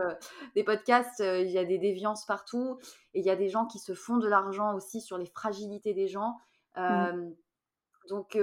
des 0.55 0.65
podcasts, 0.65 1.21
il 1.21 1.51
y 1.51 1.59
a 1.59 1.65
des 1.65 1.79
déviances 1.79 2.27
partout. 2.27 2.79
Et 3.15 3.21
il 3.21 3.27
y 3.27 3.31
a 3.31 3.37
des 3.37 3.49
gens 3.49 3.67
qui 3.67 3.79
se 3.79 3.95
font 3.95 4.19
de 4.19 4.29
l'argent 4.29 4.75
aussi 4.75 5.01
sur 5.01 5.19
les 5.19 5.27
fragilités 5.27 5.95
des 5.95 6.09
gens. 6.09 6.37
Mmh. 6.77 7.33
Donc 8.09 8.37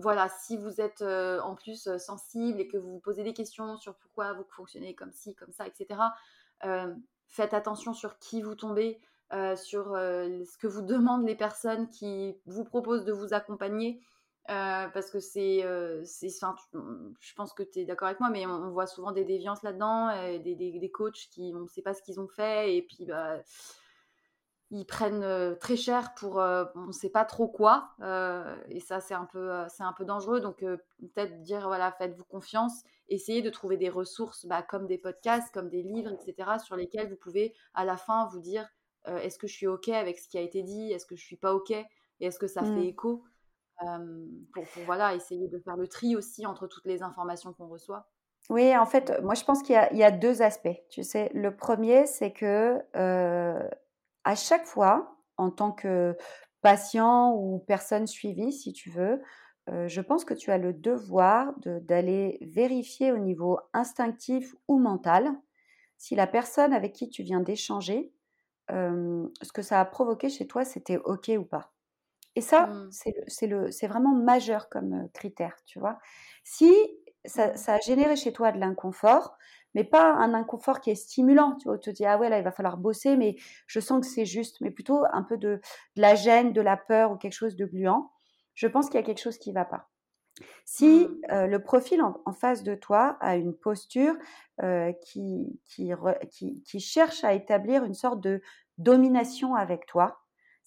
voilà, 0.00 0.28
si 0.28 0.56
vous 0.56 0.80
êtes 0.80 1.02
en 1.02 1.54
plus 1.54 1.88
sensible 1.98 2.60
et 2.60 2.66
que 2.66 2.76
vous 2.76 2.92
vous 2.92 3.00
posez 3.00 3.22
des 3.22 3.32
questions 3.32 3.76
sur 3.76 3.94
pourquoi 3.94 4.32
vous 4.32 4.44
fonctionnez 4.50 4.94
comme 4.94 5.12
ci, 5.12 5.34
comme 5.34 5.52
ça, 5.52 5.66
etc., 5.66 6.00
faites 7.28 7.54
attention 7.54 7.94
sur 7.94 8.18
qui 8.18 8.42
vous 8.42 8.56
tombez, 8.56 9.00
sur 9.56 9.92
ce 9.94 10.58
que 10.58 10.66
vous 10.66 10.82
demandent 10.82 11.26
les 11.26 11.36
personnes 11.36 11.88
qui 11.90 12.36
vous 12.46 12.64
proposent 12.64 13.04
de 13.04 13.12
vous 13.12 13.32
accompagner. 13.32 14.00
Euh, 14.50 14.88
parce 14.88 15.10
que 15.10 15.20
c'est, 15.20 15.64
euh, 15.64 16.02
je 16.02 17.34
pense 17.36 17.52
que 17.52 17.62
tu 17.62 17.80
es 17.80 17.84
d'accord 17.84 18.08
avec 18.08 18.18
moi, 18.18 18.30
mais 18.30 18.46
on, 18.46 18.70
voit 18.70 18.88
souvent 18.88 19.12
des 19.12 19.24
déviances 19.24 19.62
là-dedans, 19.62 20.08
euh, 20.08 20.38
des, 20.38 20.56
des, 20.56 20.76
des, 20.76 20.90
coachs 20.90 21.28
qui, 21.30 21.52
on 21.54 21.60
ne 21.60 21.68
sait 21.68 21.82
pas 21.82 21.94
ce 21.94 22.02
qu'ils 22.02 22.18
ont 22.18 22.26
fait, 22.26 22.76
et 22.76 22.82
puis 22.82 23.06
bah, 23.06 23.40
ils 24.72 24.84
prennent 24.86 25.56
très 25.60 25.76
cher 25.76 26.14
pour 26.14 26.36
on 26.36 26.86
ne 26.86 26.92
sait 26.92 27.10
pas 27.10 27.24
trop 27.24 27.46
quoi, 27.46 27.90
et 28.68 28.80
ça 28.80 29.00
c'est 29.00 29.14
un 29.14 29.24
peu, 29.24 29.50
c'est 29.68 29.82
un 29.84 29.92
peu 29.92 30.04
dangereux. 30.04 30.40
Donc 30.40 30.60
peut-être 30.60 31.42
dire 31.42 31.66
voilà, 31.68 31.92
faites-vous 31.92 32.24
confiance, 32.24 32.82
essayez 33.08 33.42
de 33.42 33.50
trouver 33.50 33.76
des 33.76 33.88
ressources 33.88 34.46
bah, 34.46 34.62
comme 34.62 34.86
des 34.86 34.98
podcasts, 34.98 35.52
comme 35.54 35.68
des 35.68 35.82
livres, 35.82 36.12
etc., 36.12 36.58
sur 36.64 36.74
lesquels 36.74 37.08
vous 37.08 37.16
pouvez 37.16 37.54
à 37.74 37.84
la 37.84 37.96
fin 37.96 38.28
vous 38.32 38.40
dire 38.40 38.68
est-ce 39.06 39.38
que 39.38 39.46
je 39.46 39.54
suis 39.54 39.66
ok 39.68 39.88
avec 39.90 40.18
ce 40.18 40.28
qui 40.28 40.38
a 40.38 40.42
été 40.42 40.62
dit, 40.62 40.92
est-ce 40.92 41.06
que 41.06 41.16
je 41.16 41.24
suis 41.24 41.36
pas 41.36 41.54
ok, 41.54 41.70
et 41.70 41.86
est-ce 42.20 42.38
que 42.38 42.48
ça 42.48 42.62
fait 42.62 42.70
mmh. 42.70 42.82
écho? 42.82 43.24
Pour, 44.52 44.64
voilà, 44.84 45.14
essayer 45.14 45.48
de 45.48 45.58
faire 45.58 45.76
le 45.76 45.88
tri 45.88 46.16
aussi 46.16 46.46
entre 46.46 46.66
toutes 46.66 46.86
les 46.86 47.02
informations 47.02 47.52
qu'on 47.52 47.68
reçoit. 47.68 48.08
Oui, 48.48 48.76
en 48.76 48.86
fait, 48.86 49.20
moi 49.22 49.34
je 49.34 49.44
pense 49.44 49.62
qu'il 49.62 49.74
y, 49.74 50.02
a 50.02 50.10
deux 50.10 50.42
aspects. 50.42 50.80
Tu 50.88 51.02
sais, 51.02 51.30
le 51.34 51.54
premier, 51.54 52.06
c'est 52.06 52.32
que 52.32 52.78
à 54.24 54.34
chaque 54.34 54.66
fois, 54.66 55.16
en 55.36 55.50
tant 55.50 55.72
que 55.72 56.16
patient 56.62 57.34
ou 57.34 57.60
personne 57.60 58.06
suivie, 58.06 58.52
si 58.52 58.72
tu 58.72 58.90
veux, 58.90 59.22
je 59.68 60.00
pense 60.00 60.24
que 60.24 60.34
tu 60.34 60.50
as 60.50 60.58
le 60.58 60.72
devoir 60.72 61.54
d'aller 61.64 62.38
vérifier 62.40 63.12
au 63.12 63.18
niveau 63.18 63.58
instinctif 63.72 64.54
ou 64.68 64.78
mental 64.78 65.32
si 65.96 66.14
la 66.14 66.26
personne 66.26 66.72
avec 66.72 66.94
qui 66.94 67.10
tu 67.10 67.22
viens 67.22 67.40
d'échanger, 67.40 68.10
ce 68.68 69.52
que 69.52 69.62
ça 69.62 69.80
a 69.80 69.84
provoqué 69.84 70.28
chez 70.28 70.46
toi, 70.46 70.64
c'était 70.64 70.96
OK 70.96 71.30
ou 71.38 71.44
pas. 71.44 71.72
Et 72.36 72.40
ça, 72.40 72.66
mmh. 72.66 72.90
c'est 73.68 73.86
vraiment 73.86 74.14
majeur 74.14 74.68
comme 74.68 75.08
critère, 75.12 75.56
tu 75.66 75.80
vois? 75.80 75.98
Si 76.44 76.72
ça, 77.24 77.52
a 77.66 77.80
généré 77.80 78.16
chez 78.16 78.32
toi 78.32 78.52
de 78.52 78.58
l'inconfort, 78.58 79.36
mais 79.74 79.84
pas 79.84 80.12
un 80.14 80.34
inconfort 80.34 80.80
qui 80.80 80.90
est 80.90 80.94
stimulant, 80.94 81.56
tu 81.56 81.68
vois, 81.68 81.78
tu 81.78 81.90
te 81.90 81.96
dis, 81.96 82.06
ah 82.06 82.18
ouais, 82.18 82.28
là, 82.28 82.38
il 82.38 82.44
va 82.44 82.52
falloir 82.52 82.76
bosser, 82.76 83.16
mais 83.16 83.36
je 83.66 83.80
sens 83.80 84.00
que 84.00 84.06
c'est 84.06 84.24
juste, 84.24 84.60
mais 84.60 84.70
plutôt 84.70 85.04
un 85.12 85.22
peu 85.22 85.36
de, 85.36 85.60
la 85.96 86.14
gêne, 86.14 86.52
de 86.52 86.60
la 86.60 86.76
peur 86.76 87.12
ou 87.12 87.16
quelque 87.16 87.34
chose 87.34 87.56
de 87.56 87.66
gluant, 87.66 88.10
je 88.54 88.66
pense 88.66 88.86
qu'il 88.86 88.96
y 88.96 89.02
a 89.02 89.06
quelque 89.06 89.22
chose 89.22 89.38
qui 89.38 89.50
ne 89.50 89.54
va 89.54 89.64
pas. 89.64 89.88
Si 90.64 91.06
mmh. 91.06 91.46
le 91.46 91.58
profil 91.58 92.02
en, 92.02 92.32
face 92.32 92.62
de 92.62 92.74
toi 92.74 93.18
a 93.20 93.36
une 93.36 93.54
posture 93.54 94.14
qui, 95.02 95.60
qui, 95.66 95.92
qui, 96.64 96.80
cherche 96.80 97.24
à 97.24 97.34
établir 97.34 97.84
une 97.84 97.94
sorte 97.94 98.20
de 98.20 98.40
domination 98.78 99.54
avec 99.54 99.86
toi, 99.86 100.20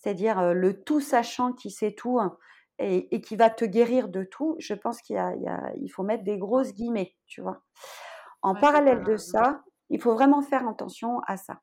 c'est-à-dire 0.04 0.54
le 0.54 0.84
tout 0.84 0.99
sachant 0.99 1.54
qui 1.54 1.72
sait 1.72 1.93
tout 1.93 2.20
hein, 2.20 2.38
et, 2.78 3.22
qui 3.22 3.38
va 3.38 3.49
te 3.49 3.64
guérir 3.64 4.10
de 4.10 4.24
tout, 4.24 4.56
je 4.60 4.74
pense 4.74 5.01
qu'il 5.01 5.18
il 5.78 5.89
faut 5.89 6.04
mettre 6.04 6.26
des 6.26 6.38
grosses 6.38 6.74
guillemets, 6.74 7.16
tu 7.26 7.41
vois. 7.41 7.62
En 8.41 8.54
parallèle 8.54 9.04
de 9.04 9.16
ça, 9.16 9.64
il 9.89 10.01
faut 10.01 10.14
vraiment 10.14 10.41
faire 10.41 10.68
attention 10.68 11.22
à 11.28 11.38
ça. 11.38 11.62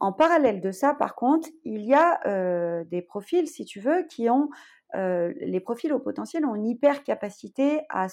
En 0.00 0.12
parallèle 0.12 0.62
de 0.62 0.70
ça, 0.70 0.94
par 0.94 1.14
contre, 1.14 1.48
il 1.64 1.84
y 1.84 1.92
a 1.94 2.84
des 2.84 3.02
profils, 3.02 3.46
si 3.46 3.66
tu 3.66 3.80
veux, 3.80 4.04
qui 4.04 4.30
ont 4.30 4.48
les 4.94 5.60
profils 5.60 5.92
au 5.92 5.98
potentiel 5.98 6.46
ont 6.46 6.54
une 6.54 6.66
hyper 6.66 7.04
capacité 7.04 7.82
à, 7.90 8.06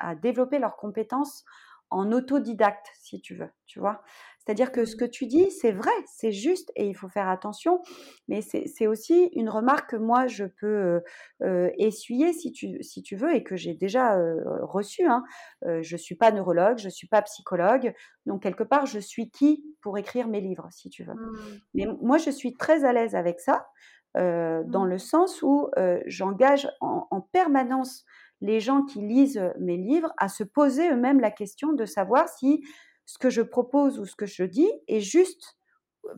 à 0.00 0.14
développer 0.16 0.58
leurs 0.58 0.76
compétences 0.76 1.44
en 1.90 2.12
autodidacte, 2.12 2.90
si 2.94 3.20
tu 3.20 3.34
veux, 3.34 3.50
tu 3.66 3.78
vois. 3.78 4.02
C'est-à-dire 4.48 4.72
que 4.72 4.86
ce 4.86 4.96
que 4.96 5.04
tu 5.04 5.26
dis, 5.26 5.50
c'est 5.50 5.72
vrai, 5.72 5.90
c'est 6.06 6.32
juste 6.32 6.72
et 6.74 6.88
il 6.88 6.94
faut 6.94 7.10
faire 7.10 7.28
attention, 7.28 7.82
mais 8.28 8.40
c'est 8.40 8.86
aussi 8.86 9.28
une 9.34 9.50
remarque 9.50 9.90
que 9.90 9.96
moi, 9.96 10.26
je 10.26 10.46
peux 10.46 11.02
euh, 11.42 11.70
essuyer 11.76 12.32
si 12.32 12.50
tu, 12.50 12.82
si 12.82 13.02
tu 13.02 13.14
veux 13.14 13.34
et 13.34 13.44
que 13.44 13.56
j'ai 13.56 13.74
déjà 13.74 14.16
euh, 14.16 14.40
reçue. 14.62 15.04
Hein. 15.04 15.22
Euh, 15.66 15.82
je 15.82 15.96
ne 15.96 15.98
suis 15.98 16.14
pas 16.14 16.32
neurologue, 16.32 16.78
je 16.78 16.86
ne 16.86 16.90
suis 16.90 17.08
pas 17.08 17.20
psychologue, 17.20 17.92
donc 18.24 18.42
quelque 18.42 18.62
part, 18.62 18.86
je 18.86 18.98
suis 18.98 19.30
qui 19.30 19.66
pour 19.82 19.98
écrire 19.98 20.28
mes 20.28 20.40
livres, 20.40 20.68
si 20.70 20.88
tu 20.88 21.04
veux. 21.04 21.12
Mmh. 21.12 21.60
Mais 21.74 21.86
moi, 22.00 22.16
je 22.16 22.30
suis 22.30 22.54
très 22.54 22.86
à 22.86 22.94
l'aise 22.94 23.14
avec 23.14 23.40
ça, 23.40 23.66
dans 24.14 24.64
mmh. 24.64 24.88
le 24.88 24.98
sens 24.98 25.42
où 25.42 25.68
j'engage 26.06 26.70
en, 26.80 27.06
en 27.10 27.20
permanence 27.20 28.06
les 28.40 28.60
gens 28.60 28.82
qui 28.82 29.00
lisent 29.00 29.42
mes 29.60 29.76
livres 29.76 30.12
à 30.16 30.28
se 30.28 30.42
poser 30.42 30.90
eux-mêmes 30.90 31.20
la 31.20 31.30
question 31.30 31.74
de 31.74 31.84
savoir 31.84 32.28
si 32.30 32.62
ce 33.08 33.16
que 33.16 33.30
je 33.30 33.40
propose 33.40 33.98
ou 33.98 34.04
ce 34.04 34.14
que 34.14 34.26
je 34.26 34.42
dis 34.42 34.70
est 34.86 35.00
juste, 35.00 35.56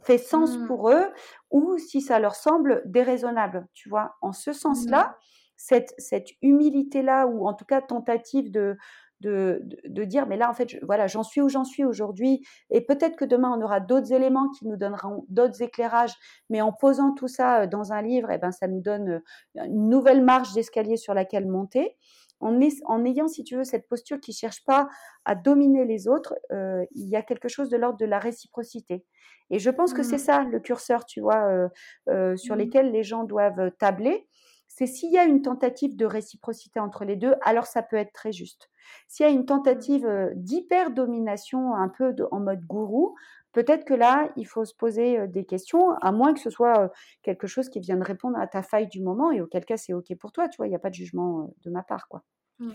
fait 0.03 0.18
sens 0.18 0.59
mmh. 0.59 0.66
pour 0.66 0.91
eux, 0.91 1.07
ou 1.53 1.78
si 1.78 2.01
ça 2.01 2.18
leur 2.18 2.34
semble 2.34 2.82
déraisonnable, 2.84 3.68
tu 3.74 3.88
vois? 3.88 4.16
En 4.20 4.32
ce 4.32 4.53
sens-là, 4.53 5.05
mmh. 5.05 5.14
cette, 5.57 5.95
cette 5.99 6.28
humilité-là, 6.43 7.28
ou 7.28 7.47
en 7.47 7.55
tout 7.55 7.64
cas 7.64 7.80
tentative 7.80 8.51
de, 8.51 8.76
de, 9.20 9.62
de, 9.84 10.05
dire, 10.05 10.26
mais 10.26 10.36
là, 10.36 10.51
en 10.51 10.53
fait, 10.53 10.78
voilà, 10.82 11.07
j'en 11.07 11.22
suis 11.22 11.41
où 11.41 11.49
j'en 11.49 11.62
suis 11.62 11.84
aujourd'hui, 11.84 12.45
et 12.70 12.80
peut-être 12.80 13.14
que 13.14 13.24
demain, 13.24 13.57
on 13.57 13.62
aura 13.62 13.78
d'autres 13.78 14.12
éléments 14.12 14.49
qui 14.59 14.66
nous 14.66 14.76
donneront 14.76 15.26
d'autres 15.28 15.62
éclairages, 15.62 16.14
mais 16.49 16.61
en 16.61 16.72
posant 16.72 17.14
tout 17.14 17.28
ça 17.28 17.68
dans 17.68 17.93
un 17.93 18.03
livre, 18.03 18.32
et 18.32 18.34
eh 18.34 18.38
ben, 18.38 18.51
ça 18.51 18.66
nous 18.66 18.80
donne 18.80 19.22
une 19.55 19.88
nouvelle 19.88 20.24
marge 20.24 20.55
d'escalier 20.55 20.97
sur 20.97 21.14
laquelle 21.14 21.47
monter 21.47 21.97
en, 22.41 23.05
ayant, 23.05 23.28
si 23.28 23.45
tu 23.45 23.57
veux, 23.57 23.64
cette 23.64 23.88
posture 23.88 24.20
qui 24.20 24.30
ne 24.30 24.36
cherche 24.36 24.64
pas 24.64 24.88
à 25.24 25.34
dominer 25.34 25.84
les 25.84 26.09
autres, 26.09 26.34
euh, 26.53 26.84
il 26.95 27.09
y 27.09 27.16
a 27.16 27.22
quelque 27.22 27.49
chose 27.49 27.68
de 27.68 27.76
l'ordre 27.76 27.99
de 27.99 28.07
la 28.07 28.18
réciprocité. 28.18 29.05
Et 29.51 29.59
je 29.59 29.70
pense 29.70 29.93
que 29.93 30.03
c'est 30.03 30.16
mmh. 30.16 30.18
ça 30.18 30.45
le 30.45 30.61
curseur, 30.61 31.05
tu 31.05 31.20
vois, 31.20 31.47
euh, 31.49 31.68
euh, 32.09 32.36
sur 32.36 32.55
mmh. 32.55 32.59
lesquels 32.59 32.93
les 32.93 33.03
gens 33.03 33.24
doivent 33.24 33.72
tabler. 33.78 34.26
C'est 34.68 34.86
s'il 34.86 35.12
y 35.12 35.18
a 35.18 35.24
une 35.24 35.43
tentative 35.43 35.97
de 35.97 36.07
réciprocité 36.07 36.80
entre 36.80 37.05
les 37.05 37.16
deux, 37.16 37.34
alors 37.43 37.66
ça 37.66 37.82
peut 37.82 37.97
être 37.97 38.12
très 38.12 38.32
juste. 38.32 38.70
S'il 39.09 39.26
y 39.26 39.28
a 39.28 39.32
une 39.32 39.45
tentative 39.45 40.09
d'hyper-domination, 40.36 41.74
un 41.74 41.88
peu 41.88 42.14
en 42.30 42.41
mode 42.41 42.64
gourou, 42.64 43.16
peut-être 43.53 43.84
que 43.84 43.94
là, 43.94 44.30
il 44.36 44.46
faut 44.46 44.64
se 44.64 44.74
poser 44.74 45.26
des 45.28 45.44
questions, 45.44 45.92
à 46.01 46.12
moins 46.12 46.34
que 46.34 46.40
ce 46.40 46.51
soit 46.51 46.92
quelque 47.22 47.46
chose 47.46 47.68
qui 47.68 47.80
vienne 47.80 48.03
répondre 48.03 48.38
à 48.38 48.46
ta 48.46 48.62
faille 48.62 48.88
du 48.88 49.03
moment, 49.03 49.30
et 49.30 49.40
auquel 49.40 49.64
cas 49.64 49.76
c'est 49.76 49.92
OK 49.92 50.14
pour 50.18 50.32
toi, 50.32 50.48
tu 50.48 50.57
vois, 50.57 50.66
il 50.66 50.70
n'y 50.70 50.76
a 50.76 50.80
pas 50.80 50.90
de 50.90 50.94
jugement 50.94 51.53
de 51.64 51.70
ma 51.70 51.82
part, 51.82 52.09
quoi. 52.09 52.22
Mmh. 52.59 52.72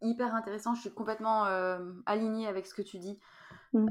Hyper 0.00 0.34
intéressant, 0.34 0.74
je 0.74 0.82
suis 0.82 0.94
complètement 0.94 1.44
alignée 2.06 2.46
avec 2.46 2.66
ce 2.66 2.74
que 2.74 2.82
tu 2.82 2.98
dis. 2.98 3.18
Mmh. 3.74 3.88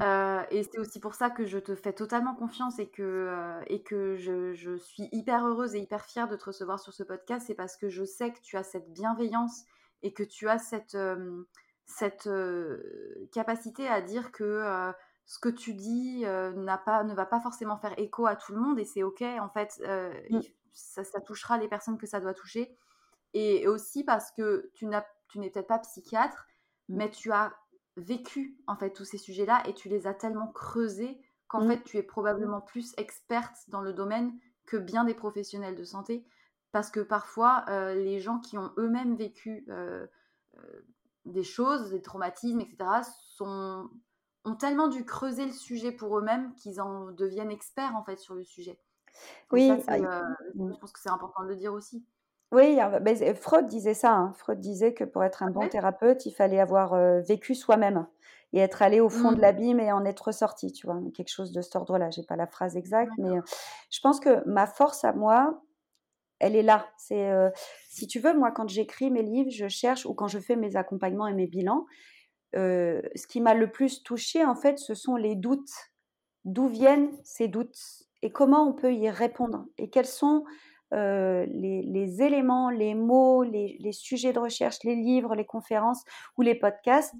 et 0.50 0.64
c'est 0.64 0.78
aussi 0.78 0.98
pour 0.98 1.14
ça 1.14 1.30
que 1.30 1.44
je 1.44 1.58
te 1.58 1.76
fais 1.76 1.92
totalement 1.92 2.34
confiance 2.34 2.80
et 2.80 2.88
que, 2.88 3.60
et 3.68 3.82
que 3.82 4.16
je, 4.16 4.52
je, 4.52 4.76
suis 4.76 5.08
hyper 5.12 5.46
heureuse 5.46 5.76
et 5.76 5.78
hyper 5.78 6.04
fière 6.04 6.26
de 6.26 6.34
te 6.34 6.46
recevoir 6.46 6.80
sur 6.80 6.92
ce 6.92 7.02
podcast. 7.02 7.46
C'est 7.46 7.54
parce 7.54 7.76
que 7.76 7.88
je 7.88 8.04
sais 8.04 8.32
que 8.32 8.40
tu 8.40 8.56
as 8.56 8.64
cette 8.64 8.92
bienveillance 8.92 9.64
et 10.02 10.12
que 10.12 10.22
tu 10.22 10.48
as 10.48 10.58
cette, 10.58 10.96
cette 11.84 12.28
capacité 13.32 13.86
à 13.86 14.00
dire 14.00 14.32
que 14.32 14.92
ce 15.28 15.38
que 15.38 15.50
tu 15.50 15.74
dis 15.74 16.24
n'a 16.24 16.78
pas, 16.78 17.04
ne 17.04 17.14
va 17.14 17.26
pas 17.26 17.38
forcément 17.38 17.76
faire 17.76 17.96
écho 17.98 18.26
à 18.26 18.34
tout 18.34 18.52
le 18.52 18.60
monde 18.60 18.78
et 18.78 18.84
c'est 18.84 19.02
ok 19.02 19.22
en 19.22 19.50
fait 19.50 19.80
mmh. 20.30 20.40
ça, 20.72 21.04
ça, 21.04 21.20
touchera 21.20 21.58
les 21.58 21.68
personnes 21.68 21.98
que 21.98 22.06
ça 22.06 22.18
doit 22.18 22.32
toucher 22.32 22.74
et 23.34 23.68
aussi 23.68 24.04
parce 24.04 24.32
que 24.32 24.70
tu 24.74 24.86
n'as 24.86 25.04
tu 25.28 25.38
n'es 25.38 25.50
peut-être 25.50 25.68
pas 25.68 25.78
psychiatre 25.80 26.46
mmh. 26.88 26.96
mais 26.96 27.10
tu 27.10 27.30
as 27.30 27.54
vécu 27.98 28.56
en 28.66 28.76
fait 28.76 28.90
tous 28.90 29.04
ces 29.04 29.18
sujets 29.18 29.44
là 29.44 29.62
et 29.66 29.74
tu 29.74 29.90
les 29.90 30.06
as 30.06 30.14
tellement 30.14 30.48
creusés 30.48 31.20
qu'en 31.46 31.62
mmh. 31.62 31.68
fait 31.68 31.84
tu 31.84 31.98
es 31.98 32.02
probablement 32.02 32.62
plus 32.62 32.94
experte 32.96 33.68
dans 33.68 33.82
le 33.82 33.92
domaine 33.92 34.32
que 34.64 34.78
bien 34.78 35.04
des 35.04 35.14
professionnels 35.14 35.76
de 35.76 35.84
santé 35.84 36.26
parce 36.72 36.90
que 36.90 37.00
parfois 37.00 37.66
les 37.94 38.18
gens 38.18 38.38
qui 38.40 38.56
ont 38.56 38.72
eux-mêmes 38.78 39.14
vécu 39.14 39.66
des 41.26 41.42
choses, 41.42 41.90
des 41.90 42.02
traumatismes, 42.02 42.60
etc., 42.60 42.84
sont 43.02 43.90
ont 44.44 44.54
tellement 44.54 44.88
dû 44.88 45.04
creuser 45.04 45.46
le 45.46 45.52
sujet 45.52 45.92
pour 45.92 46.18
eux-mêmes 46.18 46.54
qu'ils 46.54 46.80
en 46.80 47.10
deviennent 47.12 47.50
experts 47.50 47.94
en 47.96 48.04
fait 48.04 48.16
sur 48.16 48.34
le 48.34 48.44
sujet. 48.44 48.78
oui, 49.52 49.70
euh, 49.70 50.22
mmh. 50.54 50.72
je 50.74 50.78
pense 50.78 50.92
que 50.92 51.00
c'est 51.00 51.10
important 51.10 51.42
de 51.42 51.48
le 51.48 51.56
dire 51.56 51.72
aussi. 51.72 52.04
Oui, 52.50 52.78
Freud 53.34 53.66
disait 53.66 53.94
ça. 53.94 54.12
Hein. 54.12 54.32
Freud 54.34 54.58
disait 54.58 54.94
que 54.94 55.04
pour 55.04 55.22
être 55.22 55.42
un 55.42 55.50
bon 55.50 55.68
thérapeute, 55.68 56.24
il 56.24 56.32
fallait 56.32 56.60
avoir 56.60 56.94
vécu 57.20 57.54
soi-même 57.54 58.06
et 58.54 58.60
être 58.60 58.80
allé 58.80 59.00
au 59.00 59.10
fond 59.10 59.32
de 59.32 59.36
mmh. 59.36 59.40
l'abîme 59.40 59.80
et 59.80 59.92
en 59.92 60.06
être 60.06 60.28
ressorti, 60.28 60.72
tu 60.72 60.86
vois, 60.86 60.98
quelque 61.14 61.28
chose 61.28 61.52
de 61.52 61.60
cet 61.60 61.76
ordre-là. 61.76 62.08
J'ai 62.10 62.22
pas 62.22 62.36
la 62.36 62.46
phrase 62.46 62.74
exacte, 62.74 63.12
mais 63.18 63.36
je 63.90 64.00
pense 64.00 64.18
que 64.18 64.42
ma 64.48 64.66
force 64.66 65.04
à 65.04 65.12
moi, 65.12 65.62
elle 66.38 66.56
est 66.56 66.62
là. 66.62 66.88
C'est, 66.96 67.30
si 67.90 68.06
tu 68.06 68.18
veux, 68.18 68.32
moi, 68.32 68.50
quand 68.50 68.66
j'écris 68.66 69.10
mes 69.10 69.22
livres, 69.22 69.50
je 69.50 69.68
cherche, 69.68 70.06
ou 70.06 70.14
quand 70.14 70.28
je 70.28 70.38
fais 70.38 70.56
mes 70.56 70.74
accompagnements 70.76 71.26
et 71.26 71.34
mes 71.34 71.48
bilans, 71.48 71.84
ce 72.54 73.26
qui 73.26 73.40
m'a 73.40 73.54
le 73.54 73.70
plus 73.70 74.02
touché, 74.02 74.44
en 74.44 74.54
fait, 74.54 74.78
ce 74.78 74.94
sont 74.94 75.16
les 75.16 75.34
doutes. 75.34 75.92
D'où 76.44 76.68
viennent 76.68 77.10
ces 77.24 77.48
doutes? 77.48 77.78
Et 78.22 78.30
comment 78.30 78.68
on 78.68 78.72
peut 78.72 78.94
y 78.94 79.10
répondre? 79.10 79.66
Et 79.76 79.90
quels 79.90 80.06
sont 80.06 80.44
les, 80.92 82.22
éléments, 82.22 82.70
les 82.70 82.94
mots, 82.94 83.42
les, 83.42 83.92
sujets 83.92 84.32
de 84.32 84.38
recherche, 84.38 84.78
les 84.84 84.96
livres, 84.96 85.34
les 85.34 85.44
conférences 85.44 86.02
ou 86.36 86.42
les 86.42 86.54
podcasts 86.54 87.14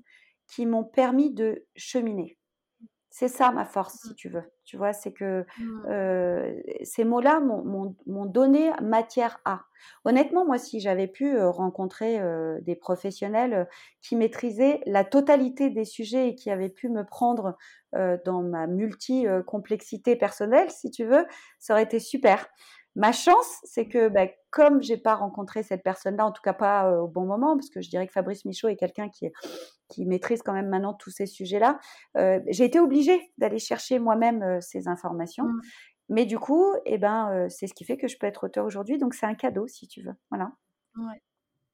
qui 0.46 0.66
m'ont 0.66 0.84
permis 0.84 1.32
de 1.32 1.66
cheminer? 1.76 2.38
C'est 3.10 3.28
ça 3.28 3.50
ma 3.50 3.64
force, 3.64 4.00
si 4.02 4.10
mmh. 4.10 4.14
tu 4.14 4.28
veux. 4.28 4.50
Tu 4.68 4.76
vois, 4.76 4.92
c'est 4.92 5.12
que 5.12 5.46
mmh. 5.58 6.84
ces 6.84 7.04
mots-là 7.04 7.40
m'ont 7.40 8.26
donné 8.26 8.70
matière 8.82 9.40
à. 9.46 9.62
Honnêtement, 10.04 10.44
moi, 10.44 10.58
si 10.58 10.78
j'avais 10.78 11.06
pu 11.06 11.40
rencontrer 11.40 12.20
des 12.60 12.76
professionnels 12.76 13.66
qui 14.02 14.14
maîtrisaient 14.14 14.80
la 14.84 15.04
totalité 15.04 15.70
des 15.70 15.86
sujets 15.86 16.28
et 16.28 16.34
qui 16.34 16.50
avaient 16.50 16.68
pu 16.68 16.90
me 16.90 17.02
prendre 17.02 17.56
dans 18.26 18.42
ma 18.42 18.66
multi-complexité 18.66 20.16
personnelle, 20.16 20.70
si 20.70 20.90
tu 20.90 21.06
veux, 21.06 21.24
ça 21.58 21.72
aurait 21.72 21.84
été 21.84 21.98
super. 21.98 22.46
Ma 22.98 23.12
chance, 23.12 23.60
c'est 23.62 23.86
que 23.86 24.08
bah, 24.08 24.26
comme 24.50 24.82
j'ai 24.82 24.96
pas 24.96 25.14
rencontré 25.14 25.62
cette 25.62 25.84
personne-là, 25.84 26.26
en 26.26 26.32
tout 26.32 26.42
cas 26.42 26.52
pas 26.52 27.00
au 27.00 27.06
bon 27.06 27.26
moment, 27.26 27.56
parce 27.56 27.70
que 27.70 27.80
je 27.80 27.88
dirais 27.88 28.08
que 28.08 28.12
Fabrice 28.12 28.44
Michaud 28.44 28.66
est 28.66 28.76
quelqu'un 28.76 29.08
qui, 29.08 29.30
qui 29.88 30.04
maîtrise 30.04 30.42
quand 30.42 30.52
même 30.52 30.68
maintenant 30.68 30.94
tous 30.94 31.10
ces 31.10 31.26
sujets-là, 31.26 31.78
j'ai 32.48 32.64
été 32.64 32.80
obligée 32.80 33.20
d'aller 33.38 33.60
chercher 33.60 34.00
moi-même 34.00 34.60
ces 34.60 34.88
informations. 34.88 35.44
Mmh. 35.44 35.60
Mais 36.08 36.26
du 36.26 36.40
coup, 36.40 36.66
eh 36.86 36.98
ben, 36.98 37.48
c'est 37.48 37.68
ce 37.68 37.74
qui 37.74 37.84
fait 37.84 37.96
que 37.96 38.08
je 38.08 38.18
peux 38.18 38.26
être 38.26 38.44
auteur 38.44 38.66
aujourd'hui. 38.66 38.98
Donc 38.98 39.14
c'est 39.14 39.26
un 39.26 39.34
cadeau, 39.34 39.68
si 39.68 39.86
tu 39.86 40.02
veux. 40.02 40.14
Voilà. 40.30 40.50
Ouais. 40.96 41.22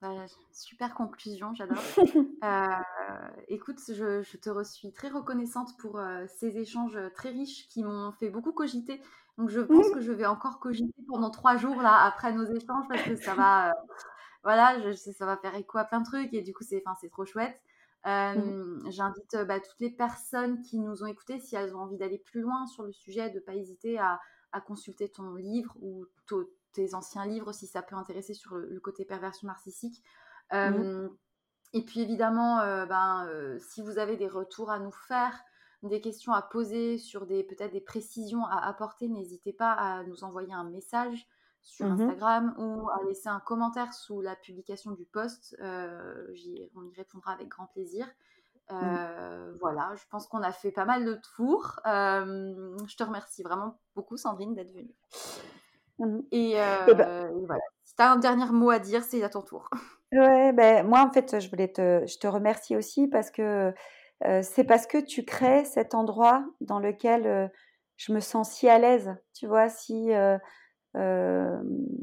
Bah, 0.03 0.27
super 0.53 0.95
conclusion, 0.95 1.55
j'adore. 1.55 1.79
écoute, 3.49 3.81
je, 3.89 4.21
je, 4.21 4.37
te 4.37 4.65
suis 4.65 4.93
très 4.93 5.09
reconnaissante 5.09 5.79
pour 5.79 5.99
ces 6.29 6.59
échanges 6.59 6.99
très 7.15 7.31
riches 7.31 7.67
qui 7.69 7.83
m'ont 7.83 8.13
fait 8.13 8.29
beaucoup 8.29 8.53
cogiter 8.53 9.01
donc 9.39 9.51
je 9.51 9.61
pense 9.61 9.91
que 9.91 10.01
je 10.01 10.13
vais 10.13 10.27
encore 10.27 10.61
cogiter 10.61 11.03
pendant 11.09 11.31
trois 11.31 11.57
jours 11.57 11.83
là 11.83 12.05
après 12.05 12.33
nos 12.33 12.45
échanges 12.45 12.87
parce 12.89 13.03
que 13.03 13.17
ça 13.17 13.35
va, 13.35 13.71
euh, 13.71 13.73
voilà, 14.43 14.81
je, 14.81 14.93
ça 14.93 15.27
va 15.27 15.37
faire 15.37 15.55
écho 15.55 15.79
à 15.79 15.85
plein 15.85 16.01
de 16.01 16.07
trucs 16.07 16.33
et 16.35 16.43
du 16.43 16.53
coup 16.53 16.65
c'est, 16.65 16.83
enfin 16.85 16.97
c'est 17.01 17.11
trop 17.11 17.25
chouette. 17.25 17.61
Mmh. 18.07 18.91
J'invite 18.91 19.37
bah, 19.49 19.61
toutes 19.61 19.81
les 19.81 19.91
personnes 19.91 20.61
qui 20.61 20.79
nous 20.79 21.03
ont 21.03 21.07
écoutés, 21.07 21.41
si 21.41 21.57
elles 21.57 21.75
ont 21.75 21.81
envie 21.81 21.97
d'aller 21.97 22.19
plus 22.19 22.43
loin 22.43 22.67
sur 22.67 22.83
le 22.83 22.93
sujet, 22.93 23.31
de 23.31 23.41
pas 23.41 23.55
hésiter 23.55 23.99
à, 23.99 24.21
à 24.53 24.61
consulter 24.61 25.09
ton 25.09 25.35
livre 25.35 25.75
ou 25.81 26.05
tes 26.75 26.95
anciens 26.95 27.25
livres 27.25 27.53
si 27.53 27.67
ça 27.67 27.81
peut 27.81 27.97
intéresser 27.97 28.35
sur 28.35 28.57
le, 28.57 28.79
côté 28.81 29.07
perversion 29.07 29.49
narcissique. 29.49 30.03
Mmh. 30.53 31.09
Et 31.75 31.83
puis 31.83 32.01
évidemment, 32.01 32.61
euh, 32.61 32.87
ben, 32.87 33.27
euh, 33.29 33.59
si 33.59 33.83
vous 33.83 33.99
avez 33.99 34.17
des 34.17 34.29
retours 34.29 34.71
à 34.71 34.79
nous 34.79 34.93
faire, 34.93 35.43
des 35.89 36.01
questions 36.01 36.33
à 36.33 36.43
poser, 36.43 36.99
sur 36.99 37.27
des 37.27 37.43
peut-être 37.43 37.73
des 37.73 37.81
précisions 37.81 38.45
à 38.47 38.67
apporter, 38.67 39.09
n'hésitez 39.09 39.53
pas 39.53 39.73
à 39.73 40.05
nous 40.05 40.25
envoyer 40.25 40.53
un 40.53 40.65
message 40.65 41.27
sur 41.65 41.87
mmh 41.87 42.01
Instagram 42.01 42.55
ou 42.59 42.89
à 42.91 43.03
laisser 43.09 43.29
un 43.29 43.41
commentaire 43.41 43.93
sous 43.95 44.21
la 44.21 44.37
publication 44.37 44.93
du 44.93 45.07
post. 45.07 45.57
Euh, 45.61 46.27
on 46.77 46.85
y 46.85 46.95
répondra 46.95 47.33
avec 47.33 47.49
grand 47.49 47.67
plaisir. 47.67 48.07
Mmh. 48.71 48.75
Euh, 48.75 49.53
voilà, 49.61 49.93
je 49.97 50.05
pense 50.11 50.27
qu'on 50.27 50.43
a 50.43 50.53
fait 50.53 50.73
pas 50.73 50.85
mal 50.85 51.05
de 51.05 51.19
tours. 51.37 51.81
Euh, 51.87 52.77
je 52.87 52.97
te 52.97 53.03
remercie 53.03 53.43
vraiment 53.43 53.79
beaucoup, 53.95 54.17
Sandrine, 54.17 54.55
d'être 54.55 54.73
venue. 54.73 54.95
Mmh 55.99 56.21
et, 56.33 56.55
bah 56.57 57.29
voilà. 57.47 57.63
Si 57.85 57.95
tu 57.95 58.03
as 58.03 58.13
un 58.13 58.17
dernier 58.17 58.47
mot 58.47 58.71
à 58.71 58.79
dire, 58.79 59.03
c'est 59.03 59.23
à 59.23 59.29
ton 59.29 59.43
tour. 59.43 59.71
Ouais, 60.13 60.53
ben, 60.53 60.87
moi, 60.87 61.03
en 61.03 61.11
fait, 61.11 61.41
je 61.41 61.51
voulais 61.51 61.73
te 61.73 62.07
je 62.07 62.19
te 62.19 62.27
remercie 62.27 62.77
aussi 62.77 63.09
parce 63.09 63.31
que, 63.31 63.73
c'est 64.43 64.65
parce 64.65 64.87
que 64.87 64.99
tu 64.99 65.25
crées 65.25 65.65
cet 65.65 65.95
endroit 65.95 66.45
dans 66.61 66.79
lequel, 66.79 67.51
je 67.97 68.13
me 68.13 68.21
sens 68.21 68.51
si 68.51 68.69
à 68.69 68.79
l'aise, 68.79 69.15
tu 69.35 69.47
vois? 69.47 69.69
Si, 69.69 70.11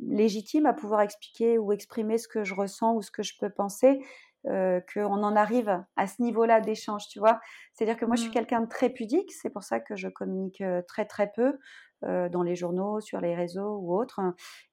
légitime 0.08 0.66
à 0.66 0.74
pouvoir 0.74 1.02
expliquer 1.02 1.58
ou 1.58 1.72
exprimer 1.72 2.18
ce 2.18 2.28
que 2.28 2.44
je 2.44 2.54
ressens 2.54 2.96
ou 2.96 3.02
ce 3.02 3.12
que 3.12 3.24
je 3.24 3.34
peux 3.40 3.50
penser, 3.50 4.04
qu'on 4.44 5.24
en 5.24 5.36
arrive 5.36 5.84
à 5.96 6.08
ce 6.08 6.22
niveau-là 6.22 6.62
d'échange, 6.62 7.08
tu 7.08 7.20
vois? 7.20 7.40
C'est-à-dire 7.74 7.98
que 7.98 8.06
moi, 8.06 8.16
je 8.16 8.22
suis 8.22 8.30
mmh. 8.30 8.34
quelqu'un 8.34 8.62
de 8.62 8.68
très 8.68 8.90
pudique, 8.90 9.32
c'est 9.32 9.50
pour 9.50 9.64
ça 9.64 9.80
que 9.80 9.96
je 9.96 10.08
communique, 10.08 10.64
très, 10.88 11.06
très 11.06 11.32
peu, 11.32 11.58
dans 12.04 12.44
les 12.44 12.56
journaux, 12.56 13.00
sur 13.00 13.20
les 13.22 13.36
réseaux 13.36 13.78
ou 13.78 13.96
autres 13.96 14.20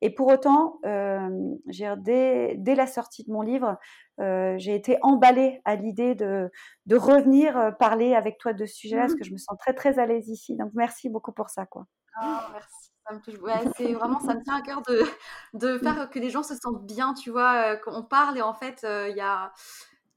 et 0.00 0.14
pour 0.14 0.28
autant, 0.28 0.80
dès 0.82 2.54
dès 2.56 2.74
la 2.74 2.86
sortie 2.86 3.24
de 3.24 3.32
mon 3.32 3.42
livre, 3.42 3.76
j'ai 4.18 4.74
été 4.74 4.98
emballée 5.02 5.60
à 5.64 5.76
l'idée 5.76 6.14
de 6.14 6.50
de 6.86 6.96
revenir, 6.96 7.74
parler 7.78 8.14
avec 8.14 8.38
toi 8.38 8.52
de 8.52 8.66
ce 8.66 8.74
sujet-là, 8.74 9.02
parce 9.02 9.14
mmh. 9.14 9.18
que 9.18 9.24
je 9.24 9.32
me 9.32 9.38
sens 9.38 9.56
très, 9.58 9.74
très 9.74 9.98
à 9.98 10.06
l'aise 10.06 10.28
ici, 10.28 10.56
donc 10.56 10.70
merci 10.74 11.08
beaucoup 11.08 11.32
pour 11.32 11.50
ça, 11.50 11.66
quoi. 11.66 11.86
Ah 12.16 12.48
merci 12.52 12.92
ça 13.06 13.14
me 13.14 13.20
touche. 13.20 13.38
Ouais, 13.40 13.54
c'est 13.76 13.94
vraiment, 13.94 14.20
ça 14.20 14.34
me 14.34 14.42
tient 14.42 14.56
à 14.56 14.60
cœur 14.60 14.82
de, 14.82 15.02
de 15.54 15.76
mmh. 15.76 15.80
faire 15.80 16.10
que 16.10 16.18
les 16.18 16.28
gens 16.28 16.42
se 16.42 16.54
sentent 16.54 16.84
bien, 16.84 17.14
tu 17.14 17.30
vois, 17.30 17.76
qu'on 17.76 18.02
parle 18.02 18.36
et 18.36 18.42
en 18.42 18.54
fait, 18.54 18.84
il 18.84 19.16
y 19.16 19.20
a 19.20 19.52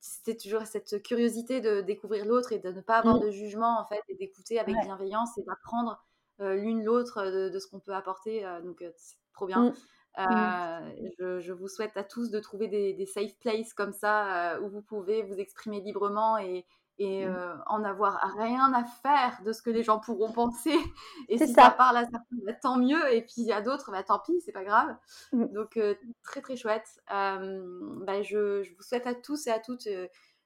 c'était 0.01 0.36
toujours 0.36 0.64
cette 0.64 1.03
curiosité 1.03 1.62
de 1.62 1.82
découvrir 1.82 2.26
l'autre 2.26 2.51
et 2.51 2.59
de 2.59 2.72
ne 2.72 2.82
pas 2.82 2.97
avoir 2.97 3.20
de 3.20 3.30
jugement 3.30 3.80
en 3.80 3.86
fait 3.86 4.01
et 4.09 4.16
d'écouter 4.16 4.59
avec 4.59 4.76
bienveillance 4.84 5.38
et 5.38 5.43
d'apprendre 5.43 6.03
l'une 6.42 6.84
l'autre 6.84 7.24
de, 7.24 7.60
ce 7.60 7.68
qu'on 7.68 7.80
peut 7.80 7.94
apporter. 7.94 8.44
donc 8.64 8.84
c'est 8.98 9.16
trop 9.34 9.46
bien. 9.46 9.74
Je, 10.18 11.39
je, 11.39 11.54
vous 11.54 11.68
souhaite 11.68 11.96
à 11.96 12.04
tous 12.04 12.32
de 12.32 12.39
trouver 12.39 12.68
des, 12.68 12.94
des 12.94 13.06
safe 13.06 13.38
places 13.39 13.74
comme 13.74 13.94
ça 13.94 14.60
où 14.62 14.70
vous 14.70 14.82
pouvez 14.82 15.24
vous 15.24 15.36
exprimer 15.36 15.80
librement 15.80 16.38
et, 16.38 16.66
et 17.02 17.26
mmh. 17.26 17.64
en 17.66 17.84
avoir 17.84 18.22
rien 18.38 18.72
à 18.74 18.84
faire 18.84 19.42
de 19.44 19.54
ce 19.54 19.62
que 19.62 19.72
les 19.72 19.84
gens 19.84 20.00
pourront 20.00 20.32
penser. 20.32 20.74
Et 21.30 21.38
si 21.39 21.52
ça. 21.54 21.72
parle 21.72 21.98
à 21.98 22.04
certains, 22.04 22.36
bah, 22.46 22.54
tant 22.54 22.78
mieux. 22.78 23.12
Et 23.14 23.22
puis 23.22 23.36
il 23.38 23.46
y 23.46 23.54
a 23.54 23.62
d'autres, 23.62 23.92
bah, 23.92 24.04
tant 24.04 24.20
pis, 24.20 24.39
c'est 24.46 24.52
pas 24.52 24.64
grave. 24.64 24.96
Donc 25.34 25.80
très 26.24 26.42
très 26.42 26.56
chouette. 26.56 27.02
Bah, 27.10 28.22
je, 28.22 28.62
je, 28.62 28.76
vous 28.76 28.84
souhaite 28.84 29.08
à 29.08 29.16
tous 29.16 29.48
et 29.48 29.52
à 29.52 29.60
toutes 29.60 29.88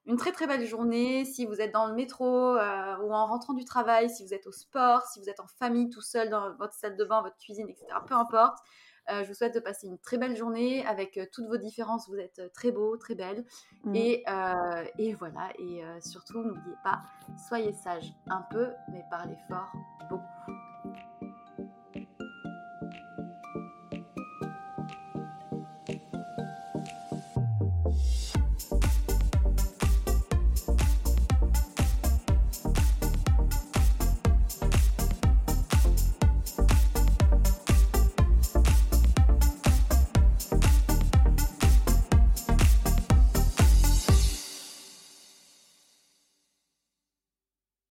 une 0.05 0.17
très 0.17 0.31
très 0.31 0.47
belle 0.47 0.65
journée. 0.65 1.25
Si 1.25 1.45
vous 1.45 1.61
êtes 1.61 1.71
dans 1.73 1.87
le 1.87 1.93
métro 1.93 2.25
ou 2.25 3.13
en 3.13 3.25
rentrant 3.25 3.53
du 3.53 3.65
travail, 3.65 4.09
si 4.09 4.23
vous 4.23 4.33
êtes 4.33 4.47
au 4.47 4.51
sport, 4.51 5.01
si 5.07 5.19
vous 5.19 5.29
êtes 5.29 5.39
en 5.39 5.47
famille 5.47 5.89
tout 5.89 6.01
seul 6.01 6.29
dans 6.29 6.53
votre 6.55 6.73
salle 6.73 6.95
de 6.95 7.03
bain, 7.05 7.21
votre 7.21 7.37
cuisine, 7.37 7.69
etc. 7.69 7.87
Peu 8.07 8.15
importe. 8.15 8.59
Euh, 9.11 9.23
je 9.23 9.27
vous 9.27 9.35
souhaite 9.35 9.53
de 9.53 9.59
passer 9.59 9.87
une 9.87 9.99
très 9.99 10.17
belle 10.17 10.35
journée 10.35 10.85
avec 10.85 11.17
euh, 11.17 11.25
toutes 11.31 11.45
vos 11.47 11.57
différences. 11.57 12.09
Vous 12.09 12.17
êtes 12.17 12.39
euh, 12.39 12.49
très 12.53 12.71
beau, 12.71 12.97
très 12.97 13.15
belle. 13.15 13.45
Mm. 13.83 13.95
Et, 13.95 14.25
et, 14.97 15.13
voilà. 15.13 15.49
Et 15.59 15.81
surtout, 16.01 16.41
n'oubliez 16.41 16.77
pas, 16.83 17.01
soyez 17.47 17.73
sage 17.73 18.13
un 18.27 18.43
peu, 18.49 18.69
mais 18.91 19.03
parlez 19.11 19.37
fort 19.47 19.71
beaucoup. 20.09 20.64